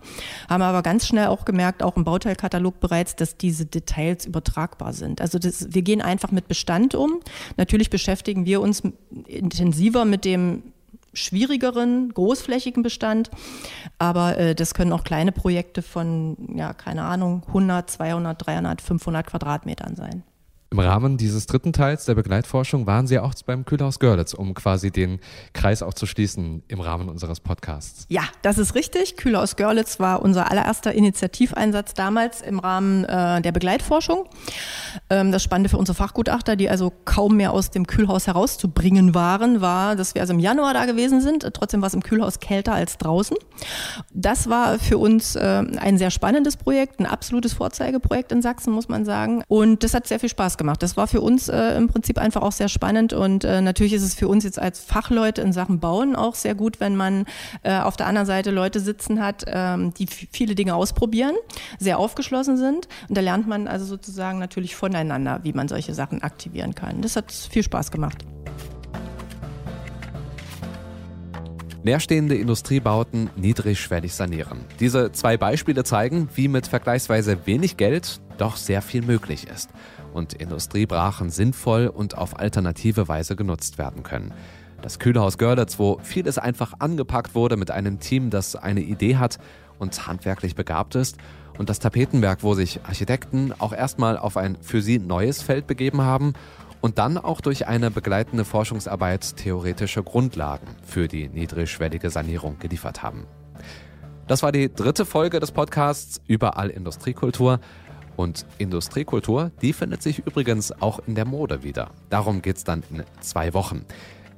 haben 0.50 0.62
aber 0.62 0.82
ganz 0.82 1.08
schnell 1.08 1.28
auch 1.28 1.46
gemerkt, 1.46 1.82
auch 1.82 1.96
im 1.96 2.04
Bauteilkatalog 2.04 2.82
bereits, 2.82 3.16
dass 3.16 3.38
diese 3.38 3.66
Details 3.66 4.26
übertragbar 4.26 4.92
sind. 4.92 5.22
Also 5.22 5.40
das, 5.40 5.74
wir 5.74 5.82
gehen 5.82 6.02
einfach 6.02 6.32
mit 6.32 6.50
Bestand 6.50 6.94
um. 6.94 7.22
Natürlich 7.56 7.90
beschäftigen 7.90 8.46
wir 8.46 8.60
uns 8.60 8.84
intensiver 9.28 10.04
mit 10.04 10.26
dem 10.26 10.64
schwierigeren, 11.18 12.14
großflächigen 12.14 12.84
Bestand. 12.84 13.30
Aber 13.98 14.38
äh, 14.38 14.56
das 14.56 14.74
können 14.74 14.94
auch 14.94 15.04
kleine 15.04 15.32
Projekte 15.32 15.82
von, 15.82 16.38
ja, 16.56 16.74
keine 16.74 17.04
Ahnung, 17.04 17.44
100, 17.48 17.90
200, 17.90 18.46
300, 18.46 18.82
500 18.82 19.28
Quadratmetern 19.28 19.96
sein. 19.96 20.24
Im 20.70 20.80
Rahmen 20.80 21.16
dieses 21.16 21.46
dritten 21.46 21.72
Teils 21.72 22.04
der 22.04 22.16
Begleitforschung 22.16 22.88
waren 22.88 23.08
Sie 23.08 23.20
auch 23.20 23.34
beim 23.46 23.64
Kühlhaus 23.64 24.00
Görlitz, 24.00 24.34
um 24.34 24.54
quasi 24.54 24.92
den 24.92 25.20
Kreis 25.54 25.82
auch 25.82 25.94
zu 25.94 26.06
schließen 26.06 26.62
im 26.68 26.82
Rahmen 26.82 27.08
unseres 27.08 27.40
Podcasts. 27.40 28.06
Ja, 28.10 28.24
das 28.42 28.58
ist 28.58 28.76
richtig. 28.76 29.16
Kühlhaus 29.16 29.56
Görlitz 29.56 30.02
war 30.02 30.22
unser 30.22 30.52
allererster 30.52 30.92
Initiativeinsatz 30.92 31.94
damals 31.94 32.42
im 32.42 32.60
Rahmen 32.60 33.06
äh, 33.06 33.42
der 33.42 33.54
Begleitforschung. 33.54 34.26
Ähm, 35.10 35.32
das 35.32 35.42
Spannende 35.42 35.70
für 35.70 35.78
unsere 35.78 35.96
Fachgutachter, 35.96 36.58
die 36.58 36.70
also 36.70 36.92
kaum 37.06 37.38
mehr 37.38 37.54
aus 37.54 37.72
dem 37.72 37.88
Kühlhaus 37.88 38.28
herauszubringen 38.28 39.16
waren, 39.16 39.62
war, 39.62 39.96
dass 39.96 40.16
wir 40.16 40.22
also 40.22 40.34
im 40.34 40.40
Januar 40.40 40.74
da 40.74 40.86
gewesen 40.86 41.22
sind. 41.22 41.48
Trotzdem 41.54 41.82
war 41.82 41.88
es 41.88 41.94
im 41.94 42.04
Kühlhaus 42.04 42.42
kälter 42.42 42.74
als 42.74 42.98
draußen. 42.98 43.38
Das 44.14 44.50
war 44.50 44.80
für 44.80 44.98
uns 44.98 45.38
äh, 45.38 45.64
ein 45.78 45.98
sehr 45.98 46.12
spannendes 46.12 46.58
Projekt, 46.58 47.00
ein 47.00 47.06
absolutes 47.06 47.54
Vorzeigeprojekt 47.54 48.34
in 48.34 48.42
Sachsen, 48.42 48.74
muss 48.74 48.90
man 48.90 49.06
sagen. 49.06 49.44
Und 49.48 49.86
das 49.86 49.94
hat 49.94 50.08
sehr 50.08 50.20
viel 50.20 50.28
Spaß 50.28 50.57
Gemacht. 50.58 50.84
Das 50.84 50.98
war 50.98 51.08
für 51.08 51.22
uns 51.22 51.50
äh, 51.50 51.76
im 51.76 51.88
Prinzip 51.88 52.18
einfach 52.18 52.42
auch 52.42 52.52
sehr 52.52 52.70
spannend 52.70 53.14
und 53.14 53.44
äh, 53.44 53.62
natürlich 53.62 53.94
ist 53.94 54.04
es 54.04 54.16
für 54.16 54.28
uns 54.28 54.44
jetzt 54.44 54.60
als 54.60 54.80
Fachleute 54.80 55.42
in 55.42 55.54
Sachen 55.54 55.80
Bauen 55.80 56.16
auch 56.16 56.36
sehr 56.36 56.56
gut, 56.56 56.80
wenn 56.80 56.96
man 56.96 57.26
äh, 57.64 57.80
auf 57.80 57.98
der 57.98 58.08
anderen 58.08 58.28
Seite 58.28 58.52
Leute 58.52 58.80
sitzen 58.80 59.22
hat, 59.22 59.46
ähm, 59.48 59.94
die 59.94 60.08
viele 60.08 60.56
Dinge 60.56 60.76
ausprobieren, 60.76 61.36
sehr 61.80 62.00
aufgeschlossen 62.00 62.58
sind 62.58 62.88
und 63.08 63.18
da 63.18 63.22
lernt 63.22 63.48
man 63.48 63.68
also 63.68 63.86
sozusagen 63.86 64.40
natürlich 64.40 64.76
voneinander, 64.76 65.40
wie 65.44 65.54
man 65.54 65.68
solche 65.68 65.94
Sachen 65.94 66.22
aktivieren 66.24 66.76
kann. 66.76 67.02
Das 67.02 67.16
hat 67.16 67.32
viel 67.32 67.64
Spaß 67.64 67.92
gemacht. 67.92 68.26
Leerstehende 71.84 72.36
Industriebauten 72.36 73.30
niedrigschwellig 73.38 74.14
sanieren. 74.14 74.66
Diese 74.82 75.14
zwei 75.14 75.38
Beispiele 75.38 75.86
zeigen, 75.86 76.28
wie 76.36 76.50
mit 76.50 76.68
vergleichsweise 76.68 77.46
wenig 77.46 77.78
Geld 77.78 78.20
doch 78.38 78.58
sehr 78.58 78.82
viel 78.82 79.04
möglich 79.04 79.48
ist 79.48 79.70
und 80.18 80.34
Industriebrachen 80.34 81.30
sinnvoll 81.30 81.88
und 81.88 82.18
auf 82.18 82.38
alternative 82.38 83.08
Weise 83.08 83.36
genutzt 83.36 83.78
werden 83.78 84.04
können. 84.04 84.34
Das 84.82 85.00
Kühlhaus 85.00 85.38
Görlitz, 85.38 85.80
wo 85.80 86.00
vieles 86.04 86.38
einfach 86.38 86.74
angepackt 86.80 87.36
wurde 87.36 87.58
mit 87.58 87.72
einem 87.72 88.00
Team, 88.00 88.30
das 88.30 88.56
eine 88.56 88.82
Idee 88.82 89.16
hat 89.16 89.38
und 89.80 90.08
handwerklich 90.08 90.56
begabt 90.56 90.96
ist. 90.96 91.18
Und 91.58 91.70
das 91.70 91.80
Tapetenwerk, 91.80 92.44
wo 92.44 92.54
sich 92.54 92.82
Architekten 92.84 93.54
auch 93.58 93.74
erstmal 93.74 94.18
auf 94.18 94.38
ein 94.38 94.58
für 94.62 94.82
sie 94.82 95.00
neues 95.00 95.42
Feld 95.42 95.66
begeben 95.66 96.02
haben 96.02 96.34
und 96.82 97.00
dann 97.00 97.18
auch 97.18 97.42
durch 97.42 97.68
eine 97.68 97.90
begleitende 97.90 98.46
Forschungsarbeit 98.46 99.38
theoretische 99.38 100.04
Grundlagen 100.04 100.68
für 100.86 101.08
die 101.08 101.30
niedrigschwellige 101.30 102.12
Sanierung 102.12 102.60
geliefert 102.60 103.02
haben. 103.02 103.26
Das 104.28 104.44
war 104.44 104.52
die 104.52 104.72
dritte 104.74 105.06
Folge 105.06 105.40
des 105.40 105.52
Podcasts 105.52 106.22
Überall 106.28 106.70
Industriekultur. 106.70 107.60
Und 108.18 108.46
Industriekultur, 108.58 109.52
die 109.62 109.72
findet 109.72 110.02
sich 110.04 110.20
übrigens 110.20 110.74
auch 110.82 111.00
in 111.08 111.16
der 111.16 111.26
Mode 111.26 111.64
wieder. 111.64 111.92
Darum 112.10 112.42
geht 112.42 112.58
es 112.58 112.66
dann 112.66 112.84
in 112.92 113.04
zwei 113.22 113.54
Wochen. 113.54 113.86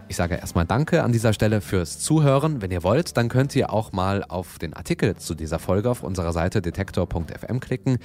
Ich 0.09 0.15
sage 0.15 0.35
erstmal 0.35 0.65
Danke 0.65 1.03
an 1.03 1.11
dieser 1.11 1.33
Stelle 1.33 1.61
fürs 1.61 1.99
Zuhören. 1.99 2.61
Wenn 2.61 2.71
ihr 2.71 2.83
wollt, 2.83 3.15
dann 3.15 3.29
könnt 3.29 3.55
ihr 3.55 3.71
auch 3.71 3.91
mal 3.91 4.25
auf 4.27 4.59
den 4.59 4.73
Artikel 4.73 5.15
zu 5.15 5.33
dieser 5.33 5.59
Folge 5.59 5.89
auf 5.89 6.03
unserer 6.03 6.33
Seite 6.33 6.61
detektor.fm 6.61 7.59
klicken. 7.59 7.99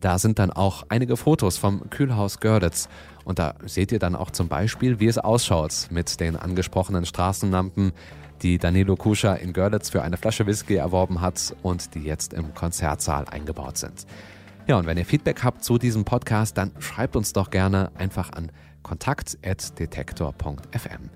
Da 0.00 0.18
sind 0.18 0.38
dann 0.38 0.50
auch 0.50 0.84
einige 0.88 1.16
Fotos 1.16 1.58
vom 1.58 1.88
Kühlhaus 1.90 2.40
Görlitz. 2.40 2.88
Und 3.24 3.38
da 3.38 3.54
seht 3.66 3.92
ihr 3.92 3.98
dann 3.98 4.16
auch 4.16 4.30
zum 4.30 4.48
Beispiel, 4.48 4.98
wie 4.98 5.06
es 5.06 5.18
ausschaut 5.18 5.88
mit 5.90 6.18
den 6.18 6.34
angesprochenen 6.34 7.04
Straßenlampen, 7.04 7.92
die 8.42 8.58
Danilo 8.58 8.96
Kuscha 8.96 9.34
in 9.34 9.52
Görlitz 9.52 9.90
für 9.90 10.02
eine 10.02 10.16
Flasche 10.16 10.46
Whisky 10.46 10.76
erworben 10.76 11.20
hat 11.20 11.54
und 11.62 11.94
die 11.94 12.02
jetzt 12.02 12.32
im 12.32 12.54
Konzertsaal 12.54 13.26
eingebaut 13.26 13.76
sind. 13.76 14.06
Ja, 14.70 14.78
und 14.78 14.86
wenn 14.86 14.96
ihr 14.96 15.04
Feedback 15.04 15.42
habt 15.42 15.64
zu 15.64 15.78
diesem 15.78 16.04
Podcast, 16.04 16.56
dann 16.56 16.70
schreibt 16.78 17.16
uns 17.16 17.32
doch 17.32 17.50
gerne 17.50 17.90
einfach 17.96 18.30
an 18.30 18.52
kontakt.detektor.fm. 18.84 21.10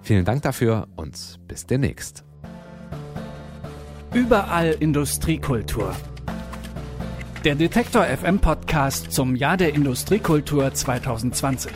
Vielen 0.00 0.24
Dank 0.24 0.42
dafür 0.42 0.86
und 0.94 1.40
bis 1.48 1.66
demnächst. 1.66 2.22
Überall 4.14 4.76
Industriekultur. 4.78 5.92
Der 7.44 7.56
Detektor 7.56 8.04
FM 8.04 8.38
Podcast 8.38 9.10
zum 9.10 9.34
Jahr 9.34 9.56
der 9.56 9.74
Industriekultur 9.74 10.72
2020. 10.72 11.72